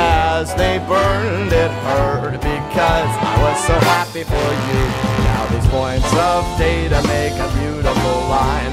As 0.00 0.54
they 0.54 0.78
burned, 0.86 1.52
it 1.52 1.70
hurt 1.82 2.32
because 2.32 3.12
I 3.32 3.34
was 3.42 3.58
so 3.66 3.74
happy 3.74 4.22
for 4.22 4.48
you. 4.68 4.82
Now 5.26 5.46
these 5.50 5.66
points 5.68 6.12
of 6.14 6.44
data 6.58 7.02
make 7.08 7.34
a 7.34 7.48
beautiful 7.58 8.18
line, 8.30 8.72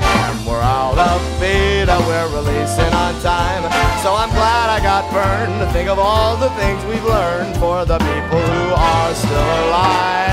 of 0.98 1.22
beta, 1.39 1.98
we're 2.08 2.30
releasing 2.36 2.93
on 2.93 3.14
time. 3.22 3.64
So 4.04 4.14
I'm 4.16 4.30
glad 4.30 4.70
I 4.70 4.80
got 4.82 5.12
burned 5.12 5.60
to 5.62 5.72
think 5.74 5.89
of 5.89 6.00
all 6.00 6.38
the 6.38 6.50
things 6.52 6.84
we've 6.86 7.04
learned 7.04 7.56
for 7.58 7.86
the 7.86 7.98
people 7.98 8.39
who 8.39 8.74
are 8.74 9.14
still 9.14 9.68
alive. 9.68 10.25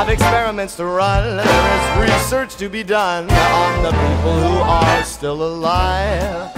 I've 0.00 0.08
experiments 0.08 0.76
to 0.76 0.86
run, 0.86 1.36
there 1.36 2.06
is 2.06 2.10
research 2.10 2.56
to 2.56 2.70
be 2.70 2.82
done 2.82 3.30
on 3.30 3.82
the 3.82 3.90
people 3.90 4.32
who 4.32 4.56
are 4.62 5.04
still 5.04 5.42
alive. 5.42 6.50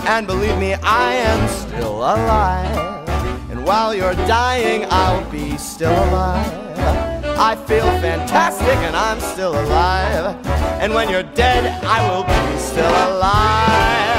And 0.00 0.26
believe 0.26 0.58
me, 0.58 0.74
I 0.74 1.14
am 1.14 1.48
still 1.48 2.00
alive. 2.00 3.08
And 3.48 3.64
while 3.64 3.94
you're 3.94 4.12
dying, 4.28 4.84
I'll 4.90 5.24
be 5.30 5.56
still 5.56 5.92
alive. 5.92 6.78
I 7.38 7.56
feel 7.66 7.86
fantastic 8.02 8.76
and 8.76 8.94
I'm 8.94 9.18
still 9.18 9.58
alive. 9.58 10.36
And 10.78 10.92
when 10.92 11.08
you're 11.08 11.22
dead, 11.22 11.82
I 11.84 12.06
will 12.10 12.24
be 12.24 12.58
still 12.58 12.84
alive. 12.86 14.13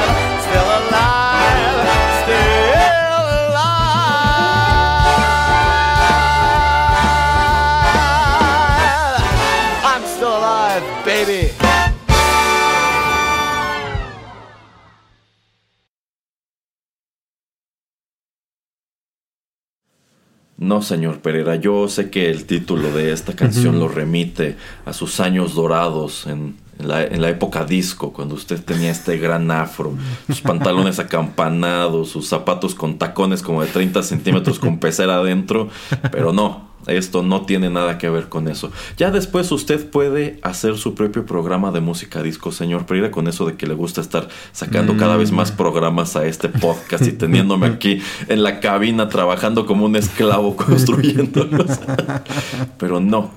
No, 20.58 20.82
señor 20.82 21.20
Pereira, 21.20 21.58
yo 21.58 21.88
sé 21.89 22.10
que 22.10 22.30
el 22.30 22.45
título 22.45 22.91
de 22.91 23.12
esta 23.12 23.36
canción 23.36 23.80
lo 23.80 23.89
remite 23.89 24.56
a 24.86 24.93
sus 24.93 25.20
años 25.20 25.53
dorados 25.53 26.28
en, 26.28 26.56
la, 26.80 27.30
época 27.30 27.65
disco, 27.65 28.11
cuando 28.13 28.36
usted 28.36 28.63
tenía 28.63 28.91
este 28.91 29.17
gran 29.17 29.49
afro, 29.51 29.93
sus 30.28 30.41
pantalones 30.41 30.99
acampanados, 30.99 32.09
sus 32.09 32.28
zapatos 32.28 32.76
con 32.76 32.97
tacones 32.97 33.41
como 33.41 33.61
de 33.61 33.67
30 33.67 34.03
centímetros 34.03 34.59
con 34.59 34.80
pecera 34.80 35.15
adentro, 35.15 35.69
pero 36.11 36.34
no, 36.34 36.69
esto 36.88 37.23
no 37.23 37.45
tiene 37.45 37.69
nada 37.69 37.97
que 37.97 38.09
ver 38.09 38.30
con 38.30 38.47
eso. 38.47 38.71
Ya 38.97 39.11
después 39.11 39.51
usted 39.51 39.89
puede 39.89 40.39
hacer 40.43 40.78
su 40.78 40.93
propio 40.95 41.26
programa 41.26 41.71
de 41.71 41.82
música 41.82 42.21
disco, 42.21 42.51
señor 42.51 42.86
Pereira, 42.86 43.11
con 43.11 43.28
eso 43.28 43.45
de 43.45 43.55
que 43.55 43.67
le 43.67 43.73
gusta 43.73 44.01
estar 44.01 44.28
sacando 44.51 44.97
cada 44.97 45.17
vez 45.17 45.32
más 45.32 45.53
mm. 45.53 45.55
programas 45.55 46.15
a 46.15 46.26
este 46.26 46.49
podcast 46.49 47.05
y 47.07 47.13
teniéndome 47.13 47.67
aquí 47.67 48.01
en 48.28 48.43
la 48.43 48.59
cabina 48.59 49.09
trabajando 49.09 49.65
como 49.65 49.86
un 49.86 49.95
esclavo 49.95 50.55
construyéndolos. 50.55 51.80
Pero 52.78 52.99
no, 52.99 53.32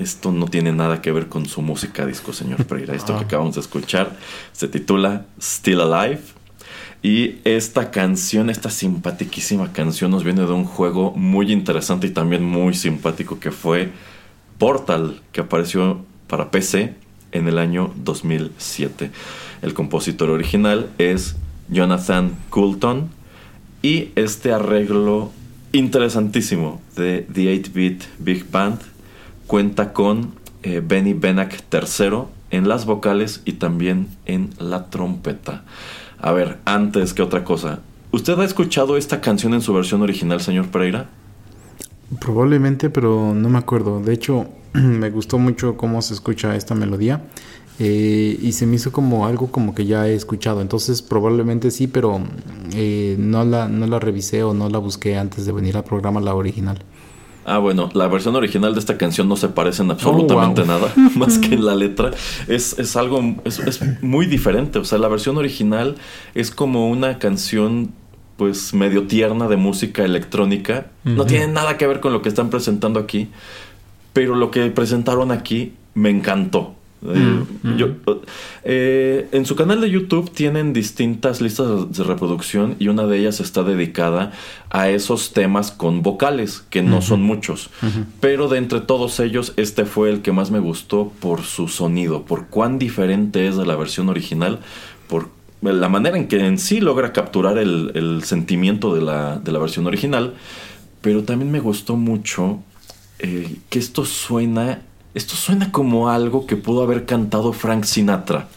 esto 0.00 0.32
no 0.32 0.46
tiene 0.46 0.72
nada 0.72 1.02
que 1.02 1.12
ver 1.12 1.28
con 1.28 1.46
su 1.46 1.62
música 1.62 2.06
disco, 2.06 2.32
señor 2.32 2.64
Pereira. 2.66 2.94
Esto 2.94 3.14
que 3.14 3.24
ah. 3.24 3.26
acabamos 3.26 3.54
de 3.54 3.60
escuchar 3.60 4.16
se 4.52 4.68
titula 4.68 5.26
Still 5.40 5.80
Alive 5.80 6.20
y 7.02 7.36
esta 7.44 7.90
canción, 7.90 8.50
esta 8.50 8.70
simpaticísima 8.70 9.72
canción 9.72 10.10
nos 10.10 10.22
viene 10.24 10.42
de 10.42 10.52
un 10.52 10.64
juego 10.64 11.12
muy 11.12 11.50
interesante 11.52 12.06
y 12.06 12.10
también 12.10 12.44
muy 12.44 12.74
simpático 12.74 13.38
que 13.40 13.50
fue 13.50 13.90
Portal, 14.58 15.22
que 15.32 15.40
apareció 15.40 16.04
para 16.26 16.50
PC 16.50 16.94
en 17.32 17.48
el 17.48 17.58
año 17.58 17.92
2007. 17.96 19.10
El 19.62 19.74
compositor 19.74 20.30
original 20.30 20.90
es 20.98 21.36
Jonathan 21.68 22.36
Coulton 22.50 23.08
y 23.82 24.10
este 24.14 24.52
arreglo 24.52 25.32
interesantísimo 25.72 26.82
de 26.96 27.26
The 27.32 27.62
8-Bit 27.62 28.04
Big 28.18 28.50
Band 28.50 28.80
cuenta 29.50 29.92
con 29.92 30.30
eh, 30.62 30.80
Benny 30.80 31.12
Benak 31.12 31.64
III 31.72 32.22
en 32.52 32.68
las 32.68 32.86
vocales 32.86 33.42
y 33.44 33.54
también 33.54 34.06
en 34.24 34.50
la 34.60 34.90
trompeta. 34.90 35.64
A 36.20 36.30
ver, 36.30 36.58
antes 36.64 37.14
que 37.14 37.22
otra 37.22 37.42
cosa, 37.42 37.80
¿usted 38.12 38.38
ha 38.38 38.44
escuchado 38.44 38.96
esta 38.96 39.20
canción 39.20 39.52
en 39.52 39.60
su 39.60 39.74
versión 39.74 40.02
original, 40.02 40.40
señor 40.40 40.68
Pereira? 40.68 41.10
Probablemente, 42.20 42.90
pero 42.90 43.34
no 43.34 43.48
me 43.48 43.58
acuerdo. 43.58 44.00
De 44.00 44.12
hecho, 44.12 44.46
me 44.72 45.10
gustó 45.10 45.36
mucho 45.40 45.76
cómo 45.76 46.00
se 46.00 46.14
escucha 46.14 46.54
esta 46.54 46.76
melodía. 46.76 47.20
Eh, 47.80 48.38
y 48.40 48.52
se 48.52 48.66
me 48.66 48.76
hizo 48.76 48.92
como 48.92 49.26
algo 49.26 49.50
como 49.50 49.74
que 49.74 49.84
ya 49.84 50.06
he 50.06 50.14
escuchado. 50.14 50.60
Entonces 50.60 51.02
probablemente 51.02 51.72
sí, 51.72 51.88
pero 51.88 52.20
eh, 52.72 53.16
no, 53.18 53.44
la, 53.44 53.68
no 53.68 53.88
la 53.88 53.98
revisé 53.98 54.44
o 54.44 54.54
no 54.54 54.68
la 54.68 54.78
busqué 54.78 55.18
antes 55.18 55.44
de 55.44 55.50
venir 55.50 55.76
al 55.76 55.82
programa 55.82 56.20
la 56.20 56.36
original. 56.36 56.84
Ah, 57.44 57.58
bueno, 57.58 57.88
la 57.94 58.06
versión 58.06 58.36
original 58.36 58.74
de 58.74 58.80
esta 58.80 58.98
canción 58.98 59.28
no 59.28 59.36
se 59.36 59.48
parece 59.48 59.82
en 59.82 59.90
absolutamente 59.90 60.62
oh, 60.62 60.66
nada, 60.66 60.92
más 61.16 61.38
que 61.38 61.54
en 61.54 61.64
la 61.64 61.74
letra. 61.74 62.10
Es, 62.48 62.78
es 62.78 62.96
algo, 62.96 63.36
es, 63.44 63.58
es, 63.58 63.80
muy 64.02 64.26
diferente. 64.26 64.78
O 64.78 64.84
sea, 64.84 64.98
la 64.98 65.08
versión 65.08 65.36
original 65.36 65.96
es 66.34 66.50
como 66.50 66.88
una 66.88 67.18
canción, 67.18 67.92
pues, 68.36 68.74
medio 68.74 69.06
tierna 69.06 69.48
de 69.48 69.56
música 69.56 70.04
electrónica. 70.04 70.88
No 71.04 71.24
tiene 71.24 71.48
nada 71.48 71.76
que 71.76 71.86
ver 71.86 72.00
con 72.00 72.12
lo 72.12 72.22
que 72.22 72.28
están 72.28 72.50
presentando 72.50 73.00
aquí. 73.00 73.28
Pero 74.12 74.34
lo 74.34 74.50
que 74.50 74.70
presentaron 74.70 75.30
aquí 75.30 75.74
me 75.94 76.10
encantó. 76.10 76.74
Eh, 77.02 77.44
mm, 77.62 77.68
mm. 77.68 78.20
Eh, 78.64 79.28
en 79.32 79.46
su 79.46 79.56
canal 79.56 79.80
de 79.80 79.88
YouTube 79.90 80.30
tienen 80.30 80.74
distintas 80.74 81.40
listas 81.40 81.96
de 81.96 82.04
reproducción 82.04 82.76
y 82.78 82.88
una 82.88 83.06
de 83.06 83.18
ellas 83.18 83.40
está 83.40 83.62
dedicada 83.62 84.32
a 84.68 84.90
esos 84.90 85.32
temas 85.32 85.70
con 85.70 86.02
vocales, 86.02 86.64
que 86.68 86.82
no 86.82 87.00
son 87.00 87.22
muchos. 87.22 87.70
Pero 88.20 88.48
de 88.48 88.58
entre 88.58 88.80
todos 88.80 89.18
ellos, 89.20 89.54
este 89.56 89.86
fue 89.86 90.10
el 90.10 90.20
que 90.20 90.32
más 90.32 90.50
me 90.50 90.58
gustó 90.58 91.10
por 91.20 91.42
su 91.42 91.68
sonido, 91.68 92.24
por 92.24 92.48
cuán 92.48 92.78
diferente 92.78 93.48
es 93.48 93.56
de 93.56 93.66
la 93.66 93.76
versión 93.76 94.08
original, 94.08 94.60
por 95.08 95.28
la 95.62 95.88
manera 95.88 96.16
en 96.16 96.28
que 96.28 96.46
en 96.46 96.58
sí 96.58 96.80
logra 96.80 97.12
capturar 97.12 97.58
el, 97.58 98.22
sentimiento 98.24 98.94
de 98.94 99.02
la, 99.02 99.38
de 99.38 99.52
la, 99.52 99.58
versión 99.58 99.86
original. 99.86 100.34
Pero 101.00 101.24
también 101.24 101.50
me 101.50 101.60
gustó 101.60 101.96
mucho 101.96 102.60
eh, 103.18 103.56
que 103.70 103.78
esto 103.78 104.04
suena 104.04 104.82
esto 105.14 105.34
suena 105.34 105.72
como 105.72 106.08
algo 106.08 106.46
que 106.46 106.56
pudo 106.56 106.82
haber 106.82 107.04
cantado 107.04 107.52
Frank 107.52 107.84
Sinatra. 107.84 108.48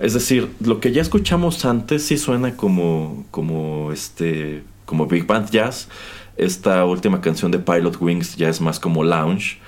Es 0.00 0.12
decir, 0.12 0.50
lo 0.60 0.80
que 0.80 0.92
ya 0.92 1.00
escuchamos 1.00 1.64
antes 1.64 2.04
sí 2.04 2.18
suena 2.18 2.56
como, 2.56 3.24
como, 3.30 3.90
este, 3.92 4.64
como 4.84 5.06
Big 5.06 5.26
Band 5.26 5.50
Jazz. 5.50 5.88
Esta 6.36 6.84
última 6.84 7.20
canción 7.20 7.50
de 7.50 7.58
Pilot 7.58 8.00
Wings 8.00 8.36
ya 8.36 8.48
es 8.48 8.60
más 8.60 8.78
como 8.78 9.02
lounge. 9.02 9.58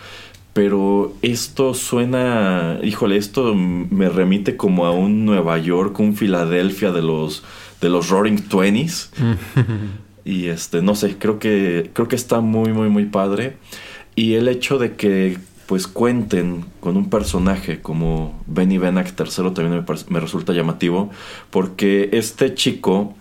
Pero 0.52 1.14
esto 1.22 1.74
suena, 1.74 2.78
híjole, 2.82 3.16
esto 3.16 3.54
me 3.54 4.08
remite 4.08 4.56
como 4.56 4.84
a 4.84 4.90
un 4.90 5.24
Nueva 5.24 5.56
York, 5.58 5.98
un 6.00 6.16
Filadelfia 6.16 6.92
de 6.92 7.02
los, 7.02 7.44
de 7.80 7.88
los 7.88 8.10
Roaring 8.10 8.42
Twenties. 8.42 9.10
y 10.24 10.46
este, 10.46 10.82
no 10.82 10.94
sé, 10.96 11.16
creo 11.16 11.38
que, 11.38 11.90
creo 11.94 12.08
que 12.08 12.16
está 12.16 12.40
muy, 12.40 12.72
muy, 12.72 12.90
muy 12.90 13.06
padre. 13.06 13.56
Y 14.16 14.34
el 14.34 14.48
hecho 14.48 14.78
de 14.78 14.96
que 14.96 15.38
pues 15.70 15.86
cuenten 15.86 16.64
con 16.80 16.96
un 16.96 17.08
personaje 17.10 17.80
como 17.80 18.42
Benny 18.48 18.76
Benack 18.76 19.12
tercero 19.12 19.52
también 19.52 19.86
me, 20.08 20.18
resulta 20.18 20.52
llamativo 20.52 21.10
porque 21.50 22.10
este 22.12 22.54
chico 22.54 23.14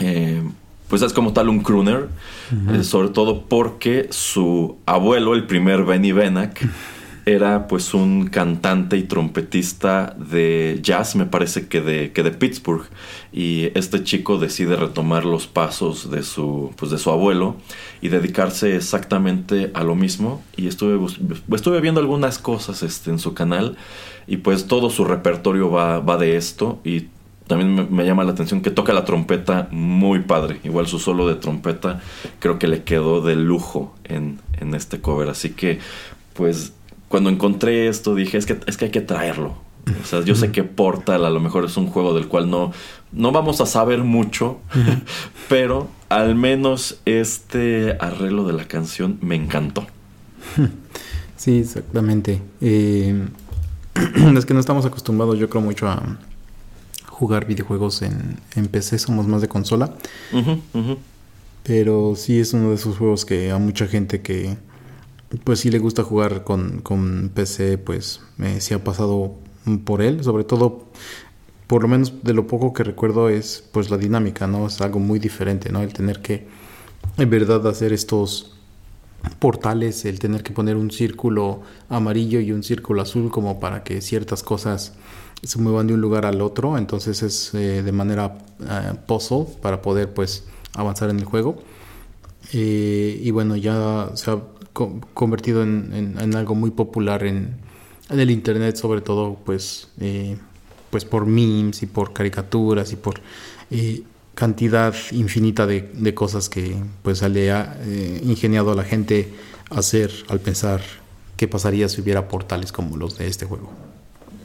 eh, 0.00 0.44
pues 0.86 1.02
es 1.02 1.12
como 1.12 1.32
tal 1.32 1.48
un 1.48 1.58
crooner 1.58 2.08
eh, 2.70 2.84
sobre 2.84 3.08
todo 3.08 3.42
porque 3.48 4.06
su 4.10 4.76
abuelo 4.86 5.34
el 5.34 5.48
primer 5.48 5.82
Benny 5.82 6.12
Benack 6.12 6.60
era 7.24 7.68
pues 7.68 7.94
un 7.94 8.26
cantante 8.26 8.96
y 8.96 9.04
trompetista 9.04 10.16
de 10.18 10.80
jazz, 10.82 11.14
me 11.14 11.26
parece 11.26 11.68
que 11.68 11.80
de, 11.80 12.12
que 12.12 12.22
de 12.22 12.32
Pittsburgh. 12.32 12.84
Y 13.32 13.70
este 13.74 14.02
chico 14.02 14.38
decide 14.38 14.76
retomar 14.76 15.24
los 15.24 15.46
pasos 15.46 16.10
de 16.10 16.22
su, 16.22 16.72
pues 16.76 16.90
de 16.90 16.98
su 16.98 17.10
abuelo 17.10 17.56
y 18.00 18.08
dedicarse 18.08 18.76
exactamente 18.76 19.70
a 19.74 19.84
lo 19.84 19.94
mismo. 19.94 20.42
Y 20.56 20.66
estuve, 20.66 20.98
estuve 21.52 21.80
viendo 21.80 22.00
algunas 22.00 22.38
cosas 22.38 22.82
este, 22.82 23.10
en 23.10 23.18
su 23.18 23.34
canal 23.34 23.76
y 24.26 24.38
pues 24.38 24.66
todo 24.66 24.90
su 24.90 25.04
repertorio 25.04 25.70
va, 25.70 26.00
va 26.00 26.16
de 26.16 26.36
esto. 26.36 26.80
Y 26.84 27.06
también 27.46 27.94
me, 27.94 28.04
llama 28.04 28.24
la 28.24 28.32
atención 28.32 28.62
que 28.62 28.70
toca 28.70 28.92
la 28.92 29.04
trompeta 29.04 29.68
muy 29.70 30.20
padre. 30.20 30.60
Igual 30.64 30.88
su 30.88 30.98
solo 30.98 31.28
de 31.28 31.36
trompeta 31.36 32.00
creo 32.40 32.58
que 32.58 32.66
le 32.66 32.82
quedó 32.82 33.20
de 33.20 33.36
lujo 33.36 33.94
en, 34.04 34.40
en 34.60 34.74
este 34.74 35.00
cover. 35.00 35.28
Así 35.28 35.50
que 35.50 35.78
pues 36.34 36.72
cuando 37.12 37.28
encontré 37.28 37.88
esto 37.88 38.14
dije, 38.14 38.38
es 38.38 38.46
que, 38.46 38.58
es 38.66 38.78
que 38.78 38.86
hay 38.86 38.90
que 38.90 39.02
traerlo. 39.02 39.54
O 40.02 40.06
sea, 40.06 40.22
yo 40.22 40.34
sé 40.34 40.50
que 40.50 40.64
Portal 40.64 41.26
a 41.26 41.30
lo 41.30 41.40
mejor 41.40 41.66
es 41.66 41.76
un 41.76 41.86
juego 41.86 42.14
del 42.14 42.26
cual 42.26 42.48
no, 42.48 42.72
no 43.12 43.32
vamos 43.32 43.60
a 43.60 43.66
saber 43.66 43.98
mucho, 44.02 44.60
pero 45.50 45.88
al 46.08 46.34
menos 46.36 47.00
este 47.04 47.98
arreglo 48.00 48.46
de 48.46 48.54
la 48.54 48.64
canción 48.64 49.18
me 49.20 49.36
encantó. 49.36 49.86
Sí, 51.36 51.58
exactamente. 51.58 52.40
Eh, 52.60 53.26
es 54.36 54.46
que 54.46 54.54
no 54.54 54.60
estamos 54.60 54.86
acostumbrados, 54.86 55.40
yo 55.40 55.50
creo, 55.50 55.60
mucho 55.60 55.88
a 55.88 56.00
jugar 57.08 57.46
videojuegos 57.46 58.02
en, 58.02 58.38
en 58.54 58.68
PC, 58.68 59.00
somos 59.00 59.26
más 59.26 59.42
de 59.42 59.48
consola. 59.48 59.92
Pero 61.64 62.14
sí 62.14 62.38
es 62.38 62.52
uno 62.52 62.68
de 62.68 62.76
esos 62.76 62.96
juegos 62.96 63.24
que 63.24 63.50
a 63.50 63.58
mucha 63.58 63.88
gente 63.88 64.22
que 64.22 64.56
pues 65.44 65.60
sí 65.60 65.70
le 65.70 65.78
gusta 65.78 66.02
jugar 66.02 66.44
con, 66.44 66.80
con 66.80 67.30
PC, 67.34 67.78
pues 67.78 68.20
me 68.36 68.60
sí 68.60 68.74
ha 68.74 68.84
pasado 68.84 69.34
por 69.84 70.02
él, 70.02 70.22
sobre 70.24 70.44
todo 70.44 70.86
por 71.66 71.82
lo 71.82 71.88
menos 71.88 72.22
de 72.22 72.34
lo 72.34 72.46
poco 72.46 72.72
que 72.72 72.84
recuerdo 72.84 73.28
es 73.28 73.64
pues 73.72 73.90
la 73.90 73.96
dinámica, 73.96 74.46
¿no? 74.46 74.66
Es 74.66 74.80
algo 74.80 74.98
muy 74.98 75.18
diferente, 75.18 75.70
¿no? 75.70 75.80
El 75.80 75.92
tener 75.92 76.20
que 76.20 76.46
en 77.16 77.30
verdad 77.30 77.66
hacer 77.66 77.92
estos 77.92 78.58
portales, 79.38 80.04
el 80.04 80.18
tener 80.18 80.42
que 80.42 80.52
poner 80.52 80.76
un 80.76 80.90
círculo 80.90 81.62
amarillo 81.88 82.40
y 82.40 82.52
un 82.52 82.62
círculo 82.62 83.02
azul 83.02 83.30
como 83.30 83.60
para 83.60 83.84
que 83.84 84.00
ciertas 84.00 84.42
cosas 84.42 84.94
se 85.42 85.58
muevan 85.58 85.86
de 85.86 85.94
un 85.94 86.00
lugar 86.00 86.26
al 86.26 86.40
otro, 86.40 86.78
entonces 86.78 87.22
es 87.22 87.54
eh, 87.54 87.82
de 87.82 87.92
manera 87.92 88.38
eh, 88.60 88.92
puzzle 89.06 89.46
para 89.60 89.82
poder 89.82 90.12
pues 90.12 90.44
avanzar 90.74 91.10
en 91.10 91.18
el 91.18 91.24
juego. 91.24 91.56
Eh, 92.52 93.20
y 93.22 93.30
bueno, 93.30 93.56
ya 93.56 94.10
se 94.14 94.30
ha 94.30 94.38
convertido 94.72 95.62
en, 95.62 96.34
algo 96.34 96.54
muy 96.54 96.70
popular 96.70 97.24
en, 97.24 97.56
el 98.10 98.30
internet, 98.30 98.76
sobre 98.76 99.00
todo 99.00 99.38
pues, 99.44 99.88
eh, 100.00 100.36
pues 100.90 101.04
por 101.04 101.24
memes 101.24 101.82
y 101.82 101.86
por 101.86 102.12
caricaturas 102.12 102.92
y 102.92 102.96
por 102.96 103.20
eh, 103.70 104.02
cantidad 104.34 104.94
infinita 105.12 105.66
de, 105.66 106.14
cosas 106.14 106.50
que 106.50 106.76
pues 107.02 107.22
le 107.22 107.52
ha 107.52 107.76
eh, 107.80 108.20
ingeniado 108.24 108.72
a 108.72 108.74
la 108.74 108.84
gente 108.84 109.32
hacer 109.70 110.10
al 110.28 110.40
pensar 110.40 110.82
qué 111.36 111.48
pasaría 111.48 111.88
si 111.88 112.02
hubiera 112.02 112.28
portales 112.28 112.70
como 112.70 112.96
los 112.96 113.16
de 113.16 113.28
este 113.28 113.46
juego. 113.46 113.70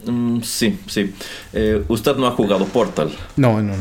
Mm, 0.06 0.42
sí, 0.42 0.80
sí. 0.88 1.14
usted 1.90 2.16
no 2.16 2.28
ha 2.28 2.32
jugado 2.32 2.66
Portal. 2.66 3.12
No, 3.36 3.62
no, 3.62 3.74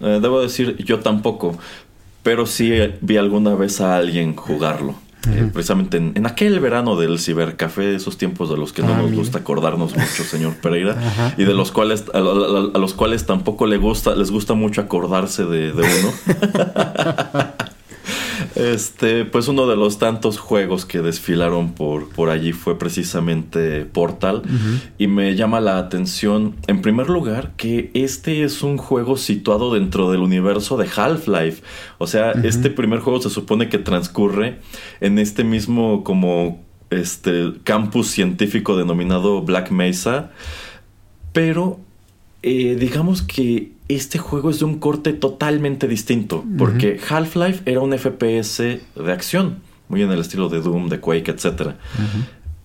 no. 0.00 0.20
debo 0.20 0.40
decir, 0.40 0.76
yo 0.84 1.00
tampoco. 1.00 1.56
Pero 2.24 2.46
sí 2.46 2.72
vi 3.02 3.18
alguna 3.18 3.54
vez 3.54 3.80
a 3.80 3.96
alguien 3.96 4.34
jugarlo. 4.34 5.03
Eh, 5.26 5.50
precisamente 5.52 5.96
en, 5.96 6.26
aquel 6.26 6.60
verano 6.60 6.96
del 6.96 7.18
cibercafé, 7.18 7.94
esos 7.94 8.18
tiempos 8.18 8.50
de 8.50 8.56
los 8.56 8.72
que 8.72 8.82
no 8.82 8.94
ah, 8.94 8.98
nos 8.98 9.12
gusta 9.12 9.38
acordarnos 9.38 9.96
mucho, 9.96 10.24
señor 10.24 10.54
Pereira, 10.56 11.34
y 11.36 11.44
de 11.44 11.54
los 11.54 11.72
cuales 11.72 12.04
a, 12.12 12.20
los 12.20 12.94
cuales 12.94 13.26
tampoco 13.26 13.66
le 13.66 13.76
gusta, 13.78 14.14
les 14.14 14.30
gusta 14.30 14.54
mucho 14.54 14.80
acordarse 14.80 15.44
de, 15.44 15.72
de 15.72 15.82
uno. 15.82 17.54
Este, 18.54 19.24
pues 19.24 19.48
uno 19.48 19.66
de 19.66 19.76
los 19.76 19.98
tantos 19.98 20.38
juegos 20.38 20.84
que 20.84 21.02
desfilaron 21.02 21.72
por, 21.72 22.08
por 22.10 22.30
allí 22.30 22.52
fue 22.52 22.78
precisamente 22.78 23.84
Portal. 23.84 24.42
Y 24.98 25.06
me 25.06 25.34
llama 25.34 25.60
la 25.60 25.78
atención, 25.78 26.56
en 26.66 26.80
primer 26.80 27.10
lugar, 27.10 27.52
que 27.56 27.90
este 27.94 28.44
es 28.44 28.62
un 28.62 28.76
juego 28.76 29.16
situado 29.16 29.74
dentro 29.74 30.10
del 30.10 30.20
universo 30.20 30.76
de 30.76 30.88
Half-Life. 30.94 31.62
O 31.98 32.06
sea, 32.06 32.32
este 32.32 32.70
primer 32.70 33.00
juego 33.00 33.20
se 33.20 33.30
supone 33.30 33.68
que 33.68 33.78
transcurre 33.78 34.60
en 35.00 35.18
este 35.18 35.44
mismo 35.44 36.04
como 36.04 36.62
este 36.90 37.52
campus 37.64 38.08
científico 38.08 38.76
denominado 38.76 39.42
Black 39.42 39.70
Mesa. 39.70 40.30
Pero 41.32 41.80
eh, 42.42 42.76
digamos 42.78 43.22
que 43.22 43.73
este 43.88 44.18
juego 44.18 44.50
es 44.50 44.60
de 44.60 44.64
un 44.64 44.78
corte 44.78 45.12
totalmente 45.12 45.86
distinto, 45.88 46.44
porque 46.56 46.98
Half-Life 47.06 47.62
era 47.66 47.80
un 47.80 47.96
FPS 47.96 48.58
de 48.58 49.12
acción, 49.12 49.58
muy 49.88 50.02
en 50.02 50.10
el 50.10 50.20
estilo 50.20 50.48
de 50.48 50.60
Doom, 50.60 50.88
de 50.88 51.00
Quake, 51.00 51.30
etc. 51.30 51.72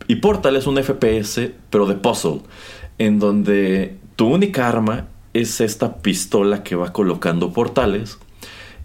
Y 0.08 0.16
Portal 0.16 0.56
es 0.56 0.66
un 0.66 0.82
FPS, 0.82 1.52
pero 1.70 1.86
de 1.86 1.96
puzzle, 1.96 2.42
en 2.98 3.20
donde 3.20 3.98
tu 4.16 4.28
única 4.28 4.68
arma 4.68 5.08
es 5.34 5.62
esta 5.62 5.98
pistola 5.98 6.64
que 6.64 6.76
va 6.76 6.94
colocando 6.94 7.52
portales 7.52 8.18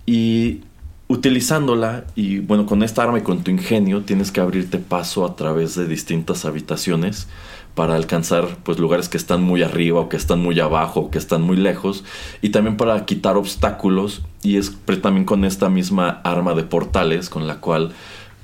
y 0.05 0.61
utilizándola 1.09 2.05
y 2.15 2.39
bueno, 2.41 2.67
con 2.67 2.83
esta 2.83 3.03
arma 3.03 3.19
y 3.19 3.23
con 3.23 3.45
tu 3.45 3.51
ingenio 3.51 4.03
tienes 4.03 4.33
que 4.33 4.41
abrirte 4.41 4.79
paso 4.79 5.25
a 5.25 5.37
través 5.37 5.75
de 5.75 5.87
distintas 5.87 6.45
habitaciones 6.45 7.29
para 7.75 7.97
alcanzar 7.97 8.57
pues 8.63 8.79
lugares 8.79 9.09
que 9.09 9.17
están 9.17 9.43
muy 9.43 9.63
arriba 9.63 10.01
o 10.01 10.09
que 10.09 10.17
están 10.17 10.41
muy 10.41 10.59
abajo 10.61 11.01
o 11.01 11.11
que 11.11 11.19
están 11.19 11.43
muy 11.43 11.57
lejos 11.57 12.05
y 12.41 12.51
también 12.51 12.77
para 12.77 13.05
quitar 13.05 13.37
obstáculos 13.37 14.23
y 14.43 14.57
es 14.59 14.77
también 15.03 15.25
con 15.25 15.45
esta 15.45 15.69
misma 15.69 16.21
arma 16.23 16.55
de 16.55 16.63
portales 16.63 17.29
con 17.29 17.47
la 17.47 17.57
cual 17.57 17.93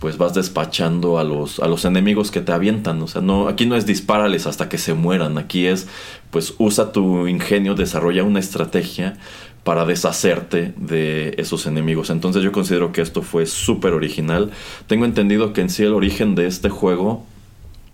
pues 0.01 0.17
vas 0.17 0.33
despachando 0.33 1.19
a 1.19 1.25
los, 1.25 1.61
a 1.61 1.69
los 1.69 1.85
enemigos 1.85 2.31
que 2.31 2.41
te 2.41 2.53
avientan. 2.53 3.03
O 3.03 3.07
sea, 3.07 3.21
no, 3.21 3.49
aquí 3.49 3.67
no 3.67 3.77
es 3.77 3.85
dispárales 3.85 4.47
hasta 4.47 4.69
que 4.69 4.79
se 4.79 4.95
mueran. 4.95 5.37
Aquí 5.37 5.67
es, 5.67 5.89
pues 6.31 6.55
usa 6.57 6.91
tu 6.91 7.27
ingenio, 7.29 7.75
desarrolla 7.75 8.25
una 8.25 8.41
estrategia 8.41 9.19
para 9.63 9.85
deshacerte 9.85 10.73
de 10.79 11.35
esos 11.37 11.67
enemigos. 11.67 12.09
Entonces 12.09 12.43
yo 12.43 12.51
considero 12.51 12.93
que 12.93 13.03
esto 13.03 13.21
fue 13.21 13.45
súper 13.45 13.93
original. 13.93 14.51
Tengo 14.87 15.05
entendido 15.05 15.53
que 15.53 15.61
en 15.61 15.69
sí 15.69 15.83
el 15.83 15.93
origen 15.93 16.35
de 16.35 16.47
este 16.47 16.71
juego 16.71 17.27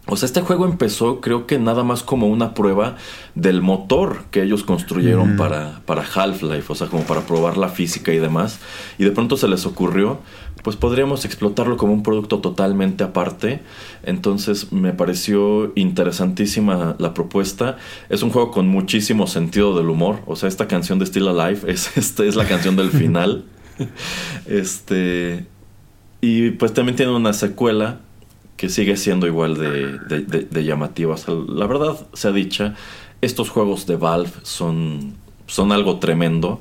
o 0.08 0.16
sea, 0.16 0.26
este 0.26 0.40
juego 0.40 0.66
empezó 0.66 1.20
creo 1.20 1.46
que 1.46 1.58
nada 1.58 1.82
más 1.82 2.04
como 2.04 2.28
una 2.28 2.54
prueba 2.54 2.96
del 3.34 3.60
motor 3.60 4.24
que 4.30 4.42
ellos 4.42 4.62
construyeron 4.62 5.36
para, 5.36 5.80
para 5.84 6.02
Half-Life, 6.02 6.72
o 6.72 6.74
sea, 6.76 6.86
como 6.86 7.02
para 7.02 7.22
probar 7.22 7.56
la 7.56 7.68
física 7.68 8.12
y 8.12 8.18
demás. 8.18 8.60
Y 8.98 9.04
de 9.04 9.10
pronto 9.10 9.36
se 9.36 9.48
les 9.48 9.66
ocurrió, 9.66 10.20
pues 10.62 10.76
podríamos 10.76 11.24
explotarlo 11.24 11.76
como 11.76 11.92
un 11.92 12.04
producto 12.04 12.38
totalmente 12.38 13.02
aparte. 13.02 13.62
Entonces 14.04 14.72
me 14.72 14.92
pareció 14.92 15.72
interesantísima 15.74 16.94
la 17.00 17.12
propuesta. 17.12 17.76
Es 18.08 18.22
un 18.22 18.30
juego 18.30 18.52
con 18.52 18.68
muchísimo 18.68 19.26
sentido 19.26 19.76
del 19.76 19.90
humor. 19.90 20.20
O 20.26 20.36
sea, 20.36 20.48
esta 20.48 20.68
canción 20.68 21.00
de 21.00 21.06
Still 21.06 21.26
Alive 21.26 21.60
es, 21.72 21.96
este, 21.96 22.28
es 22.28 22.36
la 22.36 22.46
canción 22.46 22.76
del 22.76 22.90
final. 22.90 23.44
este... 24.46 25.46
Y 26.20 26.52
pues 26.52 26.72
también 26.72 26.96
tiene 26.96 27.12
una 27.12 27.32
secuela 27.32 28.00
que 28.56 28.68
sigue 28.68 28.96
siendo 28.96 29.26
igual 29.26 29.56
de, 29.56 29.98
de, 30.20 30.64
llamativa. 30.64 31.14
la 31.48 31.66
verdad 31.66 32.06
se 32.12 32.28
ha 32.28 32.32
dicha, 32.32 32.74
estos 33.20 33.50
juegos 33.50 33.86
de 33.86 33.96
Valve 33.96 34.32
son, 34.42 35.14
son 35.46 35.72
algo 35.72 35.98
tremendo. 35.98 36.60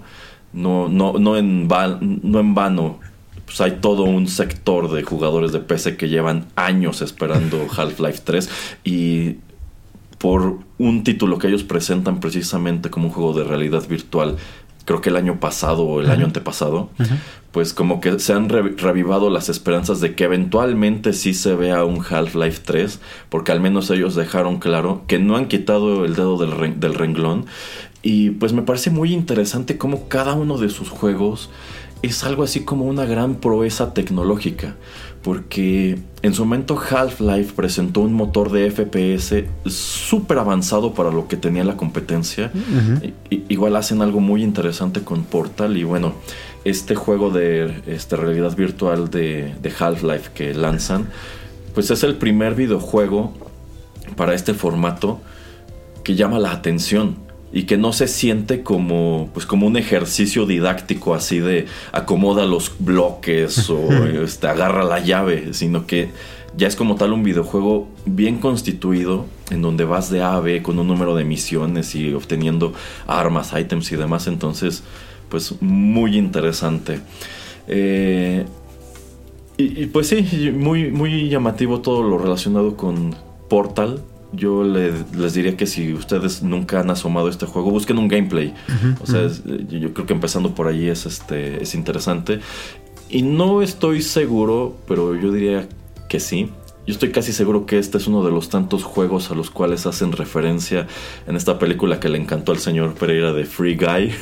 No, 0.54 0.88
no, 0.88 1.14
no, 1.14 1.38
en, 1.38 1.68
no 1.68 2.40
en 2.40 2.56
vano 2.56 3.00
pues 3.46 3.62
hay 3.62 3.78
todo 3.80 4.04
un 4.04 4.28
sector 4.28 4.92
de 4.92 5.04
jugadores 5.04 5.52
de 5.52 5.60
PC 5.60 5.98
que 5.98 6.10
llevan 6.10 6.48
años 6.56 7.02
esperando 7.02 7.68
Half-Life 7.76 8.22
3 8.24 8.50
y 8.84 9.36
por 10.18 10.60
un 10.78 11.04
título 11.04 11.38
que 11.38 11.48
ellos 11.48 11.64
presentan 11.64 12.20
precisamente 12.20 12.90
como 12.90 13.08
un 13.08 13.14
juego 13.14 13.34
de 13.34 13.44
realidad 13.44 13.88
virtual 13.88 14.38
creo 14.86 15.02
que 15.02 15.10
el 15.10 15.18
año 15.18 15.40
pasado 15.40 15.84
o 15.84 16.00
el 16.00 16.10
año 16.10 16.26
antepasado, 16.26 16.90
pues 17.52 17.74
como 17.74 18.00
que 18.00 18.20
se 18.20 18.34
han 18.34 18.50
revivado 18.50 19.30
las 19.30 19.50
esperanzas 19.50 20.00
de 20.00 20.16
que 20.16 20.24
eventualmente 20.24 21.14
sí 21.14 21.34
se 21.34 21.56
vea 21.56 21.84
un 21.84 22.04
Half-Life 22.08 22.62
3, 22.64 23.00
porque 23.30 23.52
al 23.52 23.60
menos 23.60 23.90
ellos 23.90 24.16
dejaron 24.16 24.60
claro 24.60 25.04
que 25.08 25.20
no 25.20 25.36
han 25.38 25.48
quitado 25.48 26.06
el 26.06 26.16
dedo 26.16 26.38
del, 26.38 26.80
del 26.80 26.94
renglón. 26.94 27.46
Y 28.04 28.32
pues 28.32 28.54
me 28.54 28.62
parece 28.62 28.92
muy 28.92 29.12
interesante 29.12 29.80
cómo 29.80 30.08
cada 30.08 30.34
uno 30.34 30.60
de 30.60 30.70
sus 30.70 30.90
juegos 30.90 31.50
es 32.04 32.24
algo 32.24 32.44
así 32.44 32.64
como 32.64 32.86
una 32.86 33.06
gran 33.06 33.36
proeza 33.36 33.94
tecnológica 33.94 34.76
porque 35.26 35.98
en 36.22 36.36
su 36.36 36.46
momento 36.46 36.80
Half-Life 36.80 37.54
presentó 37.56 38.02
un 38.02 38.14
motor 38.14 38.52
de 38.52 38.70
FPS 38.70 39.44
súper 39.66 40.38
avanzado 40.38 40.94
para 40.94 41.10
lo 41.10 41.28
que 41.28 41.36
tenía 41.36 41.64
la 41.64 41.76
competencia. 41.78 42.52
igual 43.32 43.76
hacen 43.76 44.04
algo 44.04 44.20
muy 44.20 44.44
interesante 44.44 45.02
con 45.02 45.24
Portal 45.24 45.78
y 45.78 45.84
bueno, 45.84 46.14
este 46.64 46.94
juego 46.94 47.32
de 47.32 47.82
este, 47.88 48.18
realidad 48.18 48.56
virtual 48.56 49.10
de, 49.10 49.56
de 49.60 49.74
Half-Life 49.80 50.30
que 50.36 50.54
lanzan, 50.54 51.08
pues 51.74 51.90
es 51.90 52.04
el 52.04 52.18
primer 52.18 52.54
videojuego 52.54 53.34
para 54.16 54.36
este 54.36 54.54
formato 54.54 55.22
que 56.04 56.14
llama 56.14 56.38
la 56.38 56.52
atención 56.52 57.25
y 57.56 57.64
que 57.64 57.78
no 57.78 57.94
se 57.94 58.10
siente 58.10 58.64
como 58.64 59.30
pues 59.34 59.46
como 59.46 59.66
un 59.66 59.78
ejercicio 59.78 60.46
didáctico 60.46 61.16
así 61.16 61.40
de 61.40 61.68
acomoda 61.94 62.46
los 62.46 62.74
bloques 62.80 63.70
o 63.70 64.06
este, 64.24 64.48
agarra 64.48 64.84
la 64.84 65.00
llave, 65.00 65.54
sino 65.54 65.88
que 65.88 66.10
ya 66.58 66.68
es 66.68 66.76
como 66.76 66.96
tal 66.96 67.14
un 67.14 67.24
videojuego 67.24 67.88
bien 68.06 68.40
constituido 68.40 69.26
en 69.52 69.62
donde 69.62 69.86
vas 69.86 70.12
de 70.12 70.22
A 70.22 70.36
a 70.36 70.42
B 70.42 70.62
con 70.62 70.78
un 70.80 70.88
número 70.88 71.16
de 71.16 71.24
misiones 71.24 71.96
y 71.96 72.14
obteniendo 72.14 72.74
armas, 73.08 73.54
ítems 73.58 73.90
y 73.94 73.96
demás, 73.96 74.28
entonces 74.28 74.84
pues 75.30 75.62
muy 75.62 76.18
interesante. 76.18 77.00
Eh, 77.68 78.46
y, 79.58 79.86
pues 79.86 80.10
sí, 80.10 80.52
muy, 80.54 80.92
muy 80.92 81.30
llamativo 81.30 81.80
todo 81.80 82.04
lo 82.04 82.18
relacionado 82.18 82.76
con 82.76 83.16
Portal, 83.48 84.02
yo 84.36 84.64
les 84.64 85.34
diría 85.34 85.58
que 85.58 85.66
si 85.66 85.94
ustedes 85.94 86.44
nunca 86.44 86.80
han 86.80 86.90
asomado 86.90 87.30
este 87.30 87.46
juego, 87.46 87.72
busquen 87.72 87.98
un 87.98 88.08
gameplay. 88.08 88.54
o 89.02 89.06
sea, 89.06 89.28
yo 89.70 89.94
creo 89.94 90.06
que 90.06 90.14
empezando 90.14 90.56
por 90.56 90.68
ahí 90.68 90.88
es, 90.88 91.06
este, 91.06 91.62
es 91.62 91.76
interesante. 91.76 92.40
Y 93.10 93.22
no 93.22 93.62
estoy 93.62 94.02
seguro, 94.02 94.78
pero 94.88 95.16
yo 95.16 95.32
diría 95.32 95.68
que 96.10 96.20
sí. 96.20 96.50
Yo 96.88 96.94
estoy 96.94 97.12
casi 97.12 97.34
seguro 97.34 97.66
que 97.66 97.80
este 97.80 97.98
es 97.98 98.06
uno 98.06 98.24
de 98.24 98.30
los 98.30 98.50
tantos 98.50 98.84
juegos 98.84 99.32
a 99.32 99.36
los 99.36 99.50
cuales 99.50 99.88
hacen 99.88 100.12
referencia 100.12 100.86
en 101.26 101.36
esta 101.36 101.58
película 101.58 102.00
que 102.00 102.10
le 102.10 102.20
encantó 102.20 102.52
al 102.52 102.60
señor 102.60 102.94
Pereira 102.94 103.34
de 103.34 103.46
Free 103.46 103.76
Guy. 103.76 104.14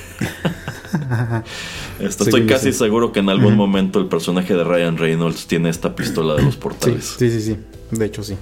estoy 2.00 2.46
casi 2.46 2.72
seguro 2.72 3.12
que 3.12 3.20
en 3.20 3.30
algún 3.30 3.58
momento 3.58 4.00
el 4.00 4.06
personaje 4.06 4.54
de 4.54 4.64
Ryan 4.64 4.98
Reynolds 4.98 5.48
tiene 5.48 5.70
esta 5.70 5.94
pistola 5.96 6.36
de 6.36 6.44
los 6.44 6.56
portales. 6.56 7.16
sí, 7.18 7.30
sí. 7.30 7.42
sí. 7.42 7.58
De 7.98 8.06
hecho, 8.06 8.24
sí. 8.24 8.36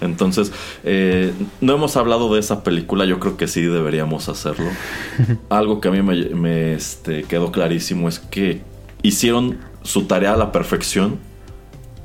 Entonces, 0.00 0.52
eh, 0.84 1.32
no 1.60 1.74
hemos 1.74 1.96
hablado 1.96 2.32
de 2.34 2.40
esa 2.40 2.62
película, 2.62 3.04
yo 3.04 3.18
creo 3.20 3.36
que 3.36 3.46
sí 3.46 3.62
deberíamos 3.62 4.28
hacerlo. 4.28 4.66
Algo 5.48 5.80
que 5.80 5.88
a 5.88 5.90
mí 5.90 6.02
me, 6.02 6.74
este, 6.74 7.24
quedó 7.24 7.52
clarísimo 7.52 8.08
es 8.08 8.18
que 8.18 8.62
hicieron 9.02 9.58
su 9.82 10.04
tarea 10.04 10.34
a 10.34 10.36
la 10.36 10.52
perfección 10.52 11.18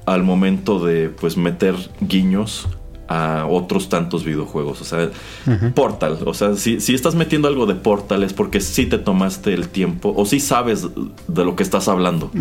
al 0.05 0.23
momento 0.23 0.83
de 0.83 1.09
pues 1.09 1.37
meter 1.37 1.75
guiños 1.99 2.67
a 3.07 3.45
otros 3.49 3.89
tantos 3.89 4.23
videojuegos. 4.23 4.81
O 4.81 4.85
sea, 4.85 5.09
Portal. 5.73 6.19
O 6.25 6.33
sea, 6.33 6.55
si, 6.55 6.79
si, 6.79 6.93
estás 6.93 7.15
metiendo 7.15 7.47
algo 7.47 7.65
de 7.65 7.75
Portal 7.75 8.23
es 8.23 8.33
porque 8.33 8.59
sí 8.59 8.85
te 8.85 8.97
tomaste 8.97 9.53
el 9.53 9.69
tiempo 9.69 10.13
o 10.15 10.25
sí 10.25 10.39
sabes 10.39 10.87
de 11.27 11.45
lo 11.45 11.55
que 11.55 11.63
estás 11.63 11.87
hablando. 11.87 12.31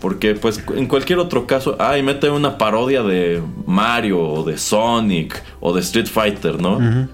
Porque, 0.00 0.34
pues, 0.34 0.62
en 0.74 0.86
cualquier 0.86 1.18
otro 1.18 1.46
caso, 1.46 1.76
ay, 1.78 2.02
mete 2.02 2.30
una 2.30 2.58
parodia 2.58 3.02
de 3.02 3.42
Mario 3.66 4.20
o 4.20 4.44
de 4.44 4.58
Sonic 4.58 5.42
o 5.60 5.72
de 5.72 5.80
Street 5.80 6.06
Fighter, 6.06 6.60
¿no? 6.60 7.08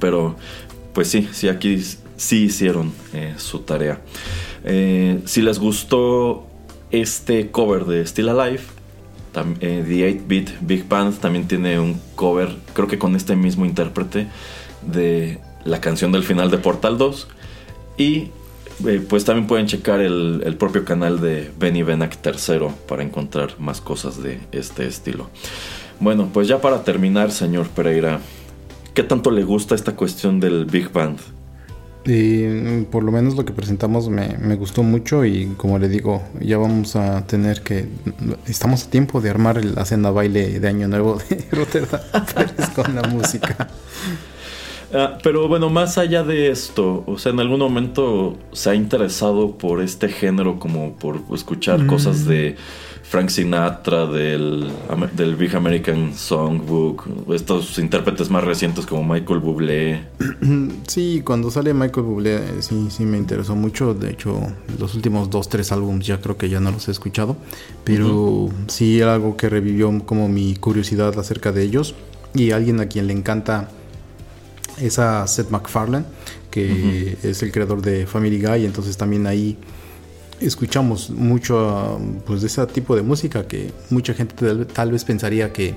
Pero, 0.00 0.36
pues 0.92 1.08
sí, 1.08 1.28
sí, 1.32 1.48
aquí 1.48 1.82
sí 2.16 2.44
hicieron 2.44 2.92
eh, 3.14 3.34
su 3.36 3.60
tarea. 3.60 4.00
Eh, 4.64 5.20
si 5.24 5.42
les 5.42 5.58
gustó 5.58 6.46
este 6.90 7.50
cover 7.50 7.84
de 7.84 8.06
Still 8.06 8.28
Alive, 8.28 8.62
eh, 9.60 9.84
The 9.86 10.20
8-Bit 10.20 10.50
Big 10.60 10.88
Band 10.88 11.18
también 11.18 11.46
tiene 11.46 11.78
un 11.78 12.00
cover, 12.14 12.56
creo 12.74 12.88
que 12.88 12.98
con 12.98 13.16
este 13.16 13.36
mismo 13.36 13.64
intérprete, 13.64 14.28
de 14.82 15.38
la 15.64 15.80
canción 15.80 16.12
del 16.12 16.22
final 16.22 16.50
de 16.50 16.58
Portal 16.58 16.98
2. 16.98 17.28
Y 17.96 18.30
eh, 18.86 19.04
pues 19.06 19.24
también 19.24 19.46
pueden 19.46 19.66
checar 19.66 20.00
el, 20.00 20.56
propio 20.58 20.84
canal 20.84 21.20
de 21.20 21.50
Benny 21.58 21.82
Benak 21.82 22.18
III 22.24 22.68
para 22.86 23.02
encontrar 23.02 23.58
más 23.58 23.80
cosas 23.80 24.22
de 24.22 24.40
este 24.52 24.86
estilo. 24.86 25.28
Bueno, 26.00 26.30
pues 26.32 26.46
ya 26.46 26.60
para 26.60 26.84
terminar, 26.84 27.32
señor 27.32 27.68
Pereira, 27.68 28.20
¿qué 28.94 29.02
tanto 29.02 29.32
le 29.32 29.42
gusta 29.42 29.74
esta 29.74 29.96
cuestión 29.96 30.38
del 30.38 30.64
Big 30.64 30.92
Band? 30.92 31.18
Y 32.08 32.86
por 32.90 33.02
lo 33.02 33.12
menos 33.12 33.36
lo 33.36 33.44
que 33.44 33.52
presentamos 33.52 34.08
me, 34.08 34.38
me, 34.38 34.56
gustó 34.56 34.82
mucho 34.82 35.26
y 35.26 35.46
como 35.58 35.78
le 35.78 35.88
digo, 35.88 36.22
ya 36.40 36.56
vamos 36.56 36.96
a 36.96 37.26
tener 37.26 37.62
que... 37.62 37.86
Estamos 38.46 38.86
a 38.86 38.90
tiempo 38.90 39.20
de 39.20 39.28
armar 39.28 39.62
la 39.62 39.84
cena 39.84 40.10
baile 40.10 40.58
de 40.58 40.68
Año 40.68 40.88
Nuevo 40.88 41.18
de 41.28 41.44
Rotterdam 41.52 42.00
con 42.74 42.94
la 42.94 43.02
música. 43.02 43.68
Ah, 44.92 45.18
pero 45.22 45.48
bueno, 45.48 45.68
más 45.68 45.98
allá 45.98 46.22
de 46.22 46.50
esto, 46.50 47.04
o 47.06 47.18
sea, 47.18 47.32
en 47.32 47.40
algún 47.40 47.58
momento 47.58 48.38
se 48.52 48.70
ha 48.70 48.74
interesado 48.74 49.58
por 49.58 49.82
este 49.82 50.08
género 50.08 50.58
como 50.58 50.94
por 50.94 51.20
escuchar 51.34 51.86
cosas 51.86 52.24
de 52.24 52.56
Frank 53.08 53.30
Sinatra, 53.30 54.04
del, 54.04 54.70
del 55.14 55.36
Big 55.36 55.56
American 55.56 56.14
Songbook, 56.14 57.32
estos 57.32 57.78
intérpretes 57.78 58.28
más 58.28 58.44
recientes 58.44 58.84
como 58.84 59.02
Michael 59.14 59.40
Bublé. 59.40 60.02
Sí, 60.86 61.22
cuando 61.24 61.50
sale 61.50 61.74
Michael 61.74 62.06
Bublé 62.06 62.36
eh, 62.36 62.40
sí, 62.60 62.88
sí 62.90 63.04
me 63.04 63.18
interesó 63.18 63.54
mucho. 63.54 63.94
De 63.94 64.10
hecho, 64.10 64.40
los 64.78 64.94
últimos 64.94 65.30
dos, 65.30 65.48
tres 65.48 65.70
álbumes 65.72 66.06
ya 66.06 66.20
creo 66.20 66.36
que 66.36 66.48
ya 66.48 66.60
no 66.60 66.70
los 66.70 66.88
he 66.88 66.90
escuchado. 66.90 67.36
Pero 67.84 68.48
sí 68.68 69.00
era 69.00 69.14
algo 69.14 69.36
que 69.36 69.48
revivió 69.48 69.90
como 70.04 70.28
mi 70.28 70.56
curiosidad 70.56 71.18
acerca 71.18 71.52
de 71.52 71.62
ellos. 71.62 71.94
Y 72.34 72.50
alguien 72.50 72.80
a 72.80 72.86
quien 72.86 73.06
le 73.06 73.12
encanta 73.12 73.68
es 74.80 74.98
a 74.98 75.26
Seth 75.26 75.50
MacFarlane, 75.50 76.04
que 76.50 77.16
es 77.22 77.42
el 77.42 77.52
creador 77.52 77.82
de 77.82 78.06
Family 78.06 78.40
Guy. 78.40 78.64
Entonces 78.64 78.96
también 78.96 79.26
ahí 79.26 79.56
escuchamos 80.40 81.10
mucho 81.10 82.00
pues, 82.26 82.40
de 82.40 82.46
ese 82.46 82.64
tipo 82.66 82.96
de 82.96 83.02
música 83.02 83.46
que 83.46 83.72
mucha 83.90 84.14
gente 84.14 84.34
tal, 84.66 84.92
vez 84.92 85.04
pensaría 85.04 85.52
que 85.52 85.74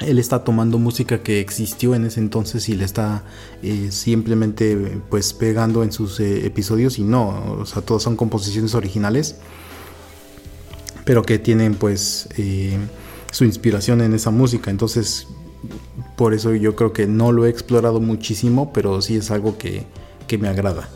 él 0.00 0.18
está 0.18 0.44
tomando 0.44 0.78
música 0.78 1.22
que 1.22 1.40
existió 1.40 1.94
en 1.94 2.06
ese 2.06 2.20
entonces 2.20 2.68
y 2.68 2.74
le 2.74 2.84
está 2.84 3.22
eh, 3.62 3.88
simplemente 3.90 5.00
pues 5.10 5.32
pegando 5.32 5.82
en 5.82 5.92
sus 5.92 6.20
eh, 6.20 6.46
episodios 6.46 6.98
y 6.98 7.02
no, 7.02 7.58
o 7.60 7.66
sea, 7.66 7.82
todas 7.82 8.02
son 8.02 8.16
composiciones 8.16 8.74
originales. 8.74 9.36
pero 11.04 11.22
que 11.22 11.38
tienen 11.38 11.74
pues 11.74 12.28
eh, 12.36 12.78
su 13.32 13.44
inspiración 13.44 14.00
en 14.00 14.14
esa 14.14 14.30
música. 14.30 14.70
Entonces, 14.70 15.26
por 16.16 16.34
eso 16.34 16.54
yo 16.54 16.76
creo 16.76 16.92
que 16.92 17.06
no 17.06 17.32
lo 17.32 17.46
he 17.46 17.50
explorado 17.50 18.00
muchísimo, 18.00 18.72
pero 18.72 19.00
sí 19.02 19.16
es 19.16 19.30
algo 19.30 19.58
que, 19.58 19.86
que 20.26 20.38
me 20.38 20.48
agrada. 20.48 20.88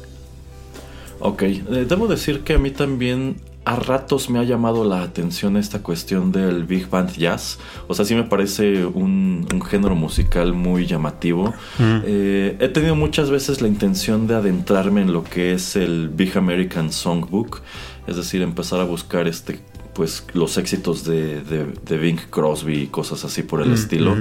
Ok, 1.24 1.42
eh, 1.42 1.86
debo 1.88 2.06
decir 2.06 2.40
que 2.40 2.52
a 2.52 2.58
mí 2.58 2.70
también 2.70 3.36
a 3.64 3.76
ratos 3.76 4.28
me 4.28 4.38
ha 4.40 4.42
llamado 4.42 4.84
la 4.84 5.00
atención 5.00 5.56
esta 5.56 5.82
cuestión 5.82 6.32
del 6.32 6.64
Big 6.64 6.90
Band 6.90 7.16
Jazz. 7.16 7.58
O 7.88 7.94
sea, 7.94 8.04
sí 8.04 8.14
me 8.14 8.24
parece 8.24 8.84
un, 8.84 9.48
género 9.66 9.94
musical 9.94 10.52
muy 10.52 10.84
llamativo. 10.84 11.54
Eh, 11.80 12.58
he 12.60 12.68
tenido 12.68 12.94
muchas 12.94 13.30
veces 13.30 13.62
la 13.62 13.68
intención 13.68 14.26
de 14.26 14.34
adentrarme 14.34 15.00
en 15.00 15.14
lo 15.14 15.24
que 15.24 15.54
es 15.54 15.76
el 15.76 16.10
Big 16.10 16.36
American 16.36 16.92
Songbook. 16.92 17.62
Es 18.06 18.16
decir, 18.16 18.42
empezar 18.42 18.80
a 18.80 18.84
buscar 18.84 19.26
este 19.26 19.60
pues 19.94 20.26
los 20.34 20.58
éxitos 20.58 21.04
de, 21.04 21.40
de, 21.40 21.96
Bing 21.96 22.18
Crosby 22.28 22.82
y 22.82 22.86
cosas 22.88 23.24
así 23.24 23.42
por 23.44 23.62
el 23.62 23.72
estilo. 23.72 24.14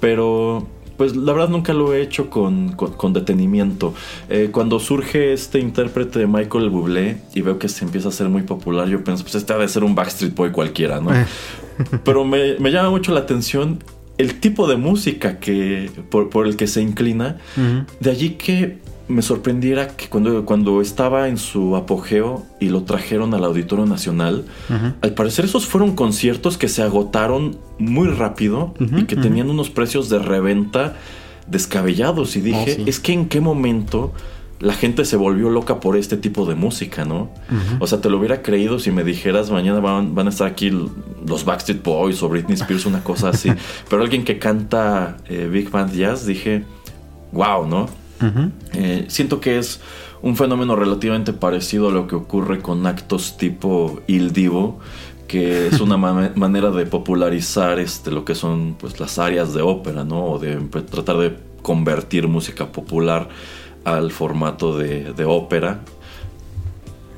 Pero 0.00 0.68
pues 0.96 1.14
la 1.16 1.32
verdad 1.32 1.48
nunca 1.48 1.72
lo 1.72 1.94
he 1.94 2.02
hecho 2.02 2.30
con, 2.30 2.76
detenimiento. 3.12 3.94
Eh, 4.28 4.50
cuando 4.52 4.78
surge 4.78 5.32
este 5.32 5.58
intérprete 5.58 6.18
de 6.18 6.26
Michael 6.26 6.70
Bublé 6.70 7.18
y 7.34 7.42
veo 7.42 7.58
que 7.58 7.68
se 7.68 7.84
empieza 7.84 8.08
a 8.08 8.12
ser 8.12 8.28
muy 8.28 8.42
popular, 8.42 8.88
yo 8.88 9.02
pienso, 9.04 9.24
pues 9.24 9.34
este 9.34 9.52
ha 9.52 9.58
de 9.58 9.68
ser 9.68 9.84
un 9.84 9.94
Backstreet 9.94 10.34
Boy 10.34 10.50
cualquiera, 10.50 11.00
¿no? 11.00 11.14
Eh. 11.14 11.26
Pero 12.04 12.24
me, 12.24 12.56
llama 12.58 12.90
mucho 12.90 13.12
la 13.12 13.20
atención 13.20 13.82
el 14.18 14.40
tipo 14.40 14.66
de 14.66 14.76
música 14.76 15.38
que 15.38 15.90
por, 16.10 16.46
el 16.46 16.56
que 16.56 16.66
se 16.66 16.80
inclina. 16.80 17.36
De 18.00 18.10
allí 18.10 18.30
que 18.30 18.78
me 19.08 19.22
sorprendiera 19.22 19.88
que 19.88 20.08
cuando, 20.08 20.44
cuando 20.44 20.80
estaba 20.80 21.28
en 21.28 21.38
su 21.38 21.76
apogeo 21.76 22.44
y 22.58 22.68
lo 22.70 22.82
trajeron 22.82 23.34
al 23.34 23.44
Auditorio 23.44 23.86
Nacional, 23.86 24.44
al 25.00 25.14
parecer 25.14 25.44
esos 25.44 25.66
fueron 25.66 25.94
conciertos 25.94 26.58
que 26.58 26.68
se 26.68 26.82
agotaron 26.82 27.56
muy 27.78 28.08
rápido 28.08 28.74
y 28.80 29.04
que 29.04 29.16
tenían 29.16 29.50
unos 29.50 29.70
precios 29.70 30.08
de 30.08 30.18
reventa 30.18 30.96
descabellados. 31.46 32.36
Y 32.36 32.40
dije, 32.40 32.78
oh, 32.80 32.82
es 32.86 32.98
que 32.98 33.12
en 33.12 33.28
qué 33.28 33.40
momento 33.40 34.12
la 34.58 34.72
gente 34.72 35.04
se 35.04 35.16
volvió 35.16 35.50
loca 35.50 35.80
por 35.80 35.96
este 35.96 36.16
tipo 36.16 36.46
de 36.46 36.54
música, 36.54 37.04
¿no? 37.04 37.30
O 37.78 37.86
sea, 37.86 38.00
te 38.00 38.10
lo 38.10 38.18
hubiera 38.18 38.42
creído 38.42 38.78
si 38.80 38.90
me 38.90 39.04
dijeras 39.04 39.50
mañana 39.50 39.80
van, 39.80 40.18
a 40.18 40.30
estar 40.30 40.48
aquí 40.48 40.70
los 40.70 41.44
Backstreet 41.44 41.82
Boys 41.82 42.22
o 42.22 42.28
Britney 42.28 42.54
Spears, 42.54 42.86
una 42.86 43.04
cosa 43.04 43.28
así. 43.28 43.52
Pero 43.88 44.02
alguien 44.02 44.24
que 44.24 44.38
canta 44.38 45.18
eh, 45.28 45.48
Big 45.50 45.70
Band 45.70 45.92
Jazz, 45.92 46.26
dije, 46.26 46.64
wow, 47.32 47.66
¿no? 47.68 47.86
Eh, 48.72 49.04
siento 49.08 49.40
que 49.40 49.58
es 49.58 49.80
un 50.22 50.36
fenómeno 50.36 50.76
relativamente 50.76 51.32
parecido 51.32 51.88
a 51.88 51.92
lo 51.92 52.06
que 52.06 52.14
ocurre 52.14 52.60
con 52.60 52.86
actos 52.86 53.36
tipo 53.36 54.00
Il 54.06 54.32
Divo, 54.32 54.78
que 55.28 55.68
es 55.68 55.80
una 55.80 55.96
manera 56.34 56.70
de 56.70 56.86
popularizar 56.86 57.78
este, 57.78 58.10
lo 58.10 58.24
que 58.24 58.34
son 58.34 58.76
pues, 58.78 58.98
las 59.00 59.18
áreas 59.18 59.54
de 59.54 59.62
ópera, 59.62 60.04
¿no? 60.04 60.24
O 60.24 60.38
de 60.38 60.56
tratar 60.56 61.18
de 61.18 61.36
convertir 61.62 62.28
música 62.28 62.72
popular 62.72 63.28
al 63.84 64.10
formato 64.10 64.76
de, 64.76 65.12
de 65.12 65.24
ópera 65.24 65.80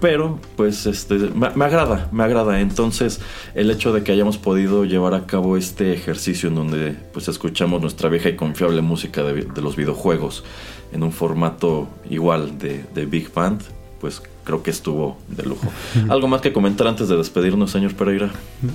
pero, 0.01 0.38
pues, 0.57 0.86
este, 0.86 1.14
me, 1.14 1.46
agrada, 1.64 2.09
me 2.12 2.24
agrada. 2.24 2.61
Entonces, 2.61 3.20
el 3.55 3.70
hecho 3.70 3.92
de 3.92 4.03
que 4.03 4.12
hayamos 4.12 4.38
podido 4.38 4.84
llevar 4.84 5.14
a 5.14 5.26
cabo 5.26 5.57
este 5.57 5.92
ejercicio 5.92 6.49
en 6.49 6.55
donde, 6.55 6.96
pues, 7.12 7.28
escuchamos 7.28 7.80
nuestra 7.80 8.09
vieja 8.09 8.28
y 8.28 8.36
confiable 8.36 8.80
música 8.80 9.22
de, 9.22 9.46
los 9.61 9.76
videojuegos 9.76 10.44
en 10.92 11.03
un 11.03 11.12
formato 11.12 11.88
igual 12.09 12.59
de, 12.59 13.07
Big 13.07 13.32
Band, 13.32 13.62
pues, 14.01 14.22
creo 14.44 14.62
que 14.62 14.70
estuvo 14.70 15.18
de 15.28 15.42
lujo. 15.42 15.66
¿Algo 16.09 16.28
más 16.28 16.40
que 16.40 16.53
comentar 16.53 16.86
antes 16.86 17.09
de 17.09 17.16
despedirnos, 17.16 17.70
señor 17.70 17.94
Pereira? 17.94 18.30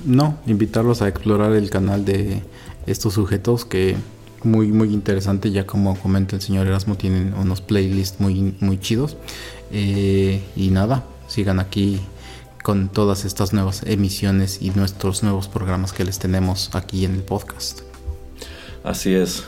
No, 0.06 0.38
invitarlos 0.46 1.02
a 1.02 1.08
explorar 1.08 1.54
el 1.54 1.70
canal 1.70 2.04
de 2.04 2.42
estos 2.86 3.14
sujetos 3.14 3.64
que 3.64 3.96
muy 4.44 4.74
muy 4.74 4.94
interesante 4.94 5.52
ya 5.52 5.66
como 5.66 5.98
comenta 5.98 6.36
el 6.36 6.42
señor 6.42 6.68
Erasmo 6.68 6.96
tienen 6.96 7.34
unos 7.34 7.62
playlists 7.62 8.20
muy 8.20 8.54
muy 8.60 8.78
chidos 8.78 9.16
eh, 9.72 10.42
y 10.58 10.70
nada 10.70 11.06
sigan 11.34 11.60
aquí 11.60 12.00
con 12.62 12.90
todas 12.90 13.26
estas 13.26 13.54
nuevas 13.54 13.82
emisiones 13.88 14.62
y 14.62 14.70
nuestros 14.70 15.24
nuevos 15.24 15.48
programas 15.48 15.92
que 15.92 16.06
les 16.06 16.20
tenemos 16.20 16.70
aquí 16.76 17.06
en 17.06 17.16
el 17.16 17.24
podcast. 17.24 17.82
Así 18.84 19.16
es. 19.16 19.44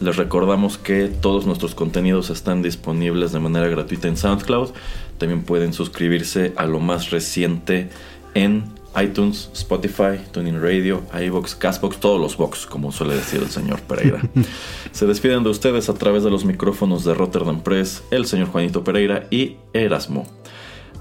Les 0.00 0.16
recordamos 0.16 0.78
que 0.78 1.08
todos 1.08 1.44
nuestros 1.44 1.74
contenidos 1.74 2.30
están 2.30 2.62
disponibles 2.62 3.32
de 3.32 3.40
manera 3.40 3.66
gratuita 3.66 4.06
en 4.06 4.16
SoundCloud. 4.16 4.70
También 5.18 5.42
pueden 5.42 5.72
suscribirse 5.72 6.52
a 6.56 6.66
lo 6.66 6.78
más 6.78 7.10
reciente 7.10 7.90
en 8.34 8.72
iTunes, 9.00 9.50
Spotify, 9.54 10.20
Tuning 10.30 10.62
Radio, 10.62 11.02
iBox, 11.20 11.56
Castbox, 11.56 11.98
todos 11.98 12.20
los 12.20 12.36
box, 12.36 12.64
como 12.64 12.92
suele 12.92 13.16
decir 13.16 13.42
el 13.42 13.50
señor 13.50 13.80
Pereira. 13.82 14.22
Se 14.92 15.06
despiden 15.06 15.42
de 15.42 15.50
ustedes 15.50 15.88
a 15.88 15.94
través 15.94 16.22
de 16.22 16.30
los 16.30 16.44
micrófonos 16.44 17.04
de 17.04 17.12
Rotterdam 17.12 17.60
Press, 17.60 18.04
el 18.12 18.26
señor 18.26 18.48
Juanito 18.48 18.84
Pereira 18.84 19.26
y 19.30 19.56
Erasmo. 19.72 20.26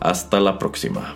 Hasta 0.03 0.41
la 0.41 0.59
próxima. 0.59 1.15